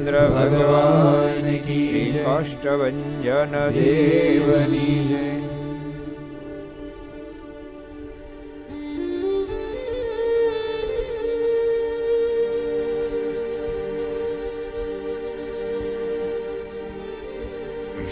રામચંદ્ર 0.00 0.16
ભગવાન 0.34 1.48
કી 1.66 2.12
કાષ્ટભન 2.16 3.00
દેવની 3.70 5.00
જય 5.04 5.26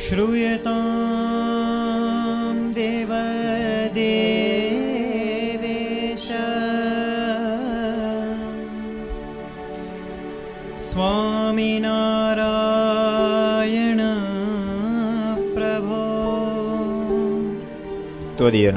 श्रूयताम् 0.00 0.87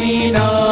Medina. 0.08 0.67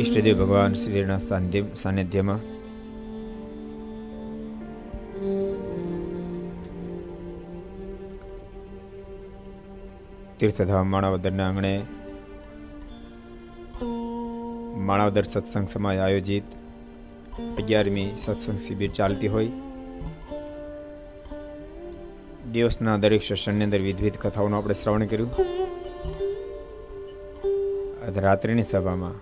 ઈષ્ટદેવ 0.00 0.38
ભગવાન 0.38 0.74
શ્રીના 0.74 1.18
સાનિધ્યમાં. 1.18 2.38
તીર્થધામ 10.38 10.86
માણાવદરના 10.86 11.48
આંગણે 11.48 11.82
માણાવદર 14.76 15.22
સત્સંગ 15.22 15.68
સમાજ 15.68 15.98
આયોજિત 15.98 16.42
અગિયારમી 17.58 18.10
સત્સંગ 18.18 18.58
શિબિર 18.58 18.90
ચાલતી 18.90 19.28
હોય. 19.28 19.50
દિવસના 22.52 22.96
દરેક 22.96 23.22
સેશનની 23.22 23.64
અંદર 23.64 23.80
વિવિધ 23.80 24.16
કથાઓનું 24.16 24.58
આપણે 24.58 24.74
શ્રવણ 24.74 25.06
કર્યું. 25.06 25.63
રાત્રિની 28.18 28.62
સભામાં. 28.62 29.12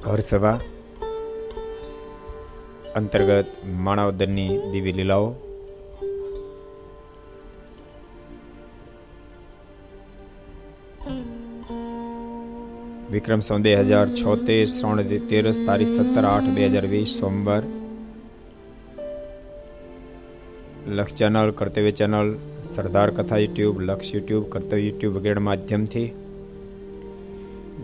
ઘર 0.00 0.18
સભા 0.18 0.60
અંતર્ગત 2.94 3.44
માણાવદરની 3.64 4.58
દિવ્ય 4.72 4.92
લીલાઓ. 4.92 5.34
વિક્રમ 13.10 13.40
સંવત 13.40 13.60
બે 13.60 13.74
હજાર 13.74 14.08
છોતેર 14.08 14.66
ત્રણ 14.66 15.02
તેરસ 15.02 15.60
તારીખ 15.66 15.88
સત્તર 15.88 16.24
આઠ 16.24 16.42
બે 16.42 16.66
હજાર 16.66 16.86
વીસ, 16.86 17.08
સોમવાર. 17.20 17.62
લક્ષ 20.86 21.14
ચેનલ, 21.14 21.50
કર્તવ્ય 21.50 21.90
ચેનલ, 21.90 22.38
સરદાર 22.62 23.10
કથા 23.10 23.36
યુટ્યુબ, 23.36 23.80
લક્ષ 23.80 24.14
યુટ્યુબ, 24.14 24.44
કર્તવ્ય 24.48 24.82
યુટ્યુબ 24.82 25.14
વગેરે 25.14 25.38
માધ્યમથી 25.38 26.21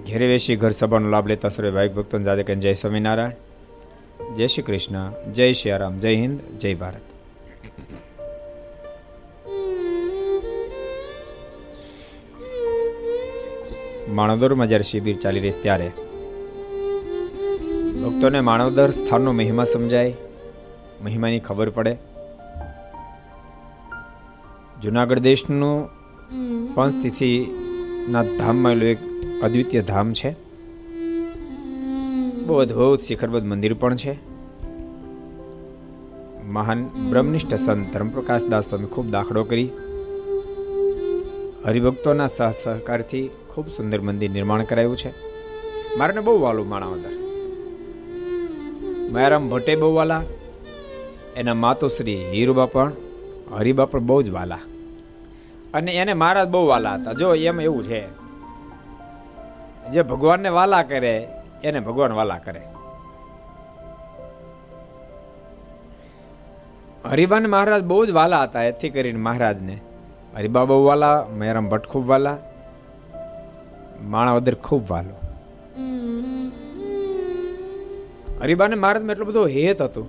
ઘેરે 0.09 0.27
વેશી 0.27 0.57
ઘર 0.57 0.71
સભાનો 0.71 1.09
લાભ 1.09 1.29
લેતા 1.29 1.49
સર્વે 1.49 1.71
ભાઈ 1.71 1.89
ભક્તો 1.89 2.19
જાદે 2.19 2.43
કે 2.43 2.55
જય 2.55 2.73
સ્વામિનારાયણ. 2.73 3.33
જય 4.35 4.47
શ્રી 4.47 4.63
કૃષ્ણ, 4.63 5.33
જય 5.33 5.53
શ્રી 5.53 5.71
રામ, 5.71 5.99
જય 5.99 6.15
હિન્દ, 6.15 6.41
જય 6.59 6.75
ભારત. 6.75 7.05
માણવદરમાં 14.09 14.67
જ્યારે 14.67 14.83
શિબિર 14.83 15.17
ચાલી 15.17 15.41
રહી 15.41 15.51
ત્યારે 15.51 15.89
ભક્તોને 18.05 18.41
માણવદર 18.41 18.91
સ્થાનનો 18.91 19.33
મહિમા 19.33 19.65
સમજાય, 19.65 20.15
મહિમાની 21.05 21.41
ખબર 21.41 21.71
પડે. 21.71 21.97
જુનાગઢ 24.83 25.19
દેશનું 25.19 25.77
પંચતિથિના 28.09 28.45
ધામમાં 28.45 28.73
એક 28.73 28.99
અદ્વિતીય 29.43 29.83
ધામ 29.83 30.13
છે. 30.13 30.31
બહુ 32.47 32.55
અદ્ભુત 32.55 33.01
શિખરબદ્ધ 33.01 33.47
મંદિર 33.47 33.75
પણ 33.75 33.97
છે. 33.97 34.19
મહાન 36.47 36.85
બ્રહ્મનિષ્ઠ 37.11 37.55
સંત 37.55 37.93
ધર્મપ્રકાશ 37.93 38.45
દાસ 38.45 38.69
સ્વામી 38.69 38.87
ખૂબ 38.87 39.11
દાખલો 39.11 39.45
કરી. 39.45 39.71
હરિભક્તોના 41.67 42.29
સહ 42.29 42.51
સહકારથી 42.65 43.31
ખૂબ 43.49 43.69
સુંદર 43.69 44.01
મંદિર 44.01 44.31
નિર્માણ 44.31 44.65
કરાયું 44.65 44.97
છે. 44.97 45.11
મારાને 45.99 46.21
બહુ 46.21 46.41
વાલું 46.41 46.69
માણાવદર 46.69 47.13
માયારામ 49.11 49.49
ભટ્ટે 49.49 49.77
બહુ 49.77 49.95
વાલા, 49.95 50.23
એના 51.37 51.55
માતુશ્રી 51.55 52.31
હીરુબા 52.31 52.67
પણ, 52.67 52.93
હરિબા 53.51 53.85
પણ 53.85 54.01
બહુ 54.01 54.23
જ 54.23 54.31
વાલા. 54.31 54.59
અને 55.79 55.93
એને 55.93 56.15
મહારાજ 56.15 56.49
બહુ 56.49 56.67
વાલા 56.67 56.95
હતા. 56.95 57.13
જો 57.13 57.35
એમ 57.35 57.61
એવું 57.61 57.85
છે. 57.85 58.03
જે 59.91 60.03
ભગવાનને 60.03 60.49
વાલા 60.49 60.83
કરે 60.83 61.29
એને 61.65 61.81
ભગવાન 61.81 62.13
વાલા 62.13 62.39
કરે. 62.39 62.63
હરિભાન 67.05 67.47
મહારાજ 67.47 67.85
બહુ 67.85 68.07
જ 68.07 68.11
વાલા 68.11 68.43
હતા 68.43 68.63
એથી 68.63 68.89
કરીને 68.89 69.19
મહારાજને. 69.19 69.79
હરિબા 70.37 70.65
બહુ 70.65 70.85
વાલા 70.85 71.27
મહેરામ 71.37 71.69
ભટ્ટ 71.69 71.87
ખૂબ 71.87 72.09
વાલા 72.09 72.37
માણાવદર 74.03 74.55
ખૂબ 74.55 74.91
વાલો. 74.91 75.17
હરિબાને 78.41 78.77
મહારાજમાં 78.77 79.13
એટલો 79.13 79.25
બધો 79.25 79.47
હેત 79.47 79.83
હતો. 79.83 80.07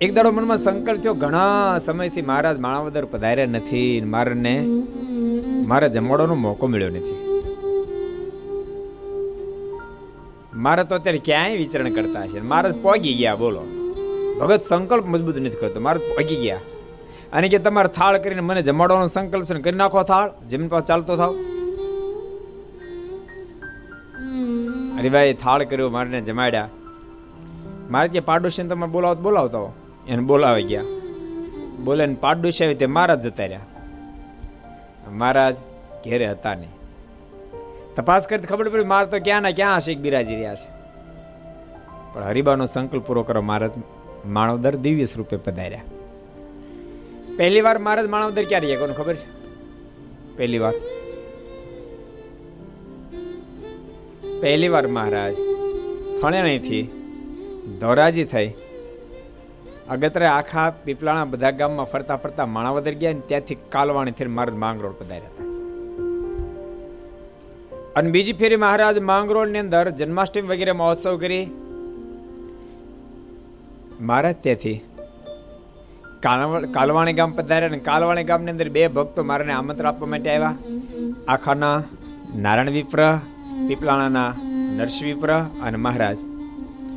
એક 0.00 0.14
દાડો 0.14 0.30
મનમાં 0.30 0.56
સંકલ્પ 0.56 1.00
થયો, 1.02 1.14
ઘણા 1.14 1.78
સમયથી 1.78 2.22
મહારાજ 2.22 2.58
માણાવદર 2.58 3.04
પધાર્યા 3.04 3.46
નથી 3.46 4.00
મારને 4.00 4.66
મારે 5.66 5.88
જમાડવાનો 5.88 6.34
મોકો 6.34 6.66
મળ્યો 6.66 6.88
નથી. 6.88 7.16
મારે 10.54 10.84
તો 10.84 10.94
અત્યારે 10.94 11.18
ક્યાંય 11.18 11.56
વિચરણ 11.56 11.90
કરતા 11.90 12.22
હશે 12.22 12.40
મારે 12.40 12.72
પોગી 12.72 13.14
ગયા, 13.14 13.34
બોલો. 13.34 13.62
ભગત 14.40 14.62
સંકલ્પ 14.68 15.06
મજબૂત 15.06 15.38
નથી 15.38 15.50
કરતો 15.50 15.80
મારે 15.80 15.98
પોગી 15.98 16.36
ગયા. 16.36 16.60
અને 17.32 17.48
કે 17.48 17.58
તમારે 17.58 17.88
થાળ 17.88 18.18
કરીને 18.18 18.40
મને 18.40 18.62
જમાડવાનો 18.62 19.06
સંકલ્પ 19.06 19.44
છે 19.44 19.60
કરી 19.60 19.76
નાખો 19.76 20.02
થાળ, 20.02 20.30
જમીન 20.48 20.68
પાસે 20.68 20.86
ચાલતો 20.86 21.16
થાવ. 21.16 21.32
અરે 24.98 25.08
ભાઈ, 25.08 25.34
થાળ 25.34 25.64
કર્યો, 25.64 25.90
મારને 25.90 26.20
જમાડ્યા. 26.20 26.68
મારે 27.90 28.08
કે 28.08 28.20
પાડોશીને 28.20 28.68
તમે 28.68 28.86
બોલાવો 28.86 29.22
બોલાવતા 29.22 29.58
હો. 29.58 29.72
એને 30.08 30.22
બોલાવી 30.22 30.62
ગયા. 30.62 30.82
બોલે 31.84 32.06
પાડોશી 32.06 32.64
આવી 32.64 32.74
તે 32.74 32.86
મહારાજ 32.86 33.20
જતા 33.20 33.42
રહ્યા. 33.42 33.60
મહારાજ 35.10 35.56
ઘેરે 36.04 36.26
હતા 36.26 36.54
નહીં. 36.54 36.68
તપાસ 37.96 38.26
કરતી 38.26 38.46
ખબર 38.46 38.68
પડી, 38.68 38.84
મારે 38.84 39.06
તો 39.06 39.24
ક્યાં 39.24 39.42
ના 39.42 39.50
ક્યાં 39.50 39.76
હશે 39.76 39.94
બિરાજી 39.94 40.34
રહ્યા 40.34 40.54
છે. 40.54 40.76
પણ 42.14 42.22
હરિબાનો 42.22 42.66
સંકલ્પ 42.66 43.02
પૂરો 43.02 43.22
કરો, 43.22 43.42
મહારાજ 43.42 43.70
માણવદર 44.26 44.76
દિવ્ય 44.76 45.04
સ્વરૂપે 45.04 45.36
પધાર્યા. 45.36 45.82
પહેલી 47.36 47.60
વાર 47.60 47.78
મહારાજ 47.78 48.06
માણવદર 48.06 48.44
ક્યારે 48.44 48.66
ગયા 48.66 48.78
કોને 48.78 48.92
ખબર 48.92 49.14
છે? 49.14 49.36
પહેલી 50.36 50.58
વાર. 50.58 50.74
પહેલી 54.40 54.68
વાર 54.68 54.86
મહારાજ 54.86 55.34
ફણેણીથી 56.22 56.82
ધોરાજી 57.80 58.24
થઈ 58.24 58.52
અગત્રે 59.90 60.26
આખા 60.26 60.70
પીપલાણા 60.84 61.24
બધા 61.24 61.50
ગામમાં 61.50 61.86
ફરતા 61.86 62.16
ફરતા 62.16 62.46
માણાવદર 62.46 62.94
ગયા 62.94 63.12
ને 63.12 63.22
ત્યાંથી 63.28 63.56
કાલવાણી 63.68 64.10
થઈને 64.10 64.32
મહારાજ 64.34 64.56
માંગરોળ 64.56 64.92
પધાર્યા 64.92 65.32
હતા. 65.34 65.44
અને 67.96 68.10
બીજી 68.10 68.32
ફેરી 68.32 68.56
મહારાજ 68.56 68.98
માંગરોળની 68.98 69.58
અંદર 69.58 69.90
જન્માષ્ટમી 69.90 70.48
વગેરે 70.48 70.72
મહોત્સવ 70.72 71.16
કરી. 71.16 71.44
મહારાજ 74.00 74.36
ત્યાંથી 74.40 74.76
કાલવાણી 76.72 77.12
ગામ 77.12 77.32
પધાર્યા 77.32 77.68
અને 77.68 77.78
કાલવાણી 77.78 78.24
ગામની 78.24 78.50
અંદર 78.50 78.68
બે 78.68 78.88
ભક્તો 78.88 79.22
મારાને 79.24 79.52
આમંત્રણ 79.52 79.88
આપવા 79.88 80.08
માટે 80.08 80.30
આવ્યા. 80.30 80.54
આખાના 81.28 81.76
નારાયણ 82.36 82.70
વિપ્ર, 82.70 83.00
પીપલાણાના 83.68 84.30
નરસિંહ 84.78 85.08
વિપ્ર 85.14 85.30
અને 85.62 85.78
મહારાજ. 85.78 86.18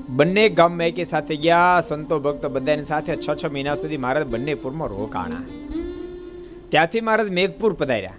બંને 0.10 0.50
ગામમાં 0.50 0.88
એકી 0.88 1.04
સાથે 1.04 1.36
ગયા, 1.36 1.82
સંતો, 1.88 2.20
ભક્તો 2.20 2.50
બધાની 2.50 2.84
સાથે 2.84 3.16
છ 3.16 3.30
છ 3.44 3.46
મહિના 3.46 3.74
સુધી 3.74 3.98
મહારાજ 3.98 4.28
બંને 4.28 4.54
પૂરમાં 4.54 4.88
રોકાણા. 4.88 5.44
ત્યાંથી 6.70 7.02
મહારાજ 7.02 7.30
મેઘપુર 7.30 7.74
પધાર્યા. 7.74 8.14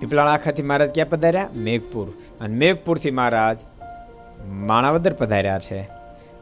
પીપળાણા 0.00 0.30
આખાથી 0.30 0.62
મહારાજ 0.62 0.94
ક્યાં 0.94 1.08
પધાર્યા? 1.08 1.48
મેઘપુર. 1.56 2.08
અને 2.40 2.56
મેઘપુરથી 2.56 3.10
મહારાજ 3.10 3.58
માણાવદર 4.48 5.12
પધાર્યા 5.12 5.58
છે. 5.58 5.80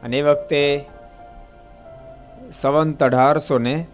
અને 0.03 0.19
એ 0.19 0.21
વખતે 0.21 0.85
સંવંત 2.51 3.03
અઢારસો 3.03 3.57
ને 3.57 3.85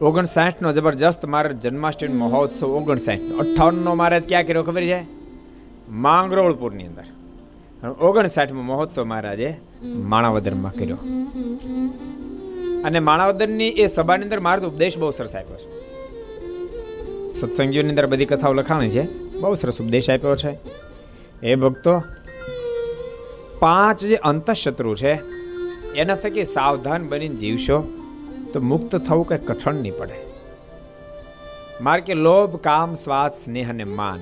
ઓગણસાઠ 0.00 0.62
નો 0.62 0.72
જબરજસ્ત 0.72 1.24
મારે 1.24 1.54
જન્માષ્ટમી 1.54 2.12
મહોત્સવ 2.12 2.66
ઓગણસાઠ 2.66 3.18
નો 3.18 3.38
અઠાવન 3.38 3.74
નો 3.74 3.94
મારે 3.94 4.20
ક્યાં 4.20 4.46
કર્યો 4.46 4.62
ખબર 4.62 4.84
છે? 4.84 5.06
માંગરોળપુરની 5.90 6.86
અંદર. 6.86 7.04
ઓગણસાઠમાં 7.86 8.64
મહોત્સવ 8.64 9.04
મહારાજે 9.04 9.56
માણાવદરમાં 9.82 10.72
કર્યો. 10.72 10.96
અને 12.84 12.98
માણાવદરની 12.98 13.68
એ 13.68 13.86
સભાની 13.86 14.22
અંદર 14.22 14.40
મારો 14.40 14.68
ઉપદેશ 14.68 14.98
બહુ 14.98 15.10
સરસ 15.10 15.36
આપ્યો 15.36 15.56
છે. 15.56 15.78
સત્સંગીઓની 17.32 17.88
અંદર 17.88 18.06
બધી 18.06 18.24
કથાઓ 18.24 18.52
લખાણી 18.52 18.90
છે. 18.90 19.32
બહુ 19.40 19.54
સરસ 19.54 19.80
ઉપદેશ 19.80 20.10
આપ્યો 20.10 20.36
છે. 20.36 20.58
એ 21.42 21.54
ભક્તો, 21.54 22.02
પાંચ 23.58 24.00
જે 24.00 24.16
અંતઃશત્રુ 24.16 24.94
છે, 24.94 25.12
એના 25.92 26.16
થકી 26.16 26.44
સાવધાન 26.44 27.08
બનીને 27.08 27.34
જીવશો 27.34 27.88
તો 28.52 28.60
મુક્ત 28.60 28.96
થવું 28.96 29.28
કઈ 29.28 29.38
કઠણ 29.38 29.74
નહીં 29.74 29.98
પડે. 29.98 30.14
માર 31.80 32.00
કે 32.00 32.14
લોભ, 32.14 32.56
કામ, 32.56 32.94
સ્વાદ, 32.94 33.32
સ્નેહ 33.32 33.70
અને 33.70 33.84
માન 33.84 34.18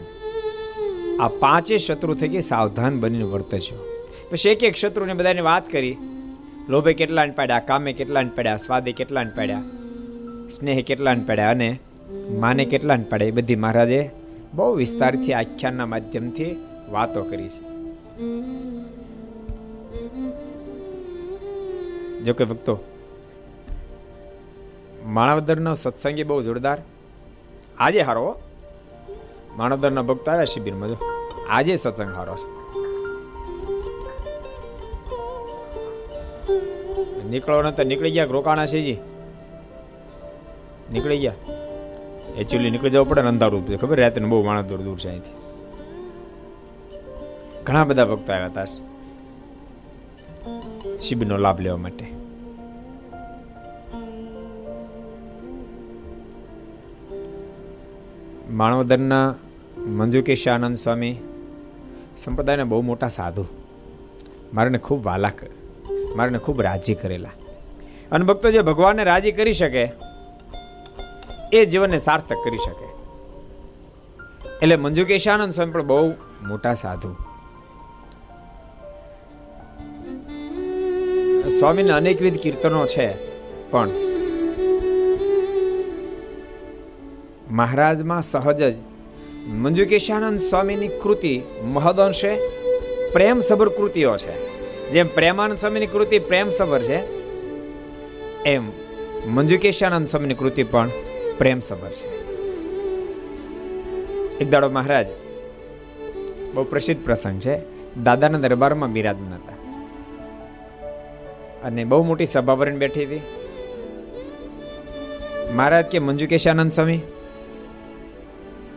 આ 1.20 1.28
પાંચે 1.42 1.76
શત્રુ 1.78 2.14
થકી 2.14 2.40
સાવધાન 2.40 3.00
બનીને 3.00 3.26
વર્તજો 3.32 3.76
પછી 4.30 4.50
એક 4.50 4.62
એક 4.68 4.76
શત્રુને 4.76 5.14
બધાને 5.14 5.40
વાત 5.40 5.66
કરી. 5.68 5.96
લોભે 6.68 6.92
કેટલાને 6.92 7.32
પાડ્યા, 7.32 7.58
કામે 7.60 7.92
કેટલાને 7.92 8.30
પાડ્યા, 8.36 8.56
સ્વાદે 8.56 8.92
કેટલાને 8.92 9.32
પાડ્યા, 9.36 9.64
સ્નેહ 10.50 10.78
કેટલાને 10.82 11.22
પાડ્યા 11.24 11.50
અને 11.50 11.70
માને 12.38 12.64
કેટલાને 12.64 13.06
પાડ્યા, 13.10 13.28
એ 13.28 13.36
બધી 13.38 13.56
મહારાજે 13.56 14.00
બહુ 14.54 14.66
વિસ્તારથી, 14.74 15.32
આખ્યાનના 15.32 15.86
માધ્યમથી 15.86 16.52
વાતો 16.90 17.22
કરી 17.22 17.48
છે. 17.48 17.62
જો 22.24 22.32
કે 22.32 22.44
ભક્તો, 22.44 22.74
માણાવદરનો 25.06 25.74
સત્સંગી 25.74 26.22
બહુ 26.22 26.42
જોરદાર. 26.42 26.78
આજે 27.78 28.00
હારો 28.00 28.26
માણાવદરના 29.56 30.02
ભક્તો 30.02 30.30
આવ્યા 30.30 30.44
શિબિરમાં. 30.44 30.88
જો, 30.88 30.96
આજે 31.48 31.76
સત્સંગ 31.76 32.14
હારો 32.14 32.36
છે. 32.36 32.56
નીકળવાનો 37.28 37.70
તો 37.70 37.82
નીકળી 37.82 38.10
ગયા, 38.10 38.24
રોકાણા 38.24 38.66
છે 38.66 38.80
જી 38.80 38.98
નીકળી 40.92 41.18
ગયા. 41.18 41.32
એકચ્યુઅલી 42.38 42.70
નીકળી 42.70 42.90
જવું 42.90 43.08
પડે 43.08 43.22
ને 43.22 43.28
અંધારું 43.28 43.66
છે 43.66 43.76
ખબર 43.76 44.00
રાત્રે 44.00 44.24
બહુ 44.24 44.44
માણસ 44.44 44.64
દૂર 44.64 44.80
દૂર 44.80 44.98
છે 44.98 45.08
અહીંથી. 45.08 45.34
ઘણા 47.64 47.84
બધા 47.84 48.04
ભક્તો 48.04 48.32
આવ્યા 48.32 48.46
હતા. 48.46 48.64
શિબિરનો 50.98 51.36
લાભ 51.36 51.60
લેવા 51.60 51.76
માટે. 51.76 52.16
માણવદરના 58.50 59.34
મંજુકેશ 59.86 60.48
આનંદ 60.48 60.76
સ્વામી, 60.76 61.16
સંપ્રદાયના 62.24 62.64
બહુ 62.64 62.80
મોટા 62.80 63.08
સાધુ. 63.08 63.44
મારાને 64.54 64.78
ખૂબ 64.78 65.04
વાલા 65.04 65.32
મારાને 66.16 66.38
ખૂબ 66.38 66.62
રાજી 66.62 66.94
કરેલા. 66.94 67.30
અને 68.12 68.24
ભક્તો 68.24 68.50
જે 68.50 68.60
ભગવાનને 68.60 69.04
રાજી 69.04 69.32
કરી 69.32 69.52
શકે, 69.52 69.92
એ 71.52 71.64
જીવનને 71.64 71.98
સાર્થક 71.98 72.36
કરી 72.44 72.58
શકે. 72.58 72.86
એટલે 74.62 74.76
મંજુકેશાનંદ 74.76 75.52
સ્વામી 75.52 75.72
પણ 75.72 75.82
બહુ 75.82 76.10
મોટા 76.48 76.74
સાધુ. 76.74 77.12
સ્વામીના 81.58 81.96
અનેકવિધ 81.96 82.34
કીર્તનો 82.34 82.86
છે, 82.86 83.08
પણ 83.70 83.88
મહારાજમાં 87.50 88.22
સહજ 88.22 88.62
જ 88.64 88.76
મંજુકેશાનંદ 89.46 90.38
સ્વામીની 90.38 90.88
કૃતિ 90.88 91.42
મહદઅંશે 91.62 92.38
પ્રેમ 93.12 93.40
સબર 93.40 93.68
કૃતિઓ 93.68 94.16
છે. 94.16 94.56
જેમ 94.90 95.06
પ્રેમાનંદ 95.06 95.58
સ્વામીની 95.58 95.86
કૃતિ 95.86 96.18
પ્રેમ 96.18 96.50
સબર 96.50 96.82
છે, 96.82 97.00
એમ 98.42 98.72
મંજુકેશાનંદ 99.26 100.06
સ્વામીની 100.06 100.34
કૃતિ 100.34 100.62
પણ 100.62 100.90
પ્રેમ 101.38 101.60
સબર 101.60 101.88
છે. 101.88 102.26
એક 104.38 104.50
દાડો 104.50 104.68
મહારાજ, 104.68 105.06
બહુ 106.54 106.64
પ્રસિદ્ધ 106.64 107.04
પ્રસંગ 107.04 107.40
છે. 107.40 107.60
દાદાના 108.04 108.38
દરબારમાં 108.38 108.92
બિરાજમાન 108.92 109.34
હતા. 109.34 109.52
અને 111.66 111.84
બહુ 111.84 112.02
મોટી 112.02 112.26
સભા 112.26 112.54
ભરીને 112.54 112.78
બેઠી 112.78 113.04
હતી. 113.04 113.20
મહારાજ 115.52 115.84
કે, 115.84 115.98
મંજુકેશાનંદ 115.98 116.72
સ્વામી 116.72 117.00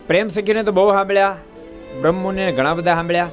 પ્રેમ 0.10 0.28
સખીને 0.28 0.64
તો 0.64 0.72
બહુ 0.72 0.92
સાંભળ્યા 0.92 1.38
બ્રહ્મુને 2.02 2.52
ઘણા 2.52 2.74
બધા 2.74 2.96
સાંભળ્યા. 2.96 3.30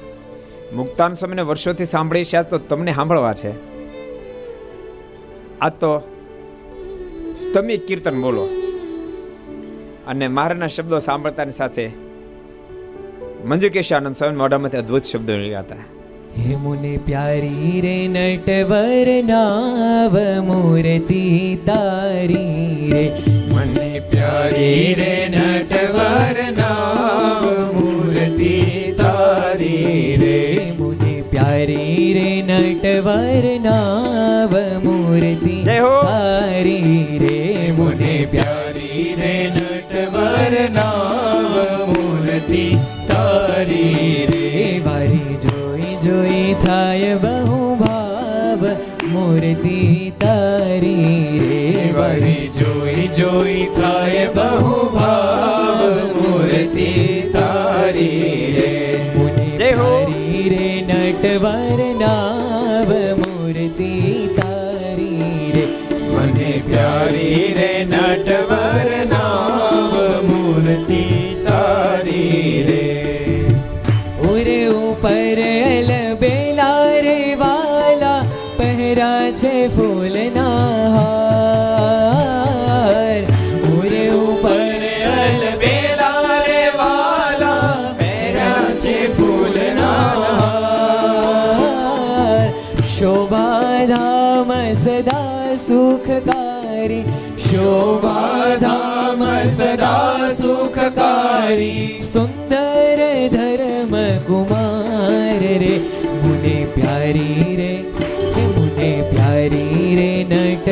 મુક્તાન 0.75 1.15
સ્વામીને 1.15 1.43
વર્ષોથી 1.43 1.85
સાંભળી 1.85 2.25
છે 2.25 2.43
તો 2.43 2.59
તમને 2.59 2.93
સાંભળવા 2.93 3.35
છે. 3.35 3.51
આ 5.59 5.69
તો 5.69 6.09
તમે 7.55 7.77
કીર્તન 7.77 8.23
બોલો. 8.23 8.49
અને 10.07 10.29
મારાના 10.29 10.67
શબ્દો 10.67 10.99
સાંભળતાની 10.99 11.51
સાથે 11.51 11.91
મંજુ 13.45 13.69
કેશાનંદ 13.69 14.15
સ્વામી 14.15 14.37
મોઢામાંથી 14.37 14.79
અદ્ભુત 14.79 15.03
શબ્દો 15.03 15.33
નીકળ્યા 15.33 15.61
હતા. 15.61 15.77
હે 16.39 16.57
મુને 16.57 16.97
પ્યારી 16.97 17.81
રે 17.81 18.09
નટવર 18.09 19.09
નાવ 19.25 20.15
મૂર્તિ 20.45 21.23
તારી 21.67 22.91
રે. 22.91 23.05
મને 23.53 24.01
પ્યારી 24.11 24.95
રે 24.95 25.29
નટવર 25.29 26.37
નાવ 26.59 27.47
મૂર્તિ 27.75 28.55
તારી 28.99 30.17
રે. 30.17 30.73
મુને 30.79 31.23
પ્યારી 31.31 32.15
રે 32.15 32.29
નટવર 32.43 33.45
નાવ 33.61 34.53
મૂર્તિ 34.85 35.63
જય 35.63 35.81
હો. 35.81 36.16
તારી 50.27 51.41
રે 51.43 51.63
વરી 51.93 52.49
જોઈ 52.55 53.09
જોઈ 53.17 53.63
થાય 53.77 54.27
બહુ 54.35 54.76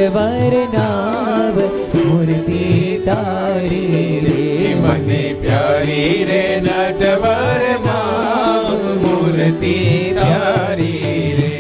નટવર 0.05 0.55
નાવ 0.71 1.59
મૂર્તિ 1.93 2.65
તારી 3.05 4.09
રે 4.25 4.73
મને 4.77 5.21
પ્યારી 5.37 6.17
રે 6.29 6.41
નટવર 6.57 7.63
મૂર્તિ 9.03 9.77
તારી 10.19 11.23
રે 11.39 11.55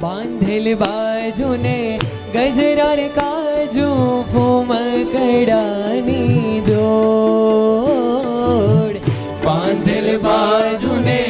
બાંધેલ 0.00 0.70
બાજુ 0.76 1.50
ને 1.58 1.76
ગજરાર 2.32 3.02
કાજુ 3.18 3.90
ફૂમ 4.30 4.72
કડાની 5.12 6.62
જોડ 6.70 7.92
બાંધેલ 9.44 10.08
બાજુને 10.24 11.20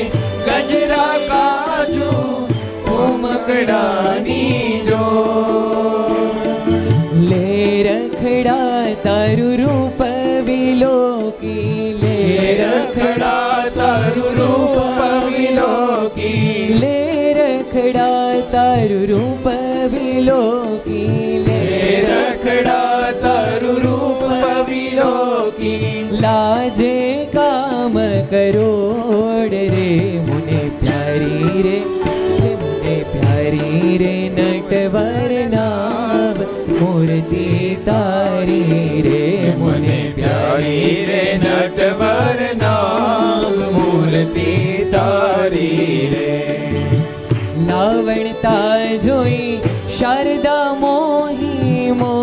ગજરા 0.46 1.12
કાજુ 1.28 2.08
ફૂમ 2.84 3.22
જો 3.46 4.41
કરોડ 28.32 29.54
રે, 29.72 29.88
મુને 30.26 30.60
પ્યારી 30.80 31.64
રે 31.64 31.74
મુને 32.60 32.94
પ્યારી 33.10 33.90
રે 34.02 34.12
નટવર 34.36 35.32
નામ 35.54 36.38
મૂર્તિ 36.78 37.42
તારી 37.88 39.02
રે, 39.08 39.20
મને 39.60 39.98
પ્યારી 40.16 40.96
રે 41.10 41.20
નટવર 41.42 42.40
નામ 42.62 43.60
મૂર્તિ 43.76 44.48
તારી 44.96 46.00
રે. 46.14 46.32
લાવણતા 47.68 48.80
જોઈ, 49.06 49.52
શારદા 50.00 50.66
મોહી 50.82 51.86
મોહ્યા 52.02 52.21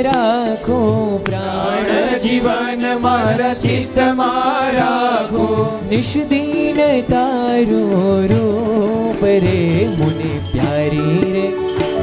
ચિત્ત 0.00 0.06
મારા 0.08 0.56
ખો 0.64 0.76
પ્રાણ 1.24 1.88
જીવન 2.22 2.84
મારા 3.02 3.54
ચિત્ત 3.54 3.96
મારા 4.20 5.28
ખો 5.30 5.46
નિષ્દીન 5.90 6.80
તારું 7.10 8.24
રૂપ 8.32 9.22
રે 9.44 9.58
મુને 9.98 10.32
પ્યારી 10.46 11.28
રે 11.34 11.44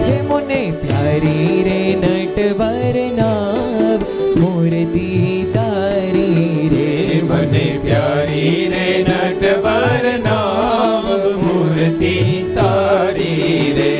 હે 0.03 0.15
મુને 0.29 0.61
પ્યારી 0.81 1.57
રે 1.67 1.79
નટવર 1.95 2.97
નાવ 3.17 4.05
મૂર્તિ 4.37 5.07
તારી 5.55 6.69
રે. 6.73 6.87
મને 7.23 7.65
પ્યારી 7.85 8.53
રે 8.73 8.85
નટવર 9.01 10.05
નામ 10.27 11.09
મૂર્તિ 11.41 12.15
તારી 12.57 13.73
રે. 13.79 13.93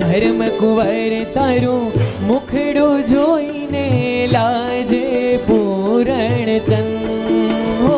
ધર્મ 0.00 0.40
કુંવર 0.60 1.16
તારું 1.34 1.97
મુખડું 2.48 3.00
જોઈને 3.08 3.86
લાજે 4.32 5.38
પૂરણ 5.46 6.50
ચંદ. 6.68 7.88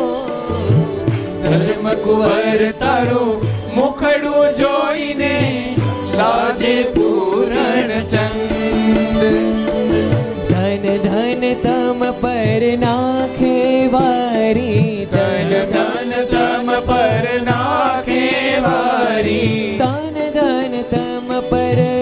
ધર્મ 1.43 1.85
કુંવર 2.05 2.63
તારું 2.81 3.45
મુખડું 3.75 4.57
જોઈને 4.59 5.37
લાજે 6.17 6.73
પૂરણ 6.95 7.93
ચંદ. 8.13 9.23
ધન 10.51 10.85
ધન 11.07 11.47
તમ 11.63 12.03
પર 12.21 12.75
નાખે 12.83 13.55
વારી 13.95 15.07
ધન 15.15 15.55
ધન 15.73 16.13
તમ 16.35 16.75
પર 16.91 17.39
નાખે 17.49 18.27
વારી. 18.67 19.79
ધન 19.81 20.21
ધન 20.37 20.77
તમ 20.93 21.29
પર 21.53 22.00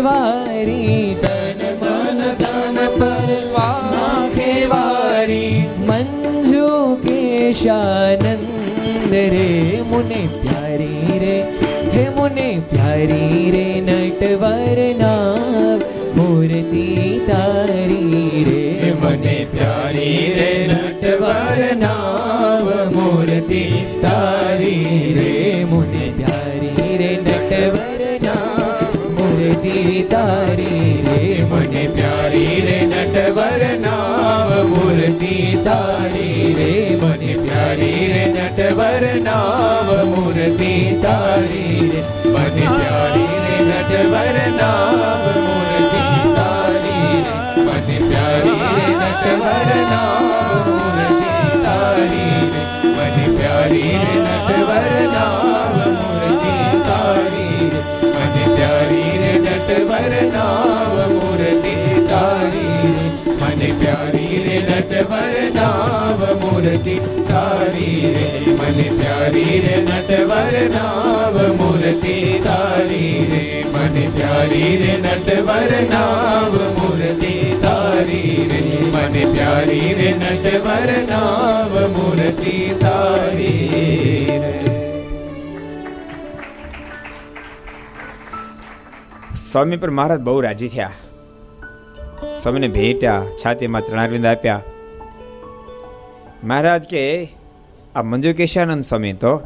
વારી, 0.00 1.16
તન 1.22 1.60
ધન 1.82 2.20
તન 2.42 2.76
પર 2.98 3.30
નાખે 3.52 4.52
વારી. 4.72 5.54
મંજુ 5.88 6.68
કેશાનંદ 7.04 9.12
રે, 9.12 9.82
મુને 9.90 10.22
પ્યારી 10.36 11.18
રે, 11.24 11.36
હે 11.94 12.04
મુને 12.16 12.48
પ્યારી 12.70 13.44
રે 13.56 13.66
નટવર 13.80 14.78
નાવ 15.02 15.80
મૂર્તિ 16.16 16.86
તારી 17.28 18.44
રે. 18.48 18.64
મને 19.02 19.36
પ્યારી 19.52 20.24
રે 20.38 20.50
નટવર 20.66 21.60
નામ 21.76 22.66
મૂર્તિ 22.96 23.64
તારી 24.02 25.14
રે, 25.18 25.64
મુને 25.64 25.85
મૂર્તિ 29.46 30.06
તારી 30.10 31.02
રે, 31.06 31.18
મને 31.50 31.82
પ્યારી 31.94 32.56
રે, 32.66 32.78
નટવર 32.86 33.62
નામ 33.84 34.50
મૂર્તિ 34.70 35.34
તારી 35.66 36.54
રે, 36.58 36.70
મને 37.02 37.32
પ્યારી 37.42 38.08
રે, 38.12 38.24
નટવર 38.34 39.04
નામ 39.28 39.92
મૂર્તિ 40.10 40.72
તારી 41.04 41.78
રે, 41.92 42.02
મને 42.34 42.66
પ્યારી 42.74 43.38
રે, 43.44 43.54
નટવર 43.68 44.36
નામ 44.58 45.24
મૂર્તિ 45.38 46.04
તારી 46.36 47.16
રે, 47.24 47.34
મને 47.68 47.98
પ્યારી 48.08 48.60
રે, 48.76 48.88
નટવર 49.00 49.70
નામ 49.92 50.30
મૂર્તિ 50.68 51.34
તારી 51.66 52.40
રે, 52.52 52.64
મને 52.96 53.24
પ્યારી 53.38 53.98
રે 54.04 54.25
અમર 59.96 60.14
નામ 60.32 61.12
મૂર્તિ 61.12 61.74
તારી. 62.08 62.90
મને 63.40 63.68
પ્યારી 63.80 64.40
રે 64.46 64.56
નટવર 64.60 65.36
નામ 65.54 66.20
મૂર્તિ 66.42 66.96
તારી 67.30 68.12
રે. 68.16 68.26
મને 68.58 68.86
પ્યારી 68.98 69.56
રે 69.60 69.74
નટવર 69.82 70.58
નામ 70.74 71.40
મૂર્તિ 71.60 72.16
તારી 72.44 73.24
રે. 73.32 73.42
મને 73.72 74.04
પ્યારી 74.16 74.76
રે 74.76 74.92
નટવર 74.98 75.74
નામ 75.88 76.60
મૂર્તિ 76.78 77.34
તારી 77.62 78.48
રે. 78.52 78.62
મને 78.94 79.26
પ્યારી 79.34 79.94
રે 79.94 80.10
નટવર 80.12 80.96
નામ 81.08 81.76
મૂર્તિ 81.98 82.56
તારી 82.80 84.26
રે. 84.28 84.75
સ્વામી 89.56 89.76
પર 89.76 89.90
મહારાજ 89.90 90.20
બહુ 90.20 90.40
રાજી 90.40 90.68
થયા. 90.68 90.90
સ્વામીને 92.42 92.68
ભેટ્યા, 92.68 93.22
છાતીમાં 93.44 93.80
ચરણારવિંદ 93.80 94.26
આપ્યા. 94.26 94.62
મહારાજ 96.44 96.82
કે, 96.82 97.32
આ 97.94 98.02
મંજુ 98.02 98.32
કેશાનંદ 98.32 98.82
સ્વામી 98.82 99.12
તો 99.12 99.40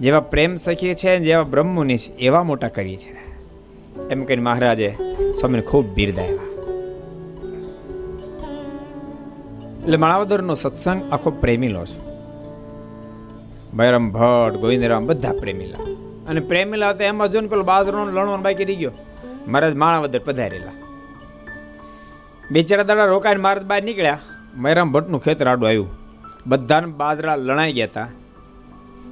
જેવા 0.00 0.20
પ્રેમ 0.20 0.54
સખી 0.54 0.94
છે 0.94 1.18
જેવા 1.18 1.42
બ્રહ્મુની 1.42 1.96
છે, 1.96 2.12
એવા 2.12 2.42
મોટા 2.42 2.68
કરી 2.68 2.96
છે. 2.96 3.10
એમ 4.08 4.24
કહીને 4.24 4.42
મહારાજે 4.42 4.96
સ્વામીને 5.40 5.62
ખૂબ 5.62 5.86
બિરદાવ્યા 5.86 6.38
એટલે 9.82 9.96
માણાવદરનો 9.96 10.54
સત્સંગ 10.54 11.12
આખો 11.12 11.30
પ્રેમીલો 11.30 11.86
છે. 11.86 12.00
ભૈરમ 13.76 14.10
ભટ્ટ 14.10 14.60
ગોવિંદરામ 14.60 15.06
બધા 15.06 15.32
પ્રેમીલા. 15.32 15.78
અને 16.28 16.40
પ્રેમીલા 16.40 16.92
તો 16.92 17.04
એમાં 17.04 17.28
જો 17.28 17.40
ને 17.40 17.48
પેલો 17.48 17.62
બાજરો 17.62 18.04
લણવાનો 18.04 18.36
બાકી 18.36 18.64
રહી 18.64 18.76
ગયો. 18.76 18.90
મહારાજ 19.46 19.74
માણાવદર 19.74 20.18
પધારેલા. 20.18 20.72
બિચારા 22.50 22.82
દાડા 22.82 23.04
રોકાઈને 23.04 23.40
મહારાજ 23.40 23.64
બહાર 23.64 23.82
નીકળ્યા. 23.82 24.18
મૈરામ 24.56 24.92
ભટ્ટનું 24.92 25.22
ખેતર 25.22 25.46
આડું 25.46 25.68
આવ્યું. 25.68 25.90
બધાને 26.46 26.86
બાજરા 26.86 27.36
લણાઈ 27.36 27.72
ગયા 27.72 27.86
હતા 27.86 28.08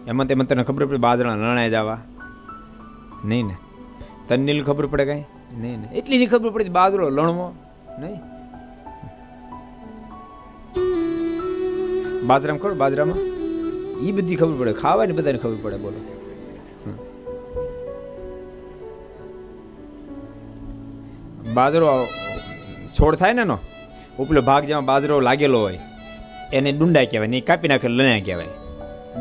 એમાં 0.06 0.26
તેમાં 0.26 0.46
તને 0.46 0.62
ખબર 0.62 0.86
પડી 0.86 0.96
બાજરા 0.96 1.34
લણાઈ 1.34 1.70
જવા? 1.70 1.98
નહીં 3.24 3.46
ને. 3.46 3.56
તને 4.28 4.62
ખબર 4.62 4.86
પડે 4.86 5.04
કાંઈ? 5.04 5.24
નહીં 5.54 5.80
ને. 5.80 5.86
એટલી 5.86 6.18
ની 6.18 6.26
ખબર 6.26 6.50
પડી 6.50 6.68
બાજરો 6.68 7.08
લણવો? 7.08 7.54
નહીં. 7.98 8.20
બાજરામાં 12.26 12.60
ખબર, 12.60 12.74
બાજરામાં? 12.74 13.16
એ 14.00 14.12
બધી 14.12 14.36
ખબર 14.36 14.60
પડે. 14.60 14.72
ખાવાની 14.72 15.12
બધાને 15.12 15.38
ખબર 15.38 15.56
પડે, 15.62 15.76
બોલો. 15.76 16.19
બાજરો 21.54 22.06
છોડ 23.00 23.14
થાય 23.14 23.32
ને 23.32 23.42
ઉપલો 24.18 24.42
ભાગ 24.42 24.64
જેમાં 24.64 24.84
બાજરો 24.84 25.20
લાગેલો 25.20 25.60
હોય, 25.60 25.78
એને 26.52 26.72
ડુંડા 26.72 27.04
કહેવાય 27.04 27.28
ને 27.28 27.40
કાપી 27.40 27.68
નાખે 27.68 27.88
લણ્યા 27.88 28.24
કહેવાય. 28.24 28.46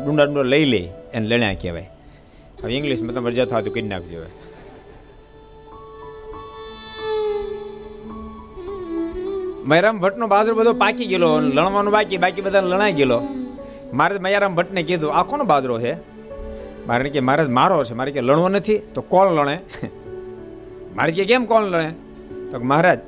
ડુંડા 0.04 0.24
ડુંડા 0.24 0.42
લઈ 0.42 0.64
લે 0.64 0.88
એને 1.12 1.26
લણ્યા 1.28 1.54
કહેવાય. 1.54 1.90
હવે 2.62 2.74
ઇંગ્લિશમાં 2.74 3.14
તમારે 3.14 3.34
જતો 3.34 3.60
તો 3.60 3.70
કરી 3.70 3.82
નાખજો 3.82 4.18
હવે. 4.18 4.26
મયરામ 9.64 10.00
ભટ્ટનો 10.00 10.26
બાજરો 10.26 10.54
બધો 10.54 10.72
પાકી 10.72 11.06
ગયેલો 11.06 11.40
લણવાનું 11.40 11.92
બાકી 11.92 12.16
બાકી 12.16 12.40
બધા 12.40 12.60
લણાઈ 12.60 12.92
ગયેલો. 12.92 13.22
મારે 13.92 14.18
મયારામ 14.18 14.54
ભટ્ટને 14.54 14.82
કીધું, 14.82 15.14
આ 15.14 15.22
કોનો 15.22 15.44
બાજરો 15.44 15.80
છે? 15.80 15.94
મારે 16.86 17.10
કે, 17.10 17.20
મારે, 17.20 17.44
મારો 17.44 17.84
છે. 17.84 17.94
મારે 17.94 18.12
કે, 18.12 18.20
લણવો 18.20 18.48
નથી, 18.48 18.78
તો 18.78 19.00
કોણ 19.00 19.32
લણે? 19.32 19.58
મારે 20.96 21.12
કે, 21.12 21.24
કેમ 21.24 21.44
કોણ 21.44 21.62
લણે? 21.62 21.92
તો 22.50 22.58
મહારાજ, 22.58 22.98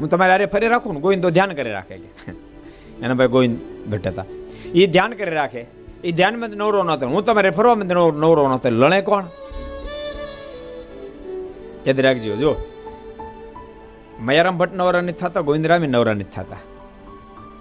હું 0.00 0.08
તમારે 0.08 0.32
આરે 0.32 0.46
ફરી 0.46 0.68
રાખું 0.68 0.94
ને? 0.94 1.00
ગોવિંદ 1.00 1.22
તો 1.22 1.30
ધ્યાન 1.30 1.52
કરી 1.52 1.70
રાખે 1.70 1.98
કે. 1.98 2.32
એના 3.02 3.14
ભાઈ 3.14 3.26
ગોવિંદ 3.26 3.58
ભટ્ટ 3.90 4.06
હતા. 4.06 4.24
એ 4.74 4.86
ધ્યાન 4.86 5.12
કરી 5.12 5.30
રાખે. 5.30 5.66
એ 6.04 6.12
ધ્યાનમાં 6.12 6.48
નવરો 6.48 6.82
નહોતો 6.82 7.08
હું 7.08 7.24
તમારે 7.24 7.50
ફરવા 7.50 7.74
ફરવામાં 7.74 8.12
નવરો 8.20 8.48
નહોતો 8.48 8.70
લણે 8.70 9.02
કોણ? 9.02 9.24
યાદ 11.86 12.00
રાખજો, 12.00 12.36
જો. 12.36 12.54
મયારામ 14.20 14.58
ભટ્ટ 14.58 14.74
નવરા 14.74 15.00
નથી 15.00 15.12
થતા, 15.12 15.40
ગોવિંદરામ 15.40 15.82
નવરા 15.82 16.14
નથી 16.14 16.24
થતા. 16.24 16.56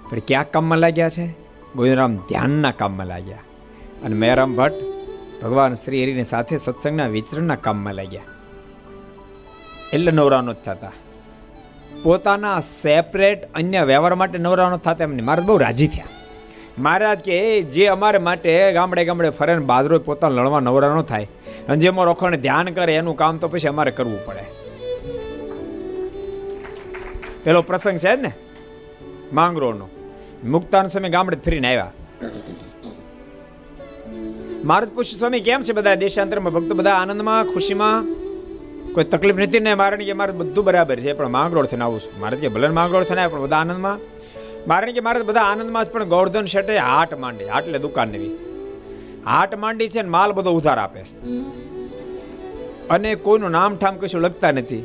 પણ 0.10 0.20
ક્યાં 0.20 0.52
કામમાં 0.52 0.78
લાગ્યા 0.78 1.10
છે? 1.10 1.36
ગોવિંદરામ 1.76 2.18
ધ્યાનના 2.18 2.72
કામમાં 2.72 3.08
લાગ્યા. 3.08 3.38
અને 4.04 4.16
મયારામ 4.16 4.56
ભટ્ટ 4.56 4.74
ભગવાન 5.44 5.74
શ્રી 5.74 6.04
હરિની 6.04 6.24
સાથે 6.24 6.58
સત્સંગના 6.58 7.08
વિચરણના 7.08 7.56
કામમાં 7.56 7.94
લાગ્યા. 7.94 8.22
એટલે 9.94 10.12
નવરા 10.12 10.42
નથી 10.42 10.62
થતા. 10.66 10.92
પોતાના 12.04 12.60
સેપરેટ 12.60 13.54
અન્ય 13.54 13.82
વ્યવહાર 13.82 14.16
માટે 14.16 14.38
નવરા 14.38 14.70
નથી 14.70 14.84
થતા 14.84 15.04
એમને 15.04 15.22
મહારાજ 15.22 15.46
બહુ 15.46 15.58
રાજી 15.58 15.88
થયા. 15.88 16.06
મહારાજ 16.80 17.20
કે 17.20 17.62
જે 17.62 17.88
અમારે 17.88 18.18
માટે 18.18 18.72
ગામડે 18.72 19.06
ગામડે 19.06 19.30
ફરે 19.30 19.56
ને 19.56 19.66
બાજરો 19.66 20.00
પોતાના 20.00 20.36
લણવા 20.36 20.60
નવરા 20.60 20.96
ન 20.96 21.02
થાય 21.02 21.28
અને 21.68 21.78
જે 21.78 21.88
અમારો 21.88 22.12
અખંડ 22.12 22.36
ધ્યાન 22.36 22.66
કરે 22.66 22.96
એનું 22.96 23.16
કામ 23.16 23.38
તો 23.38 23.48
પછી 23.48 23.68
અમારે 23.68 23.92
કરવું 23.92 24.26
પડે. 24.26 24.46
પેલો 27.44 27.62
પ્રસંગ 27.62 27.98
છે 27.98 28.16
ને 28.16 28.32
માંગરોળનો 29.34 29.90
મુક્તાન 30.44 30.88
સમય 30.88 31.10
ગામડે 31.10 31.38
ફરીને 31.38 31.68
આવ્યા. 31.68 31.92
મારે 34.64 34.86
પુષ્ય 34.86 35.18
સ્વામી, 35.18 35.40
કેમ 35.40 35.62
છે 35.62 35.74
બધા 35.74 35.96
દેશાંતરમાં? 35.96 36.54
ભક્તો 36.54 36.76
બધા 36.76 36.92
આનંદમાં, 36.92 37.44
ખુશીમાં? 37.44 38.15
કોઈ 38.96 39.04
તકલીફ 39.04 39.36
નથી 39.36 39.60
ને 39.60 39.74
મારે 39.74 39.98
કે 39.98 40.14
મારે 40.14 40.32
બધું 40.32 40.66
બરાબર 40.66 40.98
છે, 41.00 41.14
પણ 41.14 41.28
માંગરોળ 41.28 41.66
થઈને 41.66 41.84
આવું 41.84 42.00
છું. 42.00 42.20
મારે 42.20 42.38
કે 42.38 42.48
ભલે 42.48 42.68
માંગરોળ 42.70 43.04
થઈને 43.04 43.28
પણ 43.28 43.42
બધા 43.42 43.58
આનંદમાં. 43.58 44.00
મારે 44.68 44.92
કે 44.94 45.00
મારે 45.00 45.24
બધા 45.24 45.42
આનંદમાં 45.42 45.86
જ, 45.86 45.90
પણ 45.90 46.04
ગોવર્ધન 46.04 46.46
શેઠે 46.46 46.78
હાટ 46.78 47.20
માંડી 47.20 47.50
આટલે 47.50 47.80
દુકાન 47.80 48.08
નવી 48.08 48.34
હાટ 49.26 49.56
માંડી 49.56 49.88
છે 49.88 50.02
ને 50.02 50.10
માલ 50.10 50.32
બધો 50.32 50.52
ઉધાર 50.52 50.78
આપે 50.78 51.02
છે. 51.04 51.16
અને 52.90 53.16
કોઈનું 53.16 53.52
નામ 53.52 53.76
ઠામ 53.76 53.96
કશું 53.96 54.22
લખતા 54.22 54.52
નથી. 54.52 54.84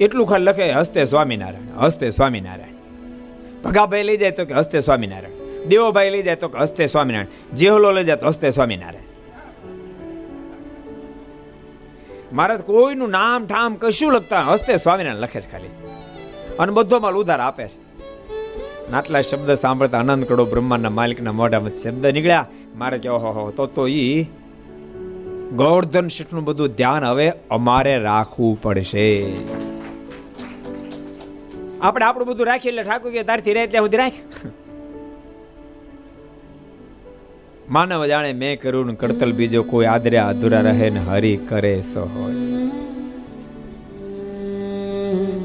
એટલું 0.00 0.26
ખાલી 0.26 0.44
લખે 0.44 0.70
હસ્તે 0.72 1.00
સ્વામિનારાયણ 1.04 1.74
હસ્તે 1.80 2.06
સ્વામિનારાયણ. 2.10 2.76
ભગાભાઈ 3.64 4.02
લઈ 4.02 4.16
જાય 4.16 4.30
તો 4.30 4.44
કે 4.44 4.54
હસ્તે 4.54 4.80
સ્વામિનારાયણ. 4.80 5.66
દેવોભાઈ 5.68 6.10
લઈ 6.10 6.22
જાય 6.22 6.36
તો 6.36 6.48
કે 6.48 6.58
હસ્તે 6.58 6.86
સ્વામિનારાયણ. 6.86 7.56
જેહલો 7.56 7.92
લઈ 7.92 8.04
જાય 8.04 8.16
તો 8.16 8.26
હસ્તે 8.26 8.50
સ્વામિનારાયણ. 8.50 9.07
મહારાજ 12.32 12.60
કોઈનું 12.60 13.10
નામ 13.10 13.46
ઠામ 13.46 13.74
કશું 13.74 14.12
લખતા 14.12 14.42
હસ્તે 14.42 14.72
સ્વામિનારાયણ 14.76 15.22
લખે 15.22 15.40
છે 15.40 15.50
ખાલી. 15.52 15.70
અને 16.58 16.72
બધો 16.72 16.98
માલ 16.98 17.14
ઉધાર 17.14 17.40
આપે 17.40 17.64
છે. 17.68 17.78
આટલા 18.92 19.20
શબ્દ 19.20 19.54
સાંભળતા 19.54 19.98
આનંદ 19.98 20.24
કડો 20.24 20.44
બ્રહ્માંડના 20.44 20.90
માલિકના 20.90 21.32
મોઢામાં 21.32 21.74
શબ્દ 21.74 22.06
નીકળ્યા. 22.06 22.46
મારે 22.76 22.98
કે 22.98 23.08
ઓહો 23.08 23.50
તો 23.56 23.66
તો 23.66 23.86
ઈ 23.86 24.26
ગોવર્ધન 25.56 26.08
શેઠનું 26.08 26.44
બધું 26.44 26.68
ધ્યાન 26.68 27.04
હવે 27.04 27.26
અમારે 27.50 27.98
રાખવું 27.98 28.62
પડશે. 28.62 29.06
આપણે 31.80 32.04
આપણું 32.04 32.28
બધું 32.28 32.46
રાખીએ 32.46 32.70
એટલે 32.70 32.82
ઠાકોર 32.82 33.12
કે 33.12 33.22
તારથી 33.22 33.52
રહે 33.52 33.66
ત્યાં 33.66 33.84
સુધી 33.84 33.96
રાખ 33.96 34.12
માનવ 37.70 38.06
જાણે 38.06 38.32
મેં 38.32 38.60
કર્યું 38.60 38.98
કરતલ 38.98 39.32
બીજો 39.32 39.62
કોઈ 39.62 39.86
આદરે 39.86 40.18
અધૂરા 40.18 40.60
રહે 40.60 40.90
ને 40.90 41.00
હરી 41.00 41.36
કરે 41.36 41.82
સો 41.82 42.04
હોય. 42.04 42.34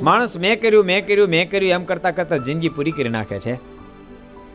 માણસ 0.01 0.37
મેં 0.37 0.61
કર્યું 0.61 0.85
મેં 0.85 1.07
કર્યું 1.07 1.27
મેં 1.27 1.51
કર્યું, 1.51 1.71
એમ 1.71 1.83
કરતા 1.83 2.11
કરતા 2.11 2.37
જિંદગી 2.37 2.69
પૂરી 2.69 2.91
કરી 2.91 3.09
નાખે 3.09 3.39
છે. 3.39 3.53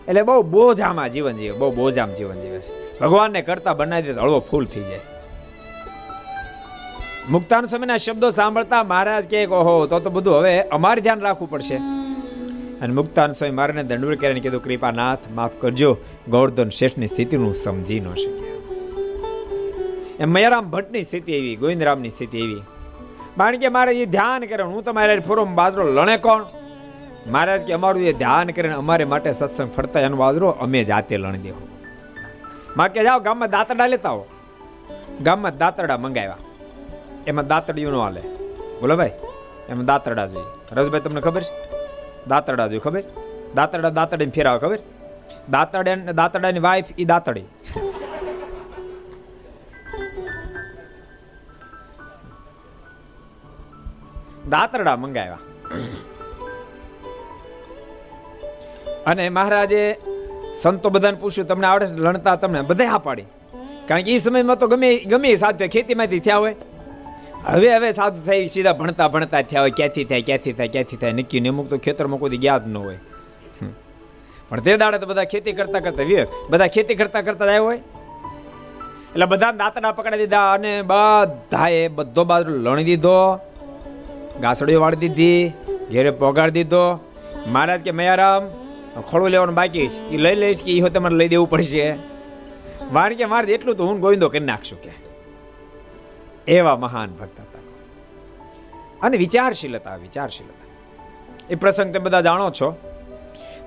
એટલે 0.09 0.23
બહુ 0.23 0.43
બોજામાં 0.43 1.13
જીવન 1.13 1.37
જીવે, 1.37 1.59
બહુ 1.59 1.73
બોજામ 1.73 2.15
જીવન 2.15 2.41
જીવે 2.41 2.59
છે. 2.59 2.99
ભગવાનને 2.99 3.43
કરતા 3.43 3.75
બનાવી 3.75 4.03
દે 4.03 4.13
હળવો 4.13 4.41
ફૂલ 4.51 4.65
થઈ 4.65 4.81
જાય. 4.81 5.01
મુક્તાન 7.31 7.67
સ્વામીના 7.67 7.97
શબ્દો 7.97 8.31
સાંભળતા 8.31 8.85
મહારાજ 8.85 9.25
કે 9.25 9.47
ઓહો, 9.47 9.87
તો 9.87 9.99
તો 10.01 10.11
બધું 10.11 10.35
હવે 10.35 10.63
અમારે 10.63 11.01
ધ્યાન 11.01 11.21
રાખવું 11.21 11.51
પડશે. 11.51 11.79
અને 12.83 12.95
મુક્તાન 12.95 13.33
સ્વામી 13.33 13.55
મારાને 13.55 13.83
દંડવડ 13.83 14.17
કરીને 14.19 14.41
કીધું, 14.41 14.63
કૃપાનાથ, 14.63 15.19
માફ 15.35 15.51
કરજો. 15.61 15.97
ગોવર્ધન 16.29 16.69
શેઠની 16.69 17.07
સ્થિતિનું 17.07 17.55
સમજી 17.55 18.01
ન 18.01 18.15
શક્યા. 18.15 18.49
એમ 20.21 20.33
મયારામ 20.33 20.71
ભટ્ટની 20.71 21.03
સ્થિતિ 21.03 21.33
એવી, 21.33 21.57
ગોવિંદરામની 21.57 22.11
સ્થિતિ 22.11 22.39
એવી. 22.39 22.61
કારણ 23.37 23.57
કે 23.57 23.69
મારે 23.69 23.93
એ 23.93 24.07
ધ્યાન 24.07 24.41
કરે, 24.45 24.63
હું 24.63 24.85
તમારે 24.85 25.21
ફોરો 25.21 25.45
બાજરો, 25.45 25.93
લણે 25.93 26.17
કોણ? 26.17 26.45
મહારાજ, 27.27 27.61
કે 27.61 27.73
અમારું 27.73 28.03
એ 28.03 28.13
ધ્યાન 28.13 28.47
કરીને 28.47 28.75
અમારે 28.75 29.05
માટે 29.05 29.33
સત્સંગ 29.33 29.73
ફરતા 29.73 30.01
એનો 30.01 30.17
બાજરો, 30.17 30.49
અમે 30.49 30.85
જાતે 30.85 31.17
લણી 31.17 31.39
દેવો 31.39 31.69
માં, 32.77 32.93
કે 32.93 33.05
જાઓ, 33.05 33.19
ગામમાં 33.19 33.51
દાંતડા 33.51 33.87
લેતા 33.87 34.11
હો 34.11 34.27
ગામમાં 35.23 35.59
દાંતરડા 35.59 35.97
મંગાવ્યા. 35.97 36.37
એમાં 37.27 37.47
દાંતડિયું 37.47 37.93
ન 37.93 37.97
હાલે. 37.97 38.21
બોલો 38.81 38.97
ભાઈ, 38.97 39.11
એમાં 39.69 39.85
દાંતરડા 39.85 40.27
જોઈએ. 40.27 40.75
રજભાઈ, 40.75 41.01
તમને 41.01 41.21
ખબર 41.21 41.43
છે? 41.43 41.78
દાંતરડા 42.29 42.67
જોયું 42.67 42.83
ખબર? 42.83 43.03
દાંતરડા 43.55 43.93
દાંતડીને 43.99 44.35
ફેરાવે, 44.35 44.59
ખબર? 44.59 44.81
દાંતડા 45.51 46.13
દાંતડાની 46.13 46.65
વાઈફ 46.67 46.91
એ 46.99 47.05
દાંતડી 47.05 47.47
દાંતરડા. 54.49 54.97
મંગાવ્યા. 54.97 55.39
અને 59.07 59.25
મહારાજે 59.29 59.83
સંતો 60.63 60.89
બધાને 60.91 61.19
પૂછ્યું, 61.19 61.47
તમને 61.49 61.67
આવડે 61.67 61.87
લણતા 62.05 62.37
તમને 62.37 62.61
બધા 62.63 62.87
હા 62.87 62.99
પાડી 62.99 63.27
કારણ 63.89 64.03
કે 64.03 64.15
એ 64.15 64.19
સમયમાં 64.19 64.59
તો 64.59 64.67
ગમે 64.69 64.91
ગમે 65.05 65.35
સાધુ 65.35 65.69
ખેતીમાંથી 65.69 66.21
થયા 66.21 66.41
હોય. 66.45 66.55
હવે 67.47 67.69
હવે 67.75 67.91
સાધુ 67.99 68.21
થઈ 68.27 68.49
સીધા 68.53 68.75
ભણતા 68.79 69.09
ભણતા 69.15 69.43
થયા 69.51 69.63
હોય, 69.65 69.75
ક્યાંથી 69.79 70.05
થાય 70.11 70.23
ક્યાંથી 70.29 70.55
થાય 70.59 70.73
ક્યાંથી 70.75 70.99
થાય, 71.03 71.15
નક્કી 71.19 71.41
ને 71.45 71.49
અમુક 71.55 71.69
તો 71.71 71.79
ખેતરમાં 71.87 72.21
કોઈ 72.23 72.41
ગયા 72.45 72.59
જ 72.65 72.67
ન 72.73 72.77
હોય. 72.77 73.01
પણ 74.49 74.63
તે 74.67 74.77
દાડે 74.83 74.99
તો 75.03 75.07
બધા 75.11 75.29
ખેતી 75.33 75.55
કરતા 75.59 75.83
કરતા 75.87 76.09
વિવેક, 76.11 76.29
બધા 76.51 76.69
ખેતી 76.75 76.99
કરતા 77.01 77.23
કરતા 77.23 77.47
આવ્યા 77.47 77.65
હોય. 77.67 77.81
એટલે 79.13 79.27
બધા 79.33 79.53
દાંતડા 79.61 79.95
પકડી 79.99 80.21
દીધા 80.23 80.47
અને 80.59 80.73
બધાએ 80.91 81.83
બધો 81.97 82.23
બાજુ 82.31 82.51
લણી 82.65 82.87
દીધો, 82.91 83.17
ગાસડીઓ 84.45 84.81
વાળી 84.85 85.03
દીધી, 85.05 85.41
ઘેરે 85.93 86.11
પોગાડી 86.23 86.57
દીધો. 86.59 86.85
મહારાજ 87.55 87.81
કે, 87.87 87.93
મયારામ, 88.01 88.43
ખોળું 89.09 89.31
લેવાનું 89.35 89.57
બાકી 89.61 89.89
છે. 89.89 89.99
એ 90.15 90.17
લઈ 90.25 90.37
લઈશ 90.43 90.63
કે 90.67 90.71
એ 90.79 90.91
તમારે 90.95 91.17
લઈ 91.21 91.31
દેવું 91.35 91.51
પડશે? 91.53 91.87
વાર 92.95 93.11
કે 93.21 93.25
મારે 93.35 93.55
એટલું 93.57 93.77
તો 93.79 93.87
હું 93.89 94.01
ગોવિંદો 94.07 94.29
કરી 94.35 94.49
નાખશું 94.53 94.81
કે. 94.87 94.93
એવા 96.49 96.77
મહાન 96.77 97.11
ભક્ત 97.11 97.41
હતા. 97.41 97.59
અને 99.03 99.17
વિચારશીલતા 99.17 99.97
વિચારશીલતા. 99.97 100.67
એ 101.51 101.55
પ્રસંગ 101.55 101.95
તમે 101.95 102.05
બધા 102.05 102.21
જાણો 102.21 102.51
છો. 102.51 102.77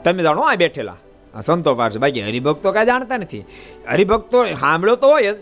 તમે 0.04 0.24
જાણો 0.24 0.42
આ 0.42 0.56
બેઠેલા. 0.56 0.96
સંતો 1.42 1.76
પાર 1.76 1.92
છે 1.92 1.98
બાકી 1.98 2.22
હરિભક્તો 2.22 2.72
કાંઈ 2.72 2.86
જાણતા 2.86 3.18
નથી. 3.18 3.46
હરિભક્તો 3.92 4.46
સાંભળ્યો 4.46 4.96
તો 4.96 5.08
હોય 5.08 5.34
જ. 5.34 5.36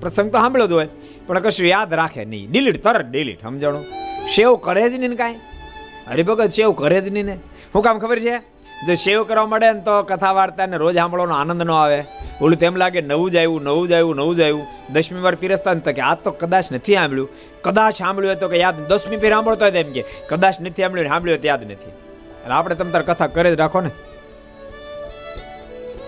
પ્રસંગ 0.00 0.32
તો 0.32 0.38
સાંભળ્યો 0.38 0.66
જ 0.66 0.72
હોય. 0.72 0.88
પણ 1.26 1.40
કશું 1.40 1.68
યાદ 1.68 1.94
રાખે 1.94 2.24
નહીં. 2.24 2.50
ડિલીટ, 2.50 2.84
તરત 2.84 3.06
ડિલીટ, 3.06 3.42
સમજાણો. 3.42 3.80
સેવ 4.36 4.54
કરે 4.54 4.90
જ 4.90 4.98
નહીં 4.98 5.10
ને 5.10 5.16
કાંઈ. 5.16 5.34
હરિભગત 6.08 6.50
સેવ 6.50 6.72
કરે 6.72 7.00
જ 7.00 7.12
નહીં 7.12 7.24
ને. 7.24 7.38
શું 7.72 7.82
કામ 7.82 7.98
ખબર 7.98 8.18
છે? 8.18 8.38
જો 8.86 8.94
સેવ 8.94 9.22
કરવા 9.22 9.46
મળે 9.46 9.72
ને 9.72 9.80
તો 9.80 10.02
કથા 10.02 10.32
વાર્તાને 10.32 10.76
રોજ 10.76 10.94
સાંભળવાનો 10.94 11.34
આનંદ 11.34 11.62
ન 11.62 11.70
આવે. 11.70 12.04
ઓલું 12.40 12.58
તેમ 12.58 12.76
લાગે 12.76 13.00
નવું 13.00 13.30
જ 13.30 13.36
આવ્યું, 13.36 13.62
નવું 13.62 13.88
જ 13.88 13.92
આવ્યું, 13.92 14.16
નવું 14.16 14.36
જ 14.36 14.40
આવ્યું. 14.40 14.66
દસમી 14.92 15.20
વાર 15.20 15.34
પીરસતા 15.34 15.74
ને 15.74 15.92
કે 15.92 16.00
આ 16.00 16.14
તો 16.14 16.30
કદાચ 16.30 16.72
નથી 16.72 16.94
સાંભળ્યું. 16.94 17.28
કદાચ 17.62 17.94
સાંભળ્યું 17.94 18.38
તો 18.38 18.48
કે 18.48 18.56
યાદ 18.56 18.74
દસમી 18.88 19.16
ફેર 19.16 19.32
સાંભળતો 19.32 19.64
હોય 19.64 19.72
એમ 19.72 19.92
કે, 19.92 20.04
કદાચ 20.28 20.54
નથી 20.60 20.82
સાંભળ્યું 20.82 21.08
સાંભળ્યું 21.08 21.40
તો 21.40 21.46
યાદ 21.46 21.62
નથી. 21.64 21.90
એટલે 21.90 22.54
આપણે 22.54 22.74
તમ 22.74 22.90
તાર 22.90 23.02
કથા 23.02 23.26
કરે 23.26 23.54
જ 23.54 23.58
રાખો 23.58 23.80
ને. 23.80 23.90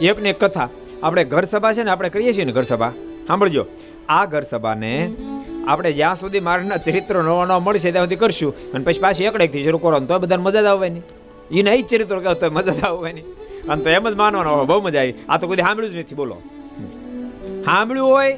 એક 0.01 0.23
ને 0.23 0.31
એક 0.31 0.45
કથા. 0.45 0.69
આપણે 1.03 1.25
ઘર 1.25 1.45
સભા 1.45 1.73
છે 1.73 1.83
ને, 1.83 1.91
આપણે 1.91 2.09
કરીએ 2.09 2.33
છીએ 2.33 2.45
ને 2.45 2.53
ઘર 2.53 2.63
સભા. 2.63 2.93
સાંભળજો. 3.27 3.67
આ 4.09 4.27
ઘર 4.27 4.43
સભાને 4.43 5.13
આપણે 5.69 5.93
જ્યાં 5.93 6.15
સુધી 6.15 6.41
મારના 6.41 6.77
ચરિત્ર 6.77 7.23
નવા 7.23 7.45
નવા 7.45 7.59
મળશે 7.59 7.91
ત્યાં 7.91 8.05
સુધી 8.05 8.17
કરશું. 8.17 8.73
અને 8.73 8.85
પછી 8.85 9.01
પાછી 9.01 9.25
એકડેકથી 9.25 9.63
શરૂ 9.63 9.79
કરો 9.79 10.01
તો 10.01 10.19
બધાને 10.19 10.43
મજા 10.43 10.63
જ 10.63 10.65
આવવાની. 10.65 11.01
એને 11.59 11.71
એ 11.71 11.83
ચરિત્રો 11.83 12.21
કહો 12.21 12.35
તો 12.35 12.51
મજા 12.51 12.73
જ 12.73 12.85
આવવાની. 12.85 13.23
અને 13.71 13.81
તો 13.85 13.89
એમ 13.91 14.05
જ 14.11 14.15
માનવાનો 14.23 14.53
બહુ 14.65 14.81
મજા 14.81 15.01
આવી. 15.01 15.17
આ 15.29 15.39
તો 15.39 15.47
કોઈ 15.47 15.63
સાંભળ્યું 15.67 15.95
જ 15.95 16.03
નથી, 16.03 16.19
બોલો. 16.21 16.37
સાંભળ્યું 17.65 18.11
હોય, 18.15 18.33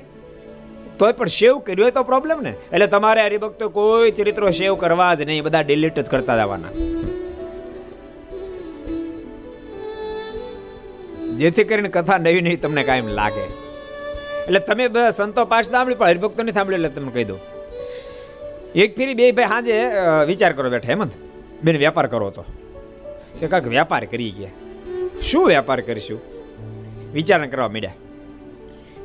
તોય 0.99 1.17
પણ 1.19 1.33
સેવ 1.35 1.55
કર્યું 1.67 1.85
હોય 1.87 1.95
તો 1.97 2.03
પ્રોબ્લેમ 2.11 2.38
ને. 2.47 2.53
એટલે 2.73 2.87
તમારે 2.95 3.23
હરિભક્તો 3.27 3.69
કોઈ 3.77 4.11
ચરિત્રો 4.19 4.51
સેવ 4.59 4.75
કરવા 4.83 5.12
જ 5.14 5.29
નહીં, 5.31 5.45
બધા 5.47 5.64
ડિલીટ 5.69 5.99
જ 6.01 6.09
કરતા 6.14 6.37
જવાના. 6.41 6.73
જેથી 11.38 11.67
કરીને 11.71 11.91
કથા 11.95 12.19
નવી 12.19 12.43
નવી 12.45 12.61
તમને 12.62 12.83
કાયમ 12.87 13.09
લાગે. 13.19 13.45
એટલે 14.47 14.61
તમે 14.69 14.85
બધા 14.95 15.11
સંતો 15.19 15.45
પાછ 15.53 15.67
સાંભળી 15.71 15.99
પણ 16.01 16.11
હરિભક્તો 16.12 16.41
નહીં 16.43 16.57
સાંભળ્યું 16.59 16.87
એટલે 16.87 17.01
તમને 17.01 17.12
કહી 17.17 17.27
દઉં 17.31 17.41
એક 18.85 18.91
ફેરી 18.97 19.17
બે 19.19 19.27
ભાઈ 19.37 19.53
સાંજે 19.53 19.77
વિચાર 20.31 20.53
કરો 20.57 20.71
બેઠા, 20.71 20.93
હેમંત. 20.93 21.12
બેન 21.64 21.77
વેપાર 21.85 22.07
કરો 22.14 22.31
તો. 22.38 22.45
કે 23.38 23.47
કાંઈક 23.53 23.69
વેપાર 23.75 24.05
કરી 24.12 24.33
ગયા 24.38 24.68
શું 25.23 25.47
વેપાર 25.47 25.81
કરીશું? 25.81 26.21
વિચારણા 27.13 27.47
કરવા 27.47 27.69
માંડ્યા. 27.69 27.95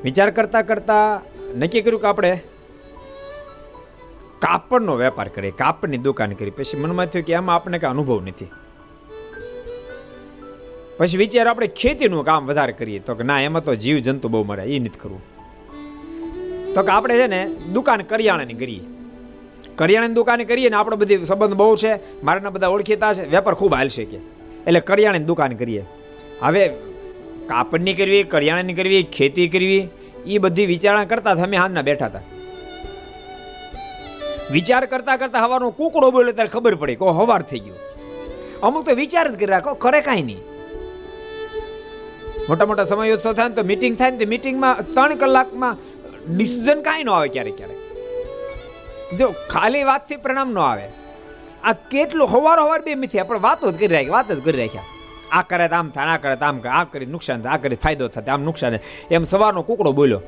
વિચાર 0.04 0.32
કરતા 0.32 0.62
કરતા 0.62 1.21
નક્કી 1.56 1.82
કર્યું 1.82 2.02
કે 2.02 2.08
આપણે 2.08 2.39
કાપડનો 4.39 4.95
વેપાર 4.95 5.28
કરીએ, 5.28 5.52
કાપડની 5.52 5.97
દુકાન 5.97 6.32
કરી 6.32 6.49
પછી 6.49 6.78
મનમાં 6.78 7.06
થયું 7.06 7.26
કે 7.26 7.34
આમાં 7.34 7.56
આપણને 7.56 7.80
કાંઈ 7.80 7.91
અનુભવ 7.91 8.21
નથી. 8.21 8.47
પછી 10.97 11.17
વિચાર 11.17 11.47
આપણે 11.47 11.67
ખેતીનું 11.67 12.26
કામ 12.26 12.45
વધારે 12.45 12.73
કરીએ. 12.73 12.99
તો 12.99 13.15
કે 13.15 13.23
ના, 13.23 13.41
એમાં 13.41 13.63
તો 13.63 13.76
જીવ 13.76 13.97
જંતુ 13.97 14.30
બહુ 14.30 14.43
મરે 14.43 14.63
એ 14.63 14.80
નથી 14.80 14.99
કરવું. 14.99 15.21
તો 16.73 16.82
કે 16.82 16.91
આપણે 16.91 17.17
છે 17.17 17.28
ને 17.28 17.47
દુકાન 17.73 18.02
કરિયાણાની 18.02 18.54
કરીએ. 18.54 18.80
કરિયાણાની 19.76 20.13
દુકાન 20.13 20.43
કરીએ 20.43 20.69
ને 20.69 20.76
આપણો 20.76 20.95
બધી 20.95 21.26
સંબંધ 21.26 21.54
બહુ 21.54 21.76
છે. 21.76 22.23
મારાના 22.23 22.49
બધા 22.49 22.67
ઓળખીતા 22.67 23.13
છે. 23.13 23.30
વેપાર 23.30 23.54
ખૂબ 23.54 23.73
હાલશે 23.73 24.06
કે. 24.06 24.17
એટલે 24.67 24.80
કરિયાણાની 24.80 25.26
દુકાન 25.26 25.54
કરીએ. 25.54 25.86
હવે 26.43 26.63
કાપડની 27.49 27.93
કરવી, 27.93 28.23
કરિયાણાની 28.23 28.73
કરવી, 28.73 29.03
ખેતી 29.03 29.47
કરવી 29.47 29.88
એ 30.25 30.38
બધી 30.38 30.65
વિચારણા 30.65 31.06
કરતા 31.06 31.32
અમે 31.32 31.58
હાથના 31.58 31.82
બેઠા 31.82 32.06
હતા. 32.06 32.21
વિચાર 34.51 34.86
કરતા 34.86 35.17
કરતા 35.17 35.43
હવાનો 35.45 35.69
કુકડો 35.69 36.12
બોલ્યો 36.12 36.32
ત્યારે 36.32 36.49
ખબર 36.49 36.75
પડી 36.75 36.95
કે 36.95 37.06
હવાર 37.06 37.41
થઈ 37.41 37.60
ગયો. 37.60 37.77
અમુક 38.63 38.86
તો 38.86 38.95
વિચાર 38.95 39.27
જ 39.27 39.36
કરી 39.36 39.45
રાખો 39.45 39.73
કરે 39.73 40.01
કાંઈ 40.01 40.21
નહીં. 40.21 40.41
મોટા 42.49 42.65
મોટા 42.65 42.84
સમયોત્સવ 42.84 43.34
થાય 43.34 43.49
ને 43.49 43.56
તો 43.56 43.63
મીટિંગ 43.63 43.95
થાય 43.97 44.12
ને 44.12 44.17
તો 44.17 44.29
મીટિંગમાં 44.29 44.82
ત્રણ 44.93 45.15
કલાકમાં 45.15 45.77
ડિસિઝન 46.38 46.82
કાંઈ 46.82 47.03
ન 47.03 47.10
આવે 47.10 47.27
ક્યારેક 47.27 47.58
ક્યારેક. 47.58 47.79
જો 49.19 49.34
ખાલી 49.49 49.84
વાતથી 49.84 50.15
પરિણામ 50.15 50.51
ન 50.53 50.60
આવે. 50.60 50.88
આ 51.63 51.73
કેટલું 51.73 52.27
હવાર 52.27 52.60
હવાર 52.60 52.82
બે 52.82 52.95
મિથી 52.95 53.19
આપણે 53.19 53.39
વાતો 53.39 53.71
જ 53.71 53.75
કરી 53.77 53.88
રાખ્યા 53.88 54.12
વાત 54.12 54.32
જ 54.32 54.39
કરી 54.45 54.58
રાખ્યા. 54.58 54.89
આ 55.33 55.43
કરે 55.49 55.67
તો 55.71 55.75
આમ 55.75 55.89
થાય 55.95 56.13
આ 56.15 56.21
કરે 56.23 56.35
તો 56.41 56.45
આમ 56.45 56.57
કરે 56.63 56.71
આ 56.79 56.85
કરી 56.91 57.09
નુકસાન 57.15 57.39
થાય, 57.41 57.55
આ 57.55 57.63
કરી 57.63 57.81
ફાયદો 57.83 58.07
થાય, 58.07 58.31
આમ 58.35 58.43
નુકસાન 58.49 58.79
એમ 59.11 59.23
સવારનો 59.31 59.61
કુકડો 59.69 59.91
બોલ્યો. 59.99 60.21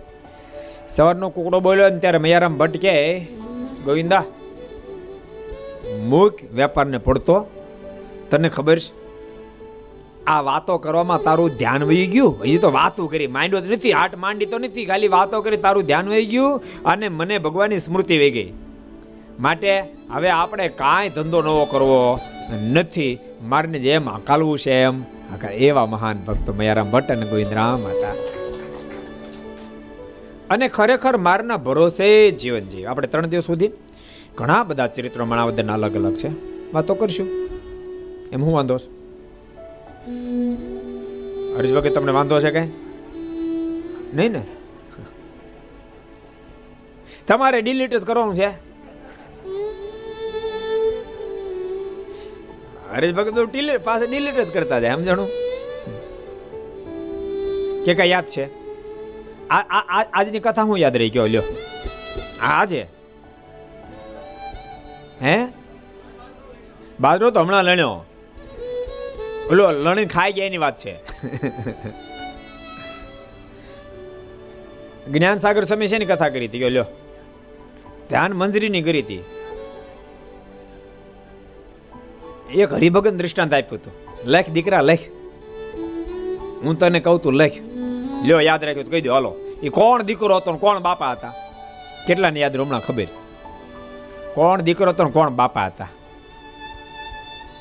સવારનો 0.89 1.27
કુકડો 1.35 1.57
બોલ્યો 1.59 1.89
ને 1.93 1.99
ત્યારે 2.03 2.19
મૈયારામ 2.25 2.57
ભટ્ટ 2.57 2.83
કે 2.85 2.93
ગોવિંદા, 3.85 4.23
મૂક 6.11 6.35
વેપારને 6.53 6.99
પડતો. 7.07 7.37
તને 8.29 8.49
ખબર 8.49 8.77
છે? 8.79 8.91
આ 10.27 10.41
વાતો 10.41 10.73
કરવામાં 10.83 11.23
તારું 11.25 11.57
ધ્યાન 11.57 11.83
વહી 11.89 12.07
ગયું. 12.13 12.33
હજી 12.43 12.61
તો 12.63 12.69
વાતો 12.71 13.07
કરી, 13.07 13.29
માંડ્યો 13.35 13.61
તો 13.63 13.69
નથી, 13.75 13.91
હાટ 13.91 14.13
માંડી 14.17 14.49
તો 14.51 14.57
નથી, 14.57 14.85
ખાલી 14.85 15.11
વાતો 15.17 15.41
કરી 15.45 15.61
તારું 15.65 15.83
ધ્યાન 15.89 16.07
વહી 16.09 16.25
ગયું 16.25 16.53
અને 16.85 17.07
મને 17.09 17.35
ભગવાનની 17.37 17.83
સ્મૃતિ 17.87 18.15
વહી 18.17 18.33
ગઈ. 18.37 18.49
માટે 19.39 19.71
હવે 20.13 20.29
આપણે 20.29 20.67
કાંઈ 20.81 21.13
ધંધો 21.15 21.39
નવો 21.41 21.63
કરવો 21.71 21.99
નથી. 22.73 23.13
મારને 23.45 23.79
જેમ 23.79 24.10
હકાલવું 24.10 24.60
છે 24.60 24.71
એમ 24.71 25.03
એવા 25.51 25.86
મહાન 25.86 26.17
ભક્તો 26.17 26.53
મયારામ 26.53 26.91
ભટ્ટ 26.91 27.12
અને 27.12 27.25
ગોવિંદરામ 27.25 27.88
હતા. 27.88 28.13
અને 30.49 30.67
ખરેખર 30.67 31.17
મારના 31.17 31.58
ભરોસે 31.58 32.31
જીવન 32.31 32.60
જીવ. 32.60 32.88
આપણે 32.88 33.08
ત્રણ 33.08 33.27
દિવસ 33.27 33.45
સુધી 33.45 33.69
ઘણા 34.36 34.63
બધા 34.63 34.88
ચરિત્રો 34.88 35.25
માણાવદરના 35.25 35.73
અલગ 35.73 35.95
અલગ 35.95 36.15
છે. 36.15 36.29
વાતો 36.73 36.93
કરશું. 36.93 37.27
એમ 38.31 38.43
હું 38.43 38.53
વાંધો 38.53 38.77
છે? 38.77 38.88
હરીશભાઈ 41.58 41.89
તમને 41.89 42.12
વાંધો 42.12 42.39
છે 42.39 42.51
કઈ? 42.51 42.67
નહીં 44.13 44.31
ને? 44.31 44.45
તમારે 47.27 47.62
ડિલીટ 47.62 47.95
જ 47.95 48.01
કરવાનું 48.01 48.36
છે. 48.36 48.64
ડિલીટ 52.99 53.84
પાસે 53.84 54.08
ડિલીટ 54.08 54.36
જ 54.36 54.53
કરતા 54.53 54.79
જાય, 54.79 54.95
સમજણું? 54.95 55.29
કે 57.86 57.93
કઈ 57.93 58.10
યાદ 58.10 58.25
છે? 58.25 58.49
આજની 60.13 60.39
કથા 60.39 60.62
હું 60.62 60.77
યાદ 60.77 60.97
રહી 60.97 61.10
ગયો, 61.10 61.27
લ્યો. 61.27 61.43
આજે 62.41 62.88
હે? 65.21 65.47
બાજરો 66.99 67.31
તો 67.31 67.39
હમણાં 67.39 67.63
લણ્યો. 67.63 68.05
ઓલો 69.51 69.71
લણી 69.71 70.05
ખાઈ 70.05 70.34
ગયા 70.34 70.45
એની 70.45 70.58
વાત 70.58 70.77
છે. 70.77 70.95
જ્ઞાન 75.12 75.38
સાગર 75.38 75.63
સમય 75.63 75.88
છે 75.88 76.05
કથા 76.05 76.29
કરી 76.29 76.45
હતી 76.45 76.69
લ્યો? 76.69 76.86
ધ્યાન 78.10 78.34
મંજરીની 78.34 78.81
કરી 78.81 79.01
હતી. 79.01 79.23
એક 82.55 82.73
હરિભગન 82.73 83.17
દૃષ્ટાંત 83.17 83.53
આપ્યું 83.53 83.81
હતું. 83.81 83.93
લખ, 84.25 84.49
દીકરા, 84.49 84.81
લખ. 84.81 84.99
હું 86.63 86.79
તને 86.79 86.99
કહું 86.99 87.21
તું, 87.21 87.33
લખ. 87.33 87.51
લ્યો, 88.23 88.39
યાદ 88.39 88.63
રાખ્યો 88.63 88.83
કહી 88.83 89.01
દો, 89.01 89.13
હાલો. 89.13 89.35
એ 89.63 89.69
કોણ 89.69 90.03
દીકરો 90.03 90.37
હતો 90.37 90.53
કોણ 90.53 90.79
બાપા 90.79 91.11
હતા? 91.11 91.33
કેટલાને 92.07 92.39
યાદ 92.39 92.51
રહ્યું, 92.51 92.65
હમણાં 92.65 92.81
ખબર? 92.81 93.07
કોણ 94.33 94.61
દીકરો 94.61 94.89
હતો 94.89 95.09
કોણ 95.09 95.29
બાપા 95.29 95.65
હતા? 95.65 95.87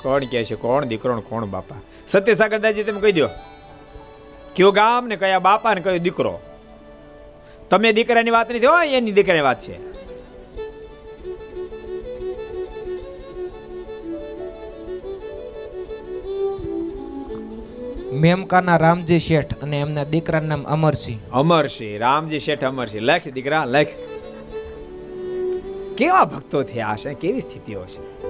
કોણ 0.02 0.24
કહે 0.24 0.44
છે, 0.44 0.54
કોણ 0.54 0.85
દીકરો 0.85 1.20
કોણ 1.20 1.44
બાપા? 1.44 1.76
સત્ય 2.09 2.35
સાગરદાસજી 2.35 2.83
તમે 2.83 3.00
કહી 3.00 3.12
દો. 3.12 3.28
કયો 4.57 4.70
ગામ 4.70 5.07
ને 5.07 5.16
કયા 5.16 5.38
બાપા 5.38 5.74
ને 5.74 5.80
કયો 5.80 5.98
દીકરો? 5.98 6.40
તમે 7.70 7.92
દીકરાની 7.92 8.30
વાત 8.30 8.50
નથી 8.50 8.66
હોય 8.66 8.88
એની 8.88 9.12
દીકરાની 9.12 9.40
વાત 9.40 9.61
છે. 9.61 9.93
મેમકાના 18.12 18.77
રામજી 18.77 19.19
શેઠ 19.19 19.55
અને 19.62 19.81
એમના 19.81 20.05
દીકરાનું 20.05 20.49
નામ 20.49 20.62
અમરસિંહ 20.62 21.21
અમરસિંહ 21.33 21.99
રામજી 21.99 22.38
શેઠ 22.38 22.64
અમરસિંહ 22.64 23.05
લખ 23.05 23.29
દીકરા, 23.29 23.64
લખ. 23.64 23.87
કેવા 25.97 26.25
ભક્તો 26.25 26.62
થયા 26.62 26.97
છે 26.97 27.14
કેવી 27.14 27.40
સ્થિતિઓ 27.40 27.85
છે? 27.85 28.25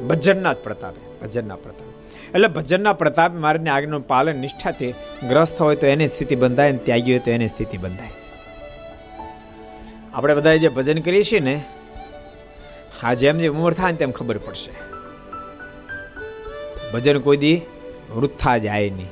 ભજનના 0.00 0.52
જ 0.52 0.56
પ્રતાપે 0.56 1.26
ભજનના 1.26 1.56
પ્રતાપે. 1.56 2.16
એટલે 2.26 2.48
ભજનના 2.48 2.92
પ્રતાપે 2.92 3.38
મારીને 3.38 3.70
આજ્ઞાનું 3.70 4.06
પાલન 4.06 4.36
નિષ્ઠાથી 4.36 4.92
ગ્રસ્ત 5.28 5.60
હોય 5.60 5.76
તો 5.76 5.86
એની 5.86 6.08
સ્થિતિ 6.08 6.36
બંધાય 6.36 6.68
અને 6.68 6.78
ત્યાગી 6.78 7.10
હોય 7.10 7.18
તો 7.18 7.30
એની 7.30 7.48
સ્થિતિ 7.48 7.78
બંધાય. 7.78 8.10
આપણે 10.14 10.34
બધા 10.34 10.56
જે 10.56 10.68
ભજન 10.68 11.00
કરીએ 11.00 11.22
છીએ 11.22 11.40
ને, 11.40 11.64
હા, 13.02 13.14
જેમ 13.14 13.38
જેમ 13.38 13.56
ઉંમર 13.56 13.72
થાય 13.72 13.92
ને 13.92 13.98
તેમ 13.98 14.10
ખબર 14.10 14.38
પડશે. 14.38 14.70
ભજન 16.92 17.18
કોઈ 17.18 17.36
દી 17.36 17.62
વૃથા 18.16 18.58
જાય 18.58 18.90
નહીં. 18.90 19.10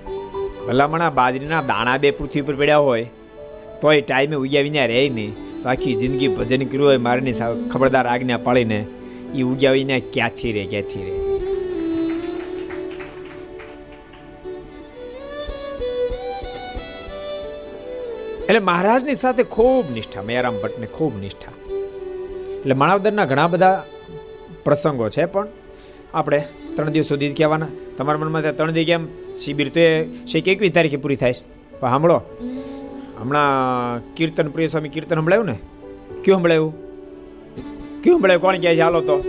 ભલામણા 0.67 1.11
બાજરીના 1.11 1.63
દાણા 1.63 1.99
બે 1.99 2.11
પૃથ્વી 2.11 2.41
પર 2.41 2.57
પડ્યા 2.57 2.87
હોય, 2.87 3.07
તોય 3.81 4.01
ટાઈમે 4.01 4.37
ઉગ્યાવીને 4.37 4.87
રહે 4.87 5.03
નહીં. 5.09 5.33
તો 5.63 5.69
આખી 5.69 5.95
જિંદગી 5.95 6.29
ભજન 6.29 6.63
કર્યું 6.65 6.89
હોય 6.89 7.05
મારની 7.07 7.37
ખબરદાર 7.73 8.07
આજ્ઞા 8.07 8.41
પાળીને 8.47 8.79
એ 9.35 9.43
ઉગ્યાવીને 9.43 9.97
ક્યાંથી 10.15 10.53
રહે 10.53 10.65
ક્યાંથી 10.65 11.05
રહે? 11.07 11.15
એટલે 18.49 18.61
મહારાજની 18.61 19.15
સાથે 19.15 19.43
ખૂબ 19.55 19.85
નિષ્ઠા 19.95 20.23
મેયારામ 20.23 20.59
ભટ્ટને 20.63 20.87
ખૂબ 20.87 21.15
નિષ્ઠા. 21.21 21.55
એટલે 22.59 22.75
માણાવદરના 22.75 23.25
ઘણા 23.25 23.47
બધા 23.47 23.77
પ્રસંગો 24.65 25.09
છે, 25.09 25.25
પણ 25.25 25.49
આપણે 26.15 26.45
ત્રણ 26.77 26.91
દિવસ 26.91 27.07
સુધી 27.07 27.29
જ 27.29 27.37
કહેવાના. 27.37 27.69
તમારા 27.97 28.19
મનમાં 28.19 28.57
ત્રણ 28.57 28.71
દી 28.71 28.85
કેમ? 28.85 29.07
શિબિર 29.37 29.69
તો 29.69 29.81
એ 29.81 30.05
શેક 30.27 30.49
એકવીસ 30.49 30.73
તારીખે 30.73 30.97
પૂરી 30.97 31.17
થાય 31.17 31.33
છે. 31.33 31.45
પણ 31.81 31.91
સાંભળો, 31.91 32.23
હમણાં 33.21 34.15
કીર્તન, 34.15 34.49
પ્રિય 34.49 34.67
સ્વામી 34.67 34.89
કીર્તન 34.89 35.17
સંભળાયું 35.17 35.47
ને? 35.47 35.59
કયું 36.25 36.39
સંભળાયું? 36.39 36.73
કયું 38.03 38.17
સંભળાયું? 38.17 38.43
કોણ 38.43 38.59
કહે 38.59 38.77
છે? 38.77 38.81
હાલો 38.81 39.01
તો. 39.01 39.25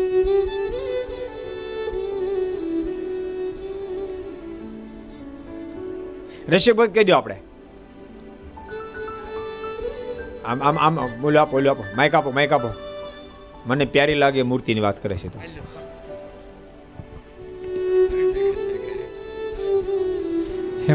ઋષિભદ 6.50 6.94
કહી 6.94 7.04
દો 7.04 7.16
આપણે. 7.16 7.36
આમ 10.46 10.64
આમ 10.64 10.78
આમ, 10.80 11.22
બોલો 11.22 11.40
આપો 11.40 11.52
બોલો 11.52 11.70
આપો. 11.70 11.84
માઇક 11.96 12.16
આપો 12.16 12.32
માઇક 12.32 12.52
આપો. 12.52 12.70
મને 13.66 13.86
પ્યારી 13.86 14.14
લાગે 14.14 14.42
મૂર્તિની 14.42 14.82
વાત 14.82 15.04
કરે 15.04 15.18
છે 15.18 15.28
તો. 15.28 15.40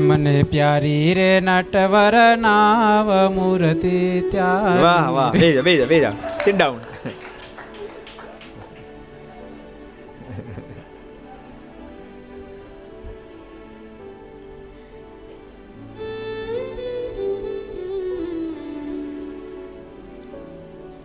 મને 0.01 0.35
પ્યારી 0.53 1.15
રે 1.19 1.29
નટવર 1.41 2.17
નાવ 2.45 3.09
મૂર્તિ 3.35 3.99
ત્યાં 4.33 4.79
વાહ 4.85 5.07
વાહ, 5.17 5.31
બેજા 5.35 5.65
બેજા 5.69 5.89
બેજા. 5.93 6.15
સિટ 6.45 6.57
ડાઉન 6.57 6.81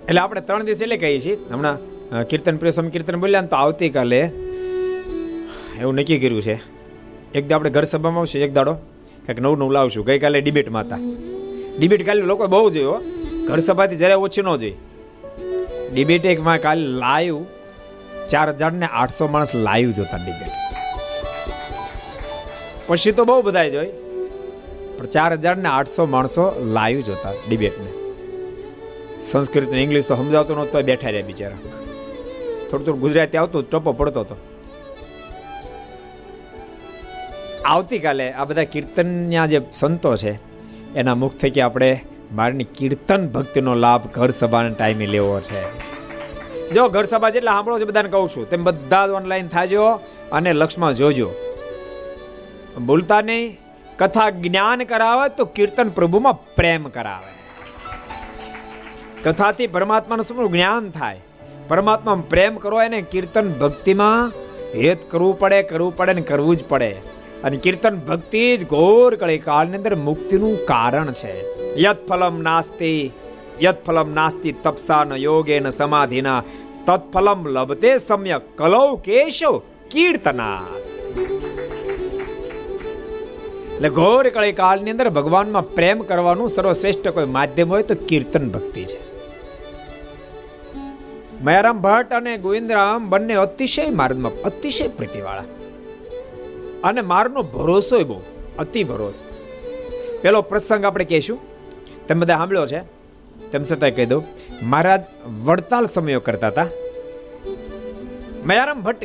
એટલે 0.08 0.22
આપણે 0.22 0.42
ત્રણ 0.48 0.66
દિવસ 0.68 0.82
એટલે 0.86 0.98
કહીએ 1.04 1.20
છીએ. 1.26 1.36
હમણાં 1.52 1.78
કીર્તન 2.32 2.58
પ્રિય 2.64 2.90
કીર્તન 2.96 3.20
બોલ્યા 3.26 3.46
ને 3.46 3.52
તો 3.54 3.58
આવતીકાલે 3.64 4.22
એવું 5.82 5.96
નક્કી 6.00 6.20
કર્યું 6.24 6.46
છે. 6.48 6.56
એક 7.36 7.52
આપણે 7.52 7.70
ઘર 7.70 7.84
સભામાં 7.84 8.20
આવશે, 8.20 8.40
એક 8.40 8.54
દાડો 8.54 8.74
કંઈક 9.26 9.40
નવું 9.40 9.58
નવું 9.58 9.72
લાવશું. 9.72 10.06
ગઈકાલે 10.06 10.42
ડિબેટમાં 10.42 10.84
હતા. 10.84 10.98
ડિબેટ 11.78 12.06
કાલે 12.06 12.22
લોકો 12.22 12.48
બહુ 12.48 12.70
જોયો 12.70 13.02
ઘર 13.48 13.60
સભાથી 13.60 13.96
જરાય 13.96 14.16
ઓછી 14.16 14.42
ન 14.42 14.56
જોઈ. 14.56 14.74
ડિબેટ 15.94 16.26
એકમાં 16.26 16.62
કાલે 16.62 16.88
લાઈવ 16.88 17.44
ચાર 18.30 18.50
હજાર 18.50 18.72
ને 18.72 18.86
આઠસો 18.86 19.28
માણસ 19.28 19.56
લાઈવ 19.56 19.92
જોતા 19.92 20.18
ડિબેટ. 20.18 20.52
પછી 22.88 23.12
તો 23.12 23.26
બહુ 23.26 23.42
બધા 23.42 23.68
જોઈ. 23.68 23.92
પણ 24.98 25.06
ચાર 25.06 25.34
હજાર 25.34 25.58
ને 25.58 25.70
આઠસો 25.70 26.06
માણસો 26.06 26.72
લાઈવ 26.74 27.02
જોતા 27.02 27.34
ડિબેટને. 27.50 27.92
સંસ્કૃત 29.22 29.70
ને 29.70 29.84
ઇંગ્લિશ 29.84 30.06
તો 30.06 30.16
સમજાવતો 30.16 30.56
નહોતો, 30.56 30.82
બેઠા 30.82 31.08
રહ્યા 31.08 31.28
બિચારા. 31.28 31.56
થોડું 32.70 32.86
થોડું 32.86 33.00
ગુજરાતી 33.00 33.38
આવતું, 33.38 33.70
ટપો 33.70 33.92
પડતો 33.92 34.20
હતો 34.20 34.36
આવતીકાલે 37.68 38.26
આ 38.32 38.46
બધા 38.46 38.64
કીર્તનના 38.64 39.46
જે 39.46 39.62
સંતો 39.74 40.16
છે, 40.16 40.34
એના 40.96 41.16
મુખ 41.16 41.36
થકી 41.36 41.62
આપણે 41.62 41.90
મારની 42.32 42.64
કીર્તન 42.64 43.28
ભક્તિનો 43.28 43.76
લાભ 43.76 44.04
ઘર 44.14 44.30
સભાના 44.30 44.70
ટાઈમે 44.70 45.06
લેવો 45.06 45.40
છે. 45.40 45.62
જો 46.72 46.90
ઘર 46.90 47.06
સભા 47.06 47.30
જેટલા 47.30 47.52
સાંભળો 47.52 47.80
છો 47.80 47.86
બધાને 47.86 48.10
કહું 48.10 48.30
છું, 48.30 48.50
તેમ 48.50 48.64
બધા 48.64 49.08
જ 49.08 49.10
ઓનલાઈન 49.10 49.48
થાજો 49.48 49.84
અને 50.32 50.54
લક્ષમાં 50.54 50.94
જોજો. 50.94 51.30
બોલતા 52.86 53.22
નહીં, 53.22 53.60
કથા 53.98 54.30
જ્ઞાન 54.30 54.84
કરાવે 54.84 55.26
તો 55.30 55.46
કીર્તન 55.46 55.90
પ્રભુમાં 55.90 56.56
પ્રેમ 56.56 56.84
કરાવે. 56.88 57.32
કથાથી 59.24 59.68
પરમાત્માનું 59.68 60.26
સમૂહ 60.26 60.50
જ્ઞાન 60.52 60.90
થાય. 60.90 61.20
પરમાત્મા 61.68 62.16
પ્રેમ 62.30 62.56
કરો 62.56 62.82
એને 62.82 63.02
કીર્તન 63.02 63.54
ભક્તિમાં 63.54 64.32
હેત 64.76 65.12
કરવું 65.12 65.40
પડે 65.40 65.62
કરવું 65.64 65.98
પડે 65.98 66.14
ને 66.14 66.22
કરવું 66.22 66.56
જ 66.56 66.64
પડે. 66.70 66.92
અને 67.44 67.58
કીર્તન 67.58 67.96
ભક્તિ 68.08 68.44
જ 68.58 68.66
ઘોર 68.66 69.16
કળી 69.16 69.38
કાળની 69.38 69.78
અંદર 69.78 69.96
મુક્તિનું 69.96 70.56
કારણ 70.66 71.12
છે. 71.12 71.34
યત 71.84 72.00
ફલમ 72.08 72.36
નાસ્તિ 72.42 72.94
યત 73.64 73.80
ફલમ 73.86 74.10
નાસ્તિ 74.14 74.52
તપસા 74.64 75.04
ન 75.04 75.12
યોગે 75.18 75.60
ન 75.60 75.70
સમાધિના, 75.70 76.42
તત્ફલમ 76.88 77.48
લભતે 77.48 77.92
સમ્યક 77.98 78.44
કલૌ 78.58 78.90
કેશવ 78.96 79.56
કીર્તના 79.92 80.62
એટલે 83.76 83.90
ઘોર 83.90 84.30
કળી 84.30 84.52
કાળની 84.52 84.92
અંદર 84.92 85.10
ભગવાનમાં 85.10 85.68
પ્રેમ 85.76 86.00
કરવાનું 86.02 86.50
સર્વશ્રેષ્ઠ 86.50 87.10
કોઈ 87.10 87.26
માધ્યમ 87.26 87.70
હોય 87.70 87.84
તો 87.84 87.96
કીર્તન 88.10 88.46
ભક્તિ 88.50 88.84
છે. 88.84 89.00
મયારામ 91.44 91.82
ભટ્ટ 91.82 92.14
અને 92.14 92.34
ગોવિંદરામ 92.38 93.10
બંને 93.10 93.36
અતિશય 93.46 93.90
માર્ગમાં 93.90 94.42
અતિશય 94.42 94.88
પ્રીતિવાળા. 94.88 95.48
અને 96.84 97.02
મારનો 97.02 97.42
ભરોસો 97.42 98.04
બહુ, 98.04 98.22
અતિ 98.60 98.84
ભરોસો. 98.84 99.24
પેલો 100.22 100.42
પ્રસંગ 100.42 100.86
આપણે 100.86 101.06
કહેશું. 101.06 101.40
તમે 102.08 102.20
બધા 102.20 102.38
સાંભળ્યો 102.38 102.68
છે? 102.68 102.80
તેમ 103.52 103.64
છતાં 103.64 103.96
કહી 103.96 104.06
દઉં, 104.06 104.24
મહારાજ 104.64 105.04
વડતાલ 105.44 105.86
સમયો 105.86 106.20
કરતા 106.20 106.48
હતા. 106.48 106.68
મયારામ 108.46 108.82
ભટ્ટ 108.82 109.04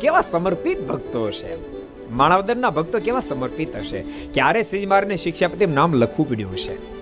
કેવા 0.00 0.20
સમર્પિત 0.20 0.88
ભક્તો 0.88 1.30
છે 1.30 1.82
માણાવદરના 2.10 2.70
ભક્તો 2.70 2.98
કેવા 2.98 3.20
સમર્પિત 3.20 3.76
હશે? 3.76 4.04
ક્યારે 4.34 4.62
સિજ 4.62 4.86
મારને 4.86 5.16
શિક્ષાપતિ 5.16 5.66
નામ 5.66 5.94
લખવું 5.94 6.28
પડ્યું 6.28 6.52
હશે? 6.52 7.01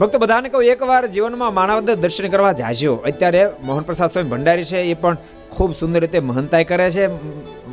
ભક્તો, 0.00 0.18
બધાને 0.18 0.48
કહું, 0.48 0.62
એકવાર 0.64 1.06
જીવનમાં 1.06 1.54
માણાવદર 1.54 1.94
દર્શન 1.94 2.28
કરવા 2.28 2.52
જાજો. 2.52 2.92
અત્યારે 2.96 3.50
મોહન 3.64 3.82
પ્રસાદ 3.82 4.10
સ્વામી 4.10 4.30
ભંડારી 4.30 4.64
છે, 4.64 4.78
એ 4.78 4.94
પણ 4.94 5.16
ખૂબ 5.50 5.74
સુંદર 5.74 6.00
રીતે 6.00 6.20
મહંતાઈ 6.20 6.64
કરે 6.64 6.90
છે 6.90 7.06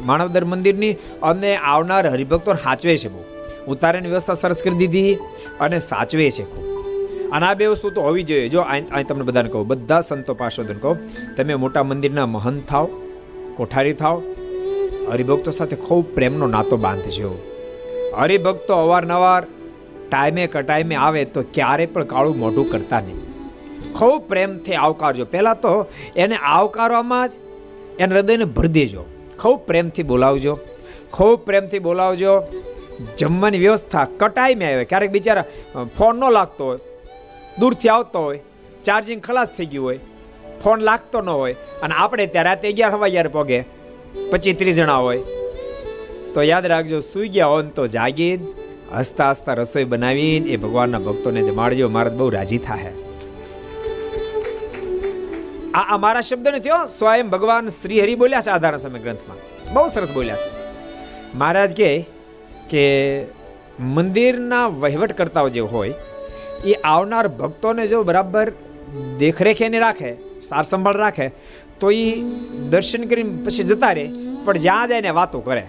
માણાવદર 0.05 0.45
મંદિરની, 0.45 0.93
અને 1.23 1.55
આવનાર 1.55 2.09
હરિભક્તો 2.09 2.53
સાચવે 2.53 2.97
છે 2.97 3.07
બહુ. 3.07 3.23
ઉતારેની 3.67 4.09
વ્યવસ્થા 4.09 4.33
સરસ 4.33 4.59
કરી 4.63 4.75
દીધી 4.75 5.15
અને 5.59 5.79
સાચવે 5.79 6.31
છે 6.31 6.43
ખૂબ. 6.43 6.65
અને 7.31 7.45
આ 7.45 7.53
બે 7.53 7.65
વસ્તુ 7.65 7.89
તો 7.89 8.01
હોવી 8.01 8.23
જોઈએ. 8.23 8.49
જો 8.49 8.61
અહીં 8.61 9.07
તમને 9.07 9.23
બધાને 9.23 9.49
કહું, 9.49 9.67
બધા 9.67 9.99
સંતો 9.99 10.33
પાર્ષદોને 10.33 10.79
કહું, 10.79 10.97
તમે 11.35 11.55
મોટા 11.55 11.83
મંદિરના 11.83 12.25
મહંત 12.25 12.67
થાવ, 12.67 12.85
કોઠારી 13.55 13.93
થાવ, 13.93 14.21
હરિભક્તો 15.11 15.51
સાથે 15.51 15.75
ખૂબ 15.75 16.15
પ્રેમનો 16.15 16.47
નાતો 16.47 16.77
બાંધજો. 16.77 17.31
હરિભક્તો 18.17 18.73
અવારનવાર 18.73 19.43
ટાઈમે 20.11 20.47
કટાઈમે 20.47 20.95
આવે 20.95 21.25
તો 21.25 21.43
ક્યારે 21.53 21.85
પણ 21.85 22.03
કાળું 22.13 22.39
મોઢું 22.39 22.71
કરતા 22.71 22.99
નહીં. 22.99 23.19
ખૂબ 23.93 24.21
પ્રેમથી 24.29 24.79
આવકારજો. 24.85 25.25
પહેલાં 25.25 25.61
તો 25.61 25.73
એને 26.15 26.37
આવકારવામાં 26.53 27.29
જ 27.29 27.31
એને 27.99 28.15
હૃદયને 28.15 28.45
ભરી 28.57 28.73
દેજો. 28.79 29.03
ખૂબ 29.39 29.59
પ્રેમથી 29.67 30.03
બોલાવજો. 30.03 30.57
ખૂબ 31.13 31.45
પ્રેમથી 31.45 31.79
બોલાવજો. 31.79 32.33
જમવાની 33.17 33.59
વ્યવસ્થા 33.59 34.05
કટાઈમે 34.19 34.65
આવે. 34.73 34.85
ક્યારેક 34.85 35.11
બિચારા 35.11 35.45
ફોન 35.97 36.15
ન 36.19 36.31
લાગતો 36.31 36.63
હોય, 36.65 36.79
દૂરથી 37.59 37.89
આવતો 37.89 38.19
હોય, 38.19 38.39
ચાર્જિંગ 38.85 39.21
ખલાસ 39.21 39.49
થઈ 39.57 39.65
ગયું 39.65 39.85
હોય, 39.85 39.99
ફોન 40.63 40.79
લાગતો 40.81 41.21
ન 41.21 41.29
હોય 41.29 41.55
અને 41.83 41.93
આપણે 41.95 42.25
ત્યાં 42.27 42.45
રાતે 42.45 42.65
અગિયાર 42.69 42.93
હવા 42.95 43.07
અગિયાર 43.07 43.29
પગે, 43.33 43.59
પચીસ 44.31 44.57
ત્રીસ 44.59 44.75
જણા 44.75 44.95
હોય, 44.95 45.21
તો 46.33 46.39
યાદ 46.43 46.65
રાખજો, 46.73 46.99
સુઈ 46.99 47.29
ગયા 47.35 47.51
હોય 47.53 47.69
તો 47.77 47.87
જાગીને. 47.87 48.45
હસતા 48.95 49.29
હસતા 49.31 49.53
રસોઈ 49.53 49.83
બનાવીને 49.83 50.49
એ 50.49 50.57
ભગવાનના 50.57 50.99
ભક્તોને 50.99 51.41
જમાડજો. 51.41 51.89
મહારાજ 51.89 52.13
બહુ 52.13 52.29
રાજી 52.29 52.57
થાય 52.57 52.91
આ 55.73 55.85
આ 55.93 55.97
મારા 55.97 56.21
શબ્દ 56.21 56.47
હો 56.67 56.85
સ્વયં 56.85 57.29
ભગવાન 57.29 57.69
શ્રી 57.69 58.01
હરિ 58.01 58.15
બોલ્યા 58.15 58.41
છે 58.41 58.49
આધાર 58.49 58.77
સમય 58.77 58.99
ગ્રંથમાં. 58.99 59.37
બહુ 59.73 59.87
સરસ 59.87 60.11
બોલ્યા 60.11 60.35
છે. 60.35 60.49
મહારાજ 61.35 61.75
કહે 61.77 61.91
કે 62.69 62.85
મંદિરના 63.79 64.67
વહીવટકર્તાઓ 64.67 65.49
જે 65.49 65.59
હોય, 65.59 65.93
એ 66.65 66.73
આવનાર 66.73 67.27
ભક્તોને 67.27 67.87
જો 67.87 68.03
બરાબર 68.03 68.51
દેખરેખ 69.19 69.61
એને 69.61 69.79
રાખે, 69.79 70.11
સાર 70.43 70.63
સંભાળ 70.63 70.97
રાખે, 70.97 71.27
તો 71.79 71.91
એ 71.91 72.21
દર્શન 72.69 73.03
કરીને 73.03 73.43
પછી 73.45 73.63
જતા 73.63 73.91
રહે. 73.91 74.07
પણ 74.45 74.57
જ્યાં 74.57 74.87
જાય 74.87 75.01
ને 75.01 75.09
વાતો 75.09 75.39
કરે, 75.39 75.63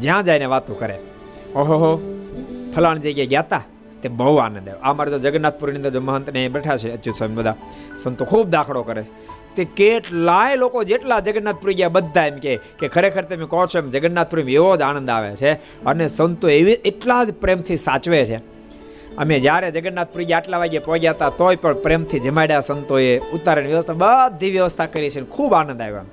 જ્યાં 0.00 0.24
જાય 0.24 0.38
ને 0.38 0.44
વાતો 0.44 0.74
કરે. 0.74 0.98
ઓહો 1.54 1.92
ફલાણ 2.74 2.98
જગ્યાએ 2.98 3.26
ગયા 3.26 3.40
હતા 3.40 3.62
તે 4.02 4.08
બહુ 4.08 4.36
આનંદ 4.36 4.58
આવ્યો. 4.58 4.80
આ 4.82 4.92
મારે 4.92 5.10
તો 5.10 5.18
જગન્નાથપુરની 5.18 5.76
અંદર 5.76 5.90
જો 5.90 6.00
મહંતને 6.00 6.48
બેઠા 6.48 6.76
છે, 6.76 6.92
અચ્યુત 6.92 7.16
સ્વામી 7.16 7.34
બધા. 7.34 7.54
સંતો 7.96 8.24
ખૂબ 8.24 8.48
દાખલો 8.48 8.82
કરે 8.82 9.02
છે. 9.04 9.42
તે 9.56 9.64
કેટલાય 9.64 10.56
લોકો 10.56 10.84
જેટલા 10.84 11.20
જગન્નાથપુરી 11.20 11.74
ગયા, 11.74 11.88
બધા 11.88 12.26
એમ 12.26 12.38
કે 12.38 12.56
કે 12.78 12.88
ખરેખર 12.88 13.22
તમે 13.22 13.46
કહો 13.46 13.66
છો 13.66 13.78
એમ 13.78 13.90
જગન્નાથપુરી 13.90 14.54
એવો 14.54 14.76
જ 14.76 14.82
આનંદ 14.82 15.10
આવે 15.10 15.36
છે 15.36 15.52
અને 15.84 16.08
સંતો 16.08 16.48
એવી 16.48 16.72
એટલા 16.84 17.24
જ 17.24 17.32
પ્રેમથી 17.32 17.76
સાચવે 17.76 18.24
છે. 18.24 18.36
અમે 19.16 19.40
જ્યારે 19.40 19.70
જગન્નાથપુરી 19.70 20.24
ગયા, 20.24 20.38
આટલા 20.38 20.58
વાગે 20.58 20.78
પહોંચ્યા 20.78 21.10
હતા, 21.10 21.30
તોય 21.30 21.56
પણ 21.56 21.82
પ્રેમથી 21.82 22.18
જમાડ્યા 22.18 22.60
સંતોએ 22.60 23.18
ઉતારવાની 23.18 23.68
વ્યવસ્થા, 23.68 23.92
બધી 23.92 24.50
વ્યવસ્થા 24.50 24.86
કરી 24.86 25.10
છે 25.10 25.20
ખૂબ 25.20 25.54
આનંદ 25.54 25.82
આવ્યો 25.82 26.06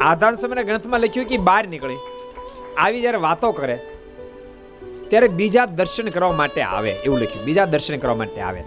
આધાર 0.00 0.34
સમયના 0.34 0.62
ગ્રંથમાં 0.62 1.00
લખ્યું 1.00 1.26
કે 1.26 1.36
બહાર 1.38 1.68
નીકળી. 1.68 2.00
આવી 2.78 3.00
જ્યારે 3.00 3.18
વાતો 3.18 3.52
કરે 3.52 3.76
ત્યારે 5.08 5.28
બીજા 5.28 5.66
દર્શન 5.66 6.08
કરવા 6.08 6.32
માટે 6.32 6.62
આવે, 6.62 6.90
એવું 6.90 7.18
લખ્યું. 7.18 7.44
બીજા 7.44 7.64
દર્શન 7.64 7.96
કરવા 7.96 8.14
માટે 8.14 8.40
આવે. 8.40 8.62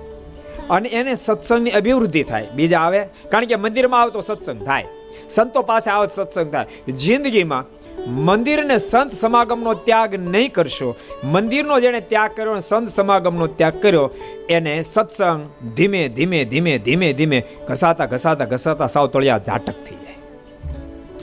અને 0.69 0.89
એને 0.89 1.15
સત્સંગની 1.15 1.69
અભિવૃદ્ધિ 1.69 2.23
થાય. 2.23 2.47
બીજા 2.55 2.79
આવે, 2.79 3.03
કારણ 3.03 3.45
કે 3.45 3.55
મંદિરમાં 3.55 4.01
આવે 4.01 4.11
તો 4.11 4.21
સત્સંગ 4.21 4.65
થાય. 4.65 4.85
સંતો 5.29 5.61
પાસે 5.61 5.89
આવે 5.89 6.07
સત્સંગ 6.15 6.51
થાય. 6.51 6.91
જિંદગીમાં 6.91 7.77
મંદિરને 8.25 8.77
સંત 8.77 9.13
સમાગમનો 9.13 9.73
ત્યાગ 9.73 10.15
નહીં 10.15 10.53
કરશો. 10.53 10.95
મંદિરનો 11.23 11.79
જેણે 11.79 11.99
ત્યાગ 11.99 12.31
કર્યો 12.35 12.59
સંત 12.59 12.89
સમાગમનો 12.89 13.47
ત્યાગ 13.47 13.81
કર્યો, 13.81 14.11
એને 14.49 14.81
સત્સંગ 14.81 15.67
ધીમે 15.73 16.09
ધીમે 16.09 16.45
ધીમે 16.45 16.79
ધીમે 16.79 17.13
ધીમે 17.13 17.43
ઘસાતા 17.67 18.05
ઘસાતા 18.05 18.45
ઘસાતા 18.45 18.87
સાવ 18.87 19.07
તળિયા 19.07 19.37
ઝાટક 19.37 19.73
થઈ 19.73 19.95
જાય. 19.95 20.15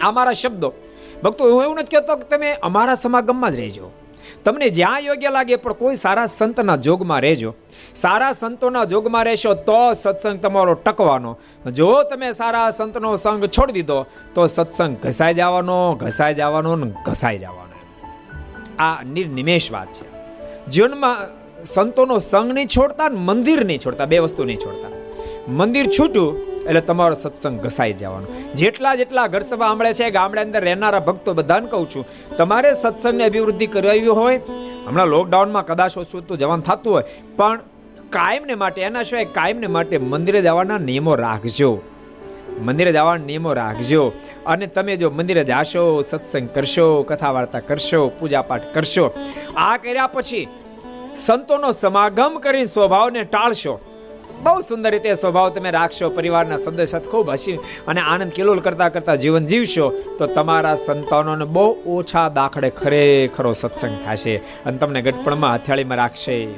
આ 0.01 0.11
મારા 0.11 0.33
શબ્દો. 0.33 0.73
ભક્તો, 1.23 1.53
હું 1.53 1.63
એવું 1.63 1.77
નથી 1.77 1.97
કહેતો 1.97 2.17
કે 2.17 2.29
તમે 2.29 2.53
અમારા 2.53 2.95
સમાગમમાં 2.95 3.51
જ 3.51 3.57
રહેજો. 3.57 3.91
તમને 4.45 4.69
જ્યાં 4.69 4.99
યોગ્ય 4.99 5.31
લાગે 5.31 5.57
પણ 5.57 5.73
કોઈ 5.73 5.95
સારા 5.95 6.27
સંતના 6.27 6.77
જોગમાં 6.77 7.21
રહેજો. 7.21 7.55
સારા 7.95 8.33
સંતોના 8.33 8.85
જોગમાં 8.85 9.25
રહેશો 9.25 9.55
તો 9.55 9.95
સત્સંગ 9.95 10.41
તમારો 10.41 10.75
ટકવાનો. 10.75 11.37
જો 11.73 12.03
તમે 12.03 12.33
સારા 12.33 12.71
સંતનો 12.71 13.17
સંગ 13.17 13.45
છોડી 13.45 13.73
દીધો, 13.73 14.07
તો 14.35 14.47
સત્સંગ 14.47 14.97
ઘસાઈ 14.97 15.35
જવાનો 15.35 15.95
ઘસાઈ 15.95 16.35
જવાનો 16.35 16.77
ને 16.77 16.93
ઘસાઈ 17.07 17.39
જવાનો. 17.39 17.75
આ 18.79 19.03
નિર્નિમેષ 19.03 19.73
વાત 19.73 19.87
છે. 19.87 20.07
જીવનમાં 20.71 21.17
સંતોનો 21.65 22.19
સંગ 22.19 22.53
નહીં 22.53 22.67
છોડતા 22.67 23.09
મંદિર 23.09 23.65
નહીં 23.65 23.79
છોડતા, 23.79 24.05
બે 24.05 24.19
વસ્તુ 24.19 24.45
નહીં 24.45 24.57
છોડતા. 24.57 24.89
મંદિર 25.49 25.87
છૂટું 25.87 26.54
એટલે 26.69 26.81
તમારો 26.81 27.15
સત્સંગ 27.15 27.61
ઘસાઈ 27.61 27.93
જવાનો. 27.93 28.27
જેટલા 28.55 28.95
જેટલા 28.95 29.27
ઘર 29.27 29.41
સભા 29.41 29.67
સાંભળે 29.67 29.93
છે, 29.93 30.11
ગામડે 30.11 30.41
અંદર 30.41 30.65
રહેનારા 30.65 31.01
ભક્તો 31.01 31.35
બધાને 31.35 31.67
કહું 31.67 31.91
છું, 31.91 32.37
તમારે 32.37 32.73
સત્સંગની 32.73 33.25
અભિવૃદ્ધિ 33.25 33.67
કરાવી 33.67 34.07
હોય, 34.07 34.41
હમણાં 34.87 35.07
લોકડાઉનમાં 35.07 35.67
કદાચ 35.67 35.99
ઓછું 35.99 36.27
તો 36.27 36.37
જવાનું 36.37 36.65
થતું 36.65 36.93
હોય, 36.93 37.03
પણ 37.37 37.61
કાયમને 38.11 38.55
માટે, 38.55 38.83
એના 38.83 39.03
સિવાય 39.03 39.25
કાયમને 39.25 39.67
માટે 39.67 39.99
મંદિરે 39.99 40.43
જવાના 40.43 40.79
નિયમો 40.79 41.15
રાખજો. 41.15 41.81
મંદિરે 42.63 42.93
જવાના 42.93 43.25
નિયમો 43.25 43.53
રાખજો. 43.53 44.13
અને 44.47 44.67
તમે 44.67 44.97
જો 44.97 45.11
મંદિરે 45.11 45.45
જાશો, 45.45 46.03
સત્સંગ 46.03 46.49
કરશો 46.49 47.03
કથા 47.03 47.31
વાર્તા 47.31 47.61
કરશો 47.61 48.09
પૂજા 48.09 48.43
પાઠ 48.43 48.75
કરશો, 48.75 49.13
આ 49.57 49.77
કર્યા 49.77 50.07
પછી 50.07 50.49
સંતોનો 51.17 51.73
સમાગમ 51.73 52.39
કરીને 52.39 52.67
સ્વભાવને 52.67 53.23
ટાળશો. 53.23 53.81
બહુ 54.43 54.61
સુંદર 54.61 54.91
રીતે 54.91 55.15
સ્વભાવ 55.15 55.49
તમે 55.49 55.71
રાખશો, 55.71 56.11
પરિવારના 56.11 56.57
સદસ્ય 56.57 56.99
ખૂબ 56.99 57.31
હસી 57.31 57.59
અને 57.89 58.01
આનંદ 58.01 58.33
કિલોલ 58.33 58.61
કરતા 58.61 58.89
કરતા 58.89 59.15
જીવન 59.15 59.47
જીવશો, 59.47 59.91
તો 60.19 60.27
તમારા 60.27 60.75
સંતાનોને 60.75 61.45
બહુ 61.45 61.77
ઓછા 61.87 62.29
દાખલે 62.29 62.71
ખરેખરો 62.71 63.53
સત્સંગ 63.53 63.97
થશે. 64.07 64.37
અને 64.37 64.79
તમને 64.79 65.01
ગટપણમાં 65.01 65.55
હથિયાળીમાં 65.55 65.99
રાખશે. 65.99 66.49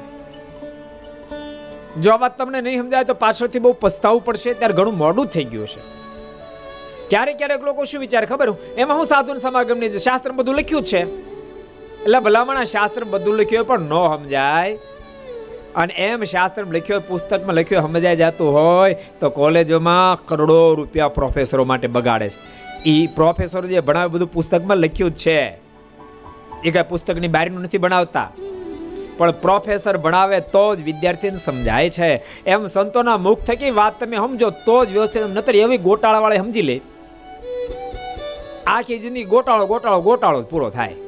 જો 2.01 2.11
આ 2.13 2.17
વાત 2.17 2.39
તમને 2.39 2.61
નહીં 2.61 2.83
સમજાય 2.83 3.05
તો 3.05 3.15
પાછળથી 3.15 3.59
બહુ 3.59 3.73
પસ્તાવું 3.73 4.25
પડશે, 4.25 4.55
ત્યારે 4.55 4.75
ઘણું 4.75 4.99
મોડું 4.99 5.27
થઈ 5.27 5.45
ગયું 5.45 5.67
છે 5.67 5.81
ક્યારેક 7.11 7.39
ક્યારેક 7.39 7.63
લોકો 7.63 7.85
શું 7.85 8.01
વિચારે 8.01 8.27
ખબર? 8.27 8.55
એમાં 8.77 8.99
હું 8.99 9.07
સાધુ 9.07 9.35
સમાગમની 9.35 9.99
શાસ્ત્ર 9.99 10.33
બધું 10.33 10.55
લખ્યું 10.55 10.83
છે. 10.83 11.01
એટલે 12.03 12.19
ભલામણા 12.19 12.65
શાસ્ત્ર 12.65 13.05
બધું 13.05 13.35
લખ્યું 13.35 13.67
પણ 13.67 13.81
ન 13.81 14.17
સમજાય. 14.17 14.77
અને 15.77 15.95
એમ 15.95 16.25
શાસ્ત્ર 16.25 16.65
લખ્યો 16.65 17.01
પુસ્તકમાં 17.01 17.55
લખ્યો 17.55 17.81
સમજાઈ 17.81 18.17
જતું 18.17 18.53
હોય, 18.53 18.95
તો 19.21 19.31
કોલેજોમાં 19.31 20.27
કરોડો 20.27 20.75
રૂપિયા 20.75 21.09
પ્રોફેસરો 21.09 21.65
માટે 21.65 21.87
બગાડે 21.87 22.29
છે. 22.29 22.39
એ 22.87 23.07
પ્રોફેસરો 23.07 23.63
જે 23.63 23.81
ભણાવે, 23.81 24.09
બધું 24.09 24.33
પુસ્તકમાં 24.33 24.77
લખ્યું 24.77 25.11
જ 25.11 25.15
છે. 25.15 25.39
એ 26.65 26.71
કઈ 26.71 26.83
પુસ્તકની 26.83 27.29
બારીનું 27.29 27.63
નથી 27.63 27.79
ભણાવતા 27.79 28.33
પણ 29.19 29.31
પ્રોફેસર 29.31 29.97
ભણાવે 29.97 30.41
તો 30.41 30.75
જ 30.75 30.83
વિદ્યાર્થીને 30.83 31.37
સમજાય 31.37 31.91
છે. 31.91 32.11
એમ 32.47 32.67
સંતોના 32.67 33.17
મુખ 33.17 33.39
થકી 33.39 33.71
વાત 33.71 34.01
તમે 34.01 34.17
સમજો, 34.17 34.51
તો 34.51 34.85
જ 34.85 34.93
વ્યવસ્થિત, 34.93 35.23
નતર 35.23 35.57
એવી 35.57 35.79
ગોટાળા 35.79 36.19
વાળા 36.19 36.37
સમજી 36.37 36.63
લે. 36.63 36.81
આખી 38.67 38.99
જિંદગી 38.99 39.25
ગોટાળો 39.25 39.67
ગોટાળો 39.67 40.01
ગોટાળો 40.01 40.43
પૂરો 40.43 40.71
થાય. 40.71 41.06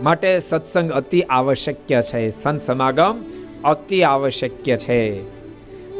માટે 0.00 0.38
સત્સંગ 0.38 0.92
અતિ 0.92 1.22
આવશ્યક 1.22 1.76
છે. 2.00 2.30
સંત 2.30 2.62
સમાગમ 2.62 3.24
અતિ 3.64 4.02
આવશ્યક 4.02 4.64
છે. 4.64 5.32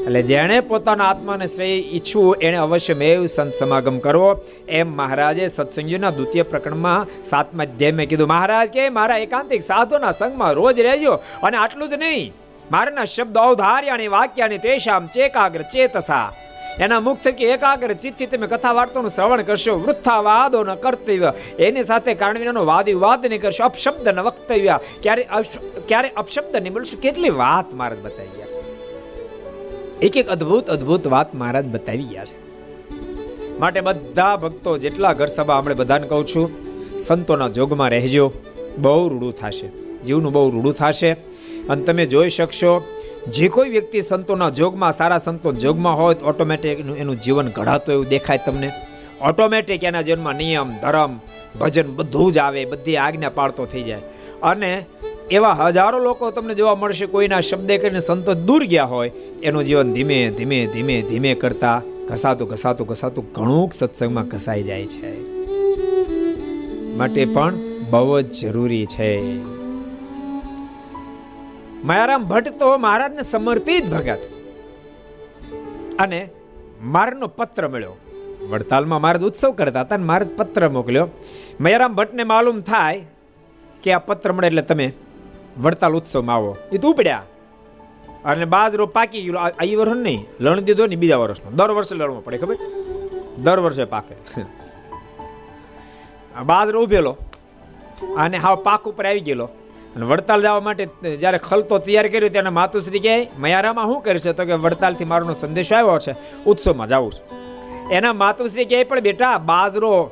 એટલે 0.05 0.23
જેણે 0.23 0.61
પોતાના 0.61 1.05
આત્માને 1.05 1.47
શ્રેય 1.47 1.77
ઈચ્છવું 1.79 2.37
એણે 2.41 2.57
અવશ્ય 2.57 2.95
મેવ 2.95 3.27
સંત 3.27 3.55
સમાગમ 3.55 3.99
કરવો. 3.99 4.41
એમ 4.69 4.97
મહારાજે 4.97 5.49
સત્સંગીના 5.49 6.11
દ્વિતીય 6.11 6.43
પ્રકરણમાં 6.43 7.25
સાતમા 7.25 7.65
અધ્યાયમાં 7.65 8.07
કીધું, 8.07 8.29
મહારાજ 8.29 8.69
કે 8.69 8.89
મારા 8.89 9.17
એકાંતિક 9.17 9.63
સાધુના 9.63 10.11
સંગમાં 10.11 10.53
રોજ 10.53 10.81
રહેજો 10.81 11.13
અને 11.43 11.57
આટલું 11.57 11.89
જ 11.89 11.93
નહીં. 11.93 12.33
મારાના 12.71 13.05
શબ્દ 13.05 13.39
અવધાર્યાની 13.39 14.09
વાક્યાની 14.09 14.59
તેશામ 14.59 15.07
ચેકાગ્ર 15.07 15.63
ચેતસા. 15.63 16.33
એના 16.81 17.01
મુખ 17.01 17.19
થકી 17.19 17.45
એકાગ્ર 17.45 17.93
ચિત્તથી 17.93 18.27
તમે 18.27 18.47
કથા 18.47 18.73
વાર્તાનું 18.73 19.11
શ્રવણ 19.11 19.43
કરશો. 19.43 19.79
વૃથા 19.79 20.21
વાદો 20.21 20.65
ન 20.65 20.75
કર્તવ્ય. 20.75 21.33
એની 21.59 21.83
સાથે 21.83 22.15
કારણ 22.15 22.39
વિનાનો 22.39 22.65
વાદ 22.65 22.87
વિવાદ 22.87 23.27
નહીં 23.27 23.41
કરશો. 23.41 23.65
અપશબ્દ 23.65 24.09
ન 24.09 24.21
વક્તવ્ય. 24.21 24.79
ક્યારે 25.03 25.27
ક્યારે 25.89 26.09
અપશબ્દ 26.09 26.57
નહીં 26.57 26.73
બોલશો? 26.73 27.01
કેટલી 27.01 27.31
વાત 27.31 27.75
મહારાજ 27.75 27.99
બતાવી 27.99 28.29
ગયા 28.29 28.47
એક 30.03 30.17
એક 30.17 30.29
અદ્ભુત 30.29 30.71
અદ્ભુત 30.71 31.07
વાત 31.07 31.35
મહારાજ 31.35 31.67
બતાવી 31.67 32.03
ગયા 32.03 32.25
છે. 32.25 32.37
માટે 33.59 33.81
બધા 33.81 34.37
ભક્તો 34.37 34.79
જેટલા 34.79 35.13
ઘર 35.13 35.27
સભા 35.27 35.55
આપણે 35.55 35.75
બધાને 35.75 36.09
કહું 36.09 36.27
છું, 36.27 36.51
સંતોના 36.99 37.49
જોગમાં 37.49 37.91
રહેજો. 37.91 38.33
બહુ 38.79 39.09
રૂડું 39.09 39.35
થશે. 39.35 39.69
જીવનું 40.05 40.33
બહુ 40.33 40.51
રૂડું 40.51 40.73
થશે. 40.73 41.13
અને 41.69 41.83
તમે 41.83 42.07
જોઈ 42.07 42.29
શકશો 42.29 43.02
જે 43.29 43.49
કોઈ 43.49 43.69
વ્યક્તિ 43.69 44.03
સંતોના 44.03 44.49
જોગમાં, 44.49 44.93
સારા 44.93 45.19
સંતો 45.19 45.53
જોગમાં 45.53 45.97
હોય 45.97 46.15
તો 46.15 46.27
ઓટોમેટિક 46.27 46.81
એનું 46.81 47.21
જીવન 47.21 47.49
ઘડાતું 47.49 47.93
એવું 47.93 48.07
દેખાય 48.09 48.39
તમને. 48.47 48.71
ઓટોમેટિક 49.21 49.85
એના 49.85 50.03
જીવનમાં 50.03 50.35
નિયમ, 50.35 50.73
ધર્મ, 50.83 51.21
ભજન 51.61 51.87
બધું 51.97 52.33
જ 52.33 52.39
આવે, 52.39 52.65
બધી 52.65 52.97
આજ્ઞા 52.97 53.29
પાળતો 53.29 53.67
થઈ 53.67 53.83
જાય. 53.83 54.01
અને 54.43 54.85
એવા 55.31 55.53
હજારો 55.53 55.99
લોકો 55.99 56.31
તમને 56.31 56.55
જોવા 56.55 56.75
મળશે, 56.75 57.07
કોઈના 57.07 57.41
શબ્દે 57.41 57.79
કરીને 57.79 58.01
સંતો 58.01 58.35
દૂર 58.35 58.65
ગયા 58.65 58.85
હોય, 58.85 59.11
એનું 59.43 59.65
જીવન 59.65 59.93
ધીમે 59.93 60.31
ધીમે 60.39 60.67
ધીમે 60.67 61.03
ધીમે 61.03 61.35
કરતા 61.35 61.83
ઘસાતું 62.09 62.49
ઘસાતું 62.49 62.87
ઘસાતું 62.87 63.33
ઘણું 63.33 63.71
સત્સંગમાં 63.75 64.29
ઘસાઈ 64.29 64.63
જાય 64.63 64.87
છે. 64.87 65.33
માટે 66.97 67.25
પણ 67.25 67.55
બહુ 67.91 68.21
જ 68.21 68.41
જરૂરી 68.41 68.87
છે. 68.87 69.39
માયારામ 71.85 72.25
ભટ્ટ 72.25 72.59
તો 72.59 72.79
મહારાજને 72.79 73.23
સમર્પિત 73.23 73.91
ભગત. 73.91 74.19
અને 75.99 76.29
મારનો 76.83 77.27
પત્ર 77.27 77.69
મળ્યો. 77.69 77.97
વડતાલમાં 78.51 79.03
મહારાજ 79.03 79.23
ઉત્સવ 79.23 79.51
કરતા 79.51 79.81
હતા 79.81 79.95
અને 79.95 80.05
મહારાજ 80.05 80.31
પત્ર 80.31 80.69
મોકલ્યો. 80.69 81.09
મયારામ 81.61 81.95
ભટ્ટને 81.95 82.25
માલુમ 82.25 82.61
થાય 82.61 83.05
કે 83.83 83.93
આ 83.93 83.99
પત્ર 83.99 84.33
મળે 84.33 84.47
એટલે 84.47 84.63
તમે 84.63 84.93
વડતાલ 85.61 85.93
ઉત્સવમાં 85.93 86.37
આવો. 86.37 86.57
એ 86.73 86.79
તો 86.79 86.91
ઉપડ્યા. 86.91 87.23
અને 88.25 88.45
બાજરો 88.45 88.87
પાકી 88.87 89.23
ગયો 89.23 89.35
આ 89.35 89.49
વર્ષ 89.79 89.97
નહીં, 89.97 90.27
લણ 90.41 90.61
દીધો 90.61 90.87
ને 90.87 90.97
બીજા 90.97 91.17
વર્ષનો. 91.17 91.51
દર 91.51 91.71
વર્ષે 91.71 91.95
લણવો 91.95 92.21
પડે, 92.21 92.39
ખબર? 92.39 92.57
દર 93.39 93.59
વર્ષે 93.59 93.85
પાકે. 93.85 94.15
બાજરો 96.43 96.83
ઉભેલો. 96.83 97.17
અને 98.17 98.37
હાવ 98.39 98.57
પાક 98.57 98.89
ઉપર 98.89 99.07
આવી 99.07 99.21
ગયેલો. 99.21 99.49
અને 99.97 100.07
વડતાલ 100.07 100.43
જવા 100.43 100.61
માટે 100.61 101.17
જ્યારે 101.17 101.39
ખલતો 101.39 101.79
તૈયાર 101.79 102.09
કર્યો 102.09 102.29
ત્યારે 102.29 102.49
માતુશ્રી 102.49 102.99
કહે, 102.99 103.31
મયારામાં 103.39 103.87
શું 103.87 104.03
કરશે? 104.03 104.33
તો 104.33 104.45
કે, 104.45 104.53
વડતાલથી 104.53 105.05
મારોનો 105.05 105.35
સંદેશો 105.35 105.77
આવ્યો 105.77 105.99
છે. 105.99 106.45
ઉત્સવમાં 106.45 106.89
જાઉં 106.89 107.13
છું. 107.13 107.43
એના 107.91 108.13
માતુશ્રી 108.13 108.65
કહે, 108.65 108.85
પણ 108.85 109.01
બેટા, 109.01 109.39
બાજરો 109.39 110.11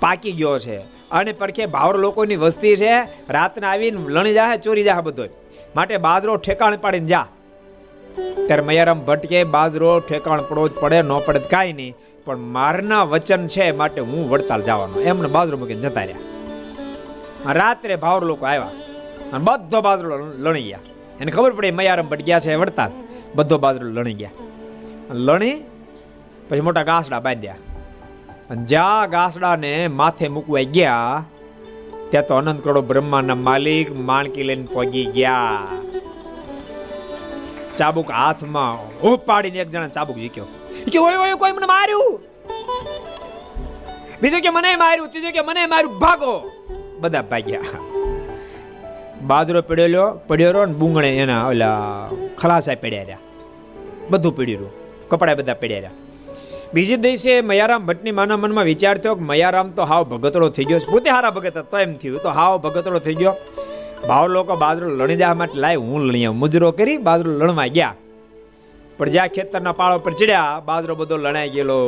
પાકી 0.00 0.32
ગયો 0.32 0.58
છે 0.58 0.78
અને 1.10 1.32
પરખે 1.32 1.66
ભાવર 1.66 1.98
લોકોની 1.98 2.36
વસ્તી 2.36 2.76
છે. 2.76 3.00
રાતને 3.28 3.66
આવીને 3.66 4.08
લણી 4.08 4.34
જાય 4.34 4.56
ચોરી 4.56 4.82
જાય 4.82 5.00
બધો 5.00 5.24
માટે 5.76 5.96
બાજરો 5.96 6.36
ઠેકાણ 6.36 6.76
પાડીને 6.76 7.06
જા. 7.06 7.26
ત્યારે 8.46 8.62
મયારામ 8.62 9.00
ભટકે 9.00 9.44
બાજરો 9.44 10.00
ઠેકાણ 10.00 10.42
પડવો 10.42 10.68
જ 10.68 10.72
પડે, 10.72 11.02
ન 11.02 11.18
પડે 11.18 11.38
કાંઈ 11.38 11.72
નહીં. 11.72 11.94
પણ 12.24 12.36
મારના 12.36 13.02
વચન 13.02 13.46
છે 13.46 13.72
માટે 13.72 14.00
હું 14.00 14.30
વડતાલ 14.30 14.62
જવાનો. 14.62 15.00
એમને 15.00 15.28
બાજરો 15.28 15.58
મૂકીને 15.58 15.80
જતા 15.80 16.00
રહ્યા. 16.00 17.52
રાત્રે 17.52 17.96
ભાવર 17.96 18.22
લોકો 18.22 18.46
આવ્યા. 18.46 18.70
અને 19.32 19.44
બધો 19.44 19.80
બાજરો 19.80 20.32
લણી 20.38 20.62
ગયા. 20.62 20.78
એને 21.20 21.30
ખબર 21.30 21.52
પડી 21.52 21.70
મયારામ 21.70 22.08
ગયા 22.08 22.40
છે 22.40 22.54
વડતાલ 22.54 22.90
બધો 23.34 23.58
બાજરો 23.58 23.88
લણી 23.88 24.14
ગયા. 24.14 24.30
લણી 25.10 25.64
પછી 26.48 26.60
મોટા 26.60 26.82
ઘાસડા 26.82 27.20
બાંધ્યા. 27.20 27.54
અને 28.50 28.64
જ્યાં 28.64 29.10
ઘાસડાને 29.10 29.88
માથે 29.88 30.28
મૂકવા 30.28 30.60
ગયા, 30.60 31.24
ત્યાં 32.10 32.26
તો 32.26 32.34
અનંત 32.34 32.64
કરોડો 32.64 32.82
બ્રહ્માના 32.82 33.34
માલિક 33.34 33.98
માણકી 33.98 34.42
લઈને 34.42 34.68
પગી 34.72 35.04
ગયા. 35.04 35.58
ચાબુક 37.76 38.10
હાથમાં 38.10 39.00
ઉપાડીને 39.00 39.58
એક 39.58 39.70
જણા 39.70 39.88
ચાબુક 39.88 40.16
જીક્યો 40.16 40.44
કે, 40.92 40.98
ઓય 40.98 41.16
ઓય, 41.16 41.34
કોઈ 41.34 41.52
મને 41.52 41.66
માર્યું? 41.66 42.20
બીજું 44.22 44.40
કે, 44.40 44.50
મને 44.50 44.76
માર્યું. 44.76 45.08
ત્રીજું 45.08 45.32
કે, 45.32 45.40
મને 45.40 45.66
માર્યું. 45.66 45.98
ભાગો. 45.98 46.50
બધા 47.00 47.22
ભાગ્યા. 47.22 47.60
બાજરો 49.26 49.62
પડેલો 49.62 50.20
પડ્યો 50.28 50.66
ને 50.66 50.72
બુંગણે 50.72 51.16
એના 51.16 51.46
ઓલા 51.46 52.10
ખલાસા 52.38 52.74
પડ્યા 52.74 53.02
રહ્યા. 53.02 53.18
બધું 54.10 54.36
પડ્યું 54.36 54.70
કપડા 55.08 55.34
બધા 55.34 55.54
પડ્યા 55.54 55.78
રહ્યા. 55.78 55.90
બીજે 56.74 56.96
દિવસે 56.96 57.40
મયારામ 57.40 57.86
ભટ્ટની 57.86 58.10
માના 58.10 58.36
મનમાં 58.36 58.64
વિચાર 58.64 58.98
થયો 58.98 59.14
કે 59.14 59.24
મયારામ 59.24 59.70
તો 59.70 59.82
હાવ 59.82 60.04
ભગતડો 60.04 60.48
થઈ 60.48 60.64
ગયો 60.64 60.78
પોતે 60.90 61.10
હારા 61.10 61.30
ભગત 61.30 61.56
હતો 61.56 61.78
એમ 61.78 61.94
થયું, 61.94 62.22
તો 62.22 62.28
હાવ 62.28 62.58
ભગતડો 62.58 62.98
થઈ 62.98 63.14
ગયો. 63.14 63.34
ભાવ 64.08 64.28
લોકો 64.28 64.56
બાજરો 64.56 64.88
લણી 64.88 65.16
જવા 65.16 65.34
માટે 65.34 65.58
લાય, 65.58 65.76
હું 65.76 66.02
લણી 66.02 66.28
મુજરો 66.28 66.72
કરી 66.72 66.96
બાજરો 66.96 67.30
લણવા 67.32 67.66
ગયા. 67.66 67.94
પણ 68.98 69.08
જ્યાં 69.10 69.28
ખેતરના 69.28 69.72
પાળો 69.72 69.98
પર 69.98 70.12
ચડ્યા, 70.12 70.60
બાજરો 70.66 70.94
બધો 70.94 71.16
લણાઈ 71.16 71.50
ગયેલો. 71.50 71.78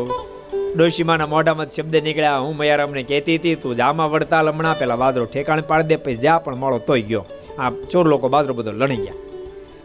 ડોશીમાના 0.77 1.27
મોઢામાં 1.27 1.69
શબ્દ 1.69 1.97
નીકળ્યા. 1.97 2.39
હું 2.39 2.57
મયારામને 2.57 3.03
કહેતી 3.03 3.37
હતી, 3.37 3.55
તું 3.55 3.77
જામાં 3.77 4.11
વડતાલ 4.11 4.49
હમણાં, 4.49 4.79
પેલા 4.79 4.97
બાજરો 4.97 5.25
ઠેકાણે 5.25 5.63
પાડી 5.63 5.89
દે, 5.89 5.97
પછી 5.97 6.15
જા, 6.15 6.39
પણ 6.39 6.57
મોડો 6.57 6.79
તોય 6.79 7.03
ગયો. 7.03 7.27
આ 7.59 7.71
ચોર 7.71 8.09
લોકો 8.09 8.29
બાજરો 8.29 8.55
બધો 8.55 8.73
લણી 8.73 8.97
ગયા. 8.97 9.15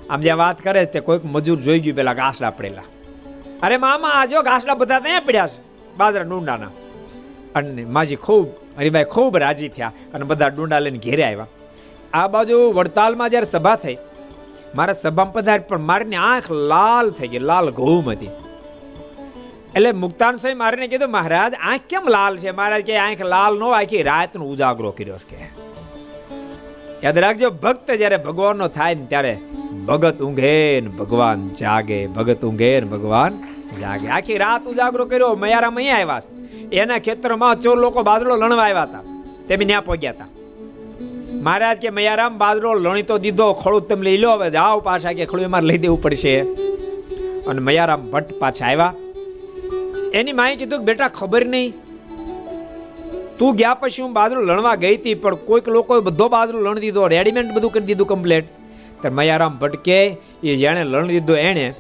આમ 0.10 0.22
જ્યાં 0.22 0.38
વાત 0.38 0.62
કરે 0.62 0.86
તે 0.86 1.00
કોઈક 1.00 1.26
મજૂર 1.26 1.60
જોઈ 1.60 1.80
ગયું, 1.80 1.96
પેલા 1.96 2.14
ઘાસડા 2.14 2.50
પડેલા. 2.50 2.88
અરે 3.64 3.78
મામા, 3.78 4.08
આ 4.08 4.26
જો 4.26 4.42
ઘાસડા 4.42 4.76
બધા 4.76 5.00
ત્યાં 5.00 5.22
પડ્યા 5.22 5.48
છે, 5.48 5.60
બાજરા 5.98 6.24
ડુંડાના. 6.24 6.72
અને 7.56 7.86
માજી 7.86 8.16
ખૂબ, 8.16 8.48
હરિભાઈ 8.78 9.04
ખૂબ 9.04 9.38
રાજી 9.38 9.70
થયા 9.70 9.94
અને 10.14 10.26
બધા 10.26 10.48
ડુંડા 10.48 10.80
લઈને 10.80 10.98
ઘેરે 10.98 11.24
આવ્યા. 11.24 11.48
આ 12.14 12.28
બાજુ 12.28 12.72
વડતાલમાં 12.72 13.30
જ્યારે 13.30 13.46
સભા 13.46 13.76
થઈ, 13.76 13.98
મારા 14.76 14.94
સભામાં 14.94 15.34
પધાર, 15.34 15.60
પણ 15.60 15.80
મારીની 15.80 16.16
આંખ 16.16 16.52
લાલ 16.52 17.10
થઈ 17.10 17.28
ગઈ, 17.28 17.40
લાલ 17.40 17.70
ઘઉમ 17.72 18.10
હતી. 18.10 18.30
એટલે 19.76 19.92
મુક્તાન 19.92 20.36
સ્વામી 20.36 20.56
મારીને 20.56 20.88
કીધું, 20.88 21.12
મહારાજ, 21.12 21.54
આંખ 21.64 21.82
કેમ 21.90 22.08
લાલ 22.08 22.38
છે? 22.38 22.52
મહારાજ 22.52 22.82
કે 22.82 22.98
આંખ 22.98 23.22
લાલ 23.22 23.58
નો 23.58 23.70
આખી 23.70 24.04
રાતનો 24.04 24.46
ઉજાગરો 24.46 24.92
કર્યો 24.92 25.18
છે. 25.18 25.68
યાદ 27.04 27.18
રાખજો, 27.18 27.50
ભક્ત 27.50 27.92
જ્યારે 27.92 28.18
ભગવાનનો 28.18 28.68
થાય 28.68 28.96
ને 28.96 29.06
ત્યારે 29.06 29.38
ભગત 29.86 30.22
ઊંઘે 30.22 30.82
ને 30.82 30.88
ભગવાન 30.88 31.50
જાગે, 31.50 32.08
ભગત 32.08 32.46
ઊંઘે 32.46 32.82
ને 32.82 32.88
ભગવાન 32.88 33.44
જાગે. 33.80 34.08
આખી 34.08 34.38
રાત 34.38 34.68
ઉજાગરો 34.68 35.06
કર્યો, 35.06 35.36
મયારામ 35.36 35.76
અહીંયા 35.76 35.96
આવ્યા 35.96 36.22
એના 36.72 36.98
ખેતરમાં 36.98 37.62
ચોર 37.62 37.78
લોકો 37.78 38.04
બાદળો 38.04 38.36
લણવા 38.36 38.64
આવ્યા 38.64 38.84
હતા. 38.84 39.02
તેમ 39.48 39.60
ત્યાં 39.60 39.86
પહોંચ્યા 39.86 40.12
હતા. 40.12 40.26
મહારાજ 41.32 41.78
કે, 41.78 41.90
મયારામ 41.90 42.38
બાદરો 42.38 42.74
લણી 42.74 43.02
તો 43.02 43.18
દીધો, 43.18 43.54
ખળું 43.54 43.88
તમે 43.88 44.06
લઈ 44.06 44.18
લો, 44.18 44.32
હવે 44.32 44.50
જાઓ 44.50 44.80
પાછા, 44.80 45.12
કે 45.12 45.26
ખળું 45.26 45.44
એમાં 45.44 45.64
લઈ 45.64 45.78
દેવું 45.78 46.02
પડશે. 46.02 46.42
અને 47.48 47.60
મયારામ 47.60 48.12
ભટ્ટ 48.12 48.40
પાછા 48.40 48.66
આવ્યા. 48.66 48.94
એની 50.14 50.34
માએ 50.34 50.56
કીધું 50.56 50.80
કે, 50.80 50.86
બેટા, 50.86 51.08
ખબર 51.08 51.46
નહીં. 51.46 51.74
તું 53.40 53.56
ગયા 53.56 53.74
પછી 53.74 54.02
હું 54.02 54.14
બાજરો 54.14 54.42
લણવા 54.42 54.76
ગઈ 54.76 54.96
હતી, 54.96 55.14
પણ 55.14 55.36
કોઈક 55.36 55.70
લોકોએ 55.70 56.00
બધો 56.00 56.28
બાજરો 56.28 56.60
લણ 56.60 56.80
દીધો, 56.80 57.08
રેડીમેડ 57.08 57.54
બધું 57.54 57.72
કરી 57.72 57.84
દીધું 57.84 58.08
કમ્પ્લેટ 58.08 58.46
ત્યારે 59.02 59.16
મયારામ 59.16 59.58
ભટકે, 59.58 60.18
એ 60.44 60.56
જેણે 60.56 60.84
લણ 60.84 61.08
દીધો 61.08 61.36
એણે, 61.36 61.74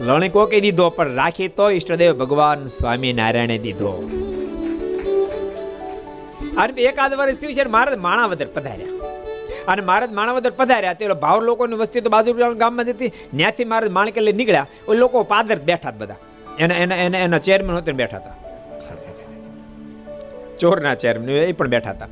લણી 0.00 0.28
કોકે 0.28 0.60
દીધો, 0.60 0.90
પણ 0.90 1.14
રાખી 1.14 1.48
તો 1.48 1.70
ઈષ્ટદેવ 1.70 2.18
ભગવાન 2.18 2.66
સ્વામિનારાયણે 2.66 3.58
દીધો. 3.58 3.92
અને 6.56 6.82
એકાદ 6.82 7.14
વર્ષ 7.14 7.36
થયું 7.36 7.52
છે 7.52 7.64
મહારાજ 7.64 7.98
માણાવદર 7.98 8.46
પધાર્યા. 8.46 9.12
અને 9.68 9.82
મહારાજ 9.82 10.12
માણાવદર 10.12 10.50
પધાર્યા 10.50 10.92
તે 10.92 11.08
ભાવ 11.08 11.40
લોકોની 11.40 11.76
વસ્તી 11.76 12.00
તો 12.00 12.10
બાજુ 12.10 12.32
ગામમાં 12.34 12.86
હતી. 12.86 13.08
ત્યાંથી 13.08 13.64
મહારાજ 13.64 13.90
માણકે 13.90 14.20
લઈ 14.20 14.32
નીકળ્યા, 14.32 14.66
ઓય 14.88 14.98
લોકો 14.98 15.22
પાદર 15.22 15.56
બેઠા 15.56 15.90
બધા. 15.90 16.16
એના 16.58 16.74
એના 16.74 16.96
એના 16.96 17.18
એના 17.18 17.38
ચેરમેન 17.38 17.74
હોતે 17.76 17.92
બેઠા 17.92 18.16
હતા. 18.16 18.34
ચોરના 20.58 20.94
ચેરમેન 20.94 21.30
એ 21.30 21.52
પણ 21.52 21.68
બેઠા 21.68 21.90
હતા. 21.90 22.08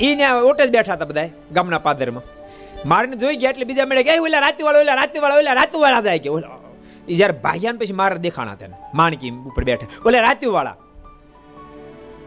એ 0.00 0.14
ને 0.14 0.30
ઓટે 0.30 0.66
જ 0.66 0.70
બેઠા 0.70 0.92
હતા 0.92 1.04
બધા 1.04 1.28
ગામના 1.52 1.78
પાદરમાં. 1.78 2.22
મારીને 2.88 3.16
જોઈ 3.16 3.36
ગયા 3.36 3.50
એટલે 3.50 3.64
બીજા 3.64 3.84
મેળે 3.84 4.02
ગયા 4.02 4.22
ઓલા 4.22 4.38
રાતીવાળા 4.38 4.78
ઓલા 4.78 4.94
રાતીવાળા 4.94 5.36
ઓલા 5.36 5.52
રાતીવાળા 5.52 6.00
જાય 6.00 6.18
કે? 6.18 6.28
ઓલા 6.28 6.48
એ 7.08 7.14
જ્યારે 7.14 7.32
ભાગ્યા 7.32 7.72
પછી 7.72 7.92
મારા 7.92 8.16
દેખાણા 8.16 8.54
તેને 8.54 8.74
માણકી 8.94 9.30
ઉપર 9.30 9.64
બેઠા. 9.64 9.86
ઓલા 10.06 10.20
રાતીવાળા. 10.20 10.76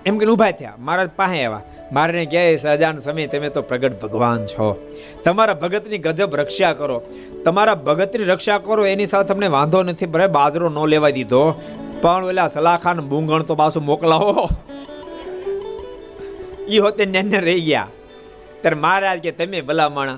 એમ 0.06 0.18
કે 0.18 0.26
ઊભા 0.26 0.52
થયા. 0.52 0.74
મારા 0.80 1.06
પાસે 1.06 1.46
આવ્યા. 1.46 1.62
મારને 1.92 2.26
કહે 2.26 2.56
સજાન 2.56 3.00
સમય 3.00 3.28
તમે 3.28 3.50
તો 3.50 3.62
પ્રગટ 3.62 4.02
ભગવાન 4.02 4.46
છો. 4.46 4.92
તમારા 5.24 5.54
ભગતની 5.54 5.98
ગજબ 5.98 6.36
રક્ષા 6.36 6.74
કરો. 6.74 7.02
તમારા 7.46 7.76
ભગતની 7.76 8.24
રક્ષા 8.24 8.58
કરો, 8.58 8.86
એની 8.86 9.06
સાથે 9.06 9.28
તમને 9.28 9.48
વાંધો 9.48 9.84
નથી 9.84 10.06
ભલે 10.06 10.28
બાજરો 10.28 10.70
ન 10.70 10.90
લેવા 10.90 11.10
દીધો. 11.10 11.62
પણ 12.02 12.26
ઓલા 12.26 12.48
સલાખાન 12.48 13.02
બુંગણ 13.02 13.42
તો 13.42 13.56
પાછું 13.56 13.86
મોકલાવો. 13.86 14.50
ઈ 16.70 16.78
હોતે 16.78 17.06
નેને 17.06 17.40
રહી 17.40 17.62
ગયા. 17.62 17.88
ત્યારે 18.62 18.76
મહારાજ 18.76 19.20
કે, 19.20 19.32
તમે 19.32 19.62
ભલામણ, 19.62 20.10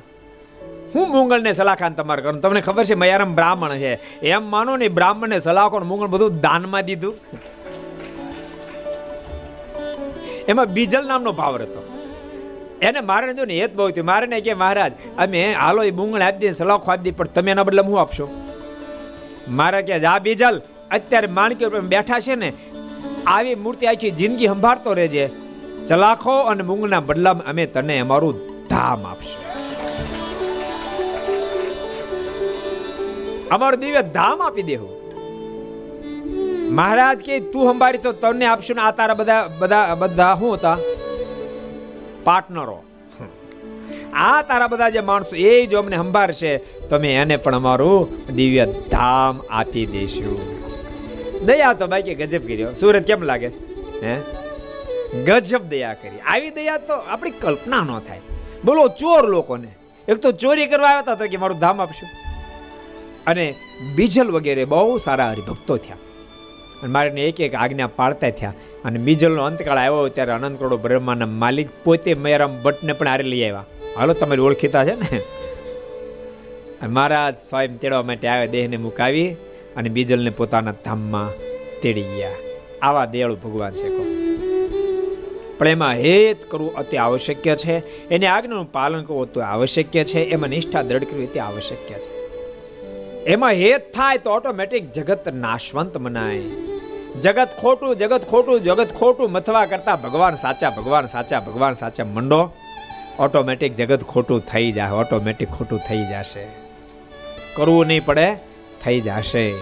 હું 0.95 1.09
મુંગળને 1.09 1.53
સલાખાન 1.53 1.93
તમારે 1.93 2.21
કરું? 2.21 2.41
તમને 2.41 2.61
ખબર 2.61 2.83
છે, 2.83 2.93
મયારામ 2.93 3.35
બ્રાહ્મણ 3.35 3.77
છે. 3.77 4.19
એમ 4.19 4.51
માનો 4.51 4.77
ને 4.77 4.87
બ્રાહ્મણને 4.87 5.39
સલાખો 5.39 5.79
મૂંગળ 5.79 6.07
બધું 6.07 6.41
દાનમાં 6.41 6.81
દીધું. 6.81 7.15
એમાં 10.47 10.65
બીજલ 10.65 11.07
નામનો 11.07 11.31
પાવર 11.31 11.61
હતો 11.61 11.81
એને 12.81 13.01
મારે 13.01 13.33
જો 13.33 13.45
ને 13.45 13.59
હેત 13.59 13.75
બહુ 13.75 13.87
હતી 13.87 14.01
મારે 14.01 14.41
કે, 14.41 14.53
મહારાજ, 14.53 14.91
અમે 15.17 15.53
હાલો 15.53 15.83
એ 15.83 15.91
બુંગળ 15.91 16.21
આપી 16.21 16.37
દઈએ 16.37 16.51
સલાખો 16.51 16.91
આપી 16.91 17.03
દઈએ, 17.03 17.11
પણ 17.11 17.25
તમે 17.25 17.51
એના 17.51 17.63
બદલે 17.63 17.81
હું 17.81 18.01
આપશો? 18.01 18.27
મારે 19.49 19.81
કે, 19.81 19.99
જા 19.99 20.19
બીજલ, 20.19 20.61
અત્યારે 20.91 21.27
માણકી 21.27 21.65
ઉપર 21.65 21.81
બેઠા 21.81 22.19
છે 22.19 22.35
ને, 22.35 22.53
આવી 23.27 23.55
મૂર્તિ 23.55 23.87
આખી 23.87 24.11
જિંદગી 24.11 24.47
સંભાળતો 24.47 24.93
રહેજે. 24.93 25.29
ચલાખો 25.87 26.31
અને 26.31 26.63
મૂંગના 26.63 26.99
બદલામાં 26.99 27.47
અમે 27.47 27.65
તને 27.65 27.99
અમારું 27.99 28.67
ધામ 28.69 29.05
આપશું. 29.05 29.41
અમારું 33.51 33.79
દિવ્ય 33.79 34.01
ધામ 34.01 34.41
આપી 34.41 34.61
દેવું. 34.61 34.96
મહારાજ 36.69 37.17
કે, 37.17 37.39
તું 37.39 37.73
સંભાળી 37.73 37.97
તો 37.97 38.11
તને 38.11 38.45
આપશું 38.45 38.75
ને 38.75 38.81
આ 38.81 38.91
તારા 38.91 39.13
બધા 39.13 39.49
બધા 39.59 39.95
બધા 39.95 40.35
શું 40.39 40.53
હતા? 40.53 40.77
પાર્ટનરો. 42.23 42.83
આ 44.13 44.41
તારા 44.41 44.67
બધા 44.67 44.89
જે 44.89 44.99
માણસો, 44.99 45.35
એ 45.35 45.65
જો 45.65 45.79
અમને 45.79 45.95
સંભાળશે 45.95 46.57
તમે 46.89 47.15
એને 47.15 47.37
પણ 47.37 47.55
અમારું 47.55 48.27
દિવ્ય 48.35 48.65
ધામ 48.65 49.41
આપી 49.49 49.85
દઈશું 49.85 50.57
દયા 51.45 51.73
તો 51.73 51.87
બાકી 51.87 52.15
ગજબ 52.15 52.47
કર્યો 52.47 52.73
સુરત 52.73 53.03
કેમ 53.03 53.21
લાગે? 53.21 53.47
હે? 54.03 54.21
ગજબ 55.23 55.61
દયા 55.63 55.93
કરી. 55.93 56.19
આવી 56.19 56.49
દયા 56.49 56.77
તો 56.77 56.93
આપણી 56.93 57.31
કલ્પના 57.31 57.79
ન 57.79 57.99
થાય. 57.99 58.19
બોલો 58.65 58.87
ચોર 58.87 59.27
લોકોને. 59.27 59.67
એક 60.07 60.17
તો 60.17 60.31
ચોરી 60.31 60.65
કરવા 60.65 60.87
આવ્યા 60.87 61.13
હતા 61.13 61.25
કે 61.25 61.37
મારું 61.37 61.59
ધામ 61.59 61.81
આપશું. 61.81 62.09
અને 63.27 63.55
બીજલ 63.95 64.31
વગેરે 64.31 64.65
બહુ 64.65 64.97
સારા 64.97 65.29
હરિભક્તો 65.29 65.77
થયા. 65.77 65.95
અને 66.83 66.91
મારીને 66.91 67.21
એક 67.21 67.41
એક 67.41 67.55
આજ્ઞા 67.55 67.87
પાળતા 67.87 68.29
થયા. 68.29 68.53
અને 68.85 68.99
બીજલનો 68.99 69.43
અંતકાળ 69.43 69.77
આવ્યો 69.77 70.07
ત્યારે 70.07 70.31
અનંત 70.31 70.59
કરોડો 70.59 70.77
બ્રહ્માના 70.77 71.25
માલિક 71.25 71.67
પોતે 71.83 72.13
મયારામ 72.13 72.61
ભટ્ટને 72.61 72.93
પણ 72.93 73.07
હારે 73.07 73.23
લઈ 73.23 73.43
આવ્યા. 73.43 73.65
હાલો, 73.97 74.13
તમારી 74.13 74.41
ઓળખીતા 74.41 74.85
છે 74.85 74.95
ને? 74.95 75.21
મહારાજ 76.87 77.37
સ્વયં 77.37 77.77
તેડવા 77.77 78.03
માટે 78.03 78.27
આવે, 78.27 78.47
દેહને 78.47 78.77
મુકાવી 78.77 79.35
અને 79.75 79.89
બીજલને 79.89 80.29
પોતાના 80.29 80.71
ધામમાં 80.71 81.31
તેડી 81.81 82.01
ગયા. 82.01 82.31
આવા 82.81 83.05
દયાળુ 83.05 83.35
ભગવાન 83.35 83.73
છે 83.73 84.07
પણ 85.57 85.67
એમાં 85.67 85.93
હેત 85.93 86.51
કરવું 86.51 86.75
અતિ 86.75 86.97
આવશ્યક 86.97 87.37
છે. 87.37 88.07
એની 88.09 88.25
આજ્ઞાનું 88.25 88.71
પાલન 88.71 89.03
કરવું 89.03 89.33
તો 89.33 89.41
આવશ્યક 89.41 89.85
છે. 89.85 90.19
એમાં 90.19 90.49
નિષ્ઠા 90.49 90.81
દ્રઢ 90.81 91.03
કરવી 91.03 91.25
તે 91.25 91.39
આવશ્યક 91.39 91.99
છે. 91.99 92.16
એમાં 93.27 93.51
હેત 93.51 93.93
થાય 93.93 94.17
તો 94.17 94.31
ઓટોમેટિક 94.31 94.91
જગત 94.91 95.33
નાશવંત 95.33 95.97
મનાય. 95.97 96.39
જગત 97.21 97.49
ખોટું 97.61 97.95
જગત 97.95 98.29
ખોટું 98.29 98.59
જગત 98.59 98.93
ખોટું 98.99 99.31
મથવા 99.31 99.65
કરતા 99.65 99.95
ભગવાન 99.95 100.35
સાચા 100.35 100.69
ભગવાન 100.69 101.05
સાચા 101.05 101.39
ભગવાન 101.39 101.73
સાચા 101.73 102.05
મંડો. 102.05 102.51
ઓટોમેટિક 103.19 103.75
જગત 103.75 104.03
ખોટું 104.03 104.39
થઈ 104.39 104.71
જાય 104.71 104.91
ઓટોમેટિક 104.91 105.49
ખોટું 105.49 105.79
થઈ 105.79 106.05
જશે. 106.05 106.47
કરવું 107.55 107.87
નહીં 107.87 108.05
પડે, 108.05 108.37
થઈ 108.83 109.01
જશે. 109.01 109.53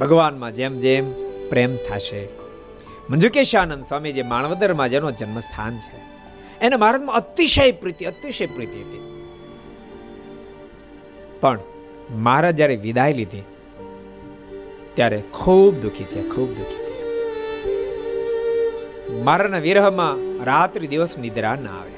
ભગવાનમાં 0.00 0.54
જેમ 0.54 0.78
જેમ 0.78 1.12
પ્રેમ 1.48 1.76
થશે. 1.76 2.28
મંજુકેશાનંદ 3.10 3.84
સ્વામી 3.84 4.12
જે 4.12 4.22
માણવદરમાં 4.22 4.88
જેનો 4.88 5.10
જન્મસ્થાન 5.10 5.76
છે. 5.76 6.00
એને 6.60 6.76
મહારાજમાં 6.76 7.16
અતિશય 7.16 7.72
પ્રીતિ 7.72 8.04
અતિશય 8.04 8.46
પ્રીતિ 8.46 8.78
હતી. 8.78 9.26
પણ 11.40 11.58
મહારાજ 12.14 12.56
જ્યારે 12.56 12.76
વિદાય 12.76 13.12
લીધી, 13.12 13.42
ત્યારે 14.94 15.22
ખૂબ 15.32 15.80
દુઃખી 15.80 16.04
થયા, 16.04 16.22
ખૂબ 16.22 16.48
દુઃખી 16.48 16.74
થયા. 16.74 16.90
મારાના 19.22 19.58
વિરહમાં 19.58 20.44
રાત્રિ 20.44 20.86
દિવસ 20.86 21.18
નિદ્રા 21.18 21.54
ના 21.54 21.70
આવે. 21.70 21.90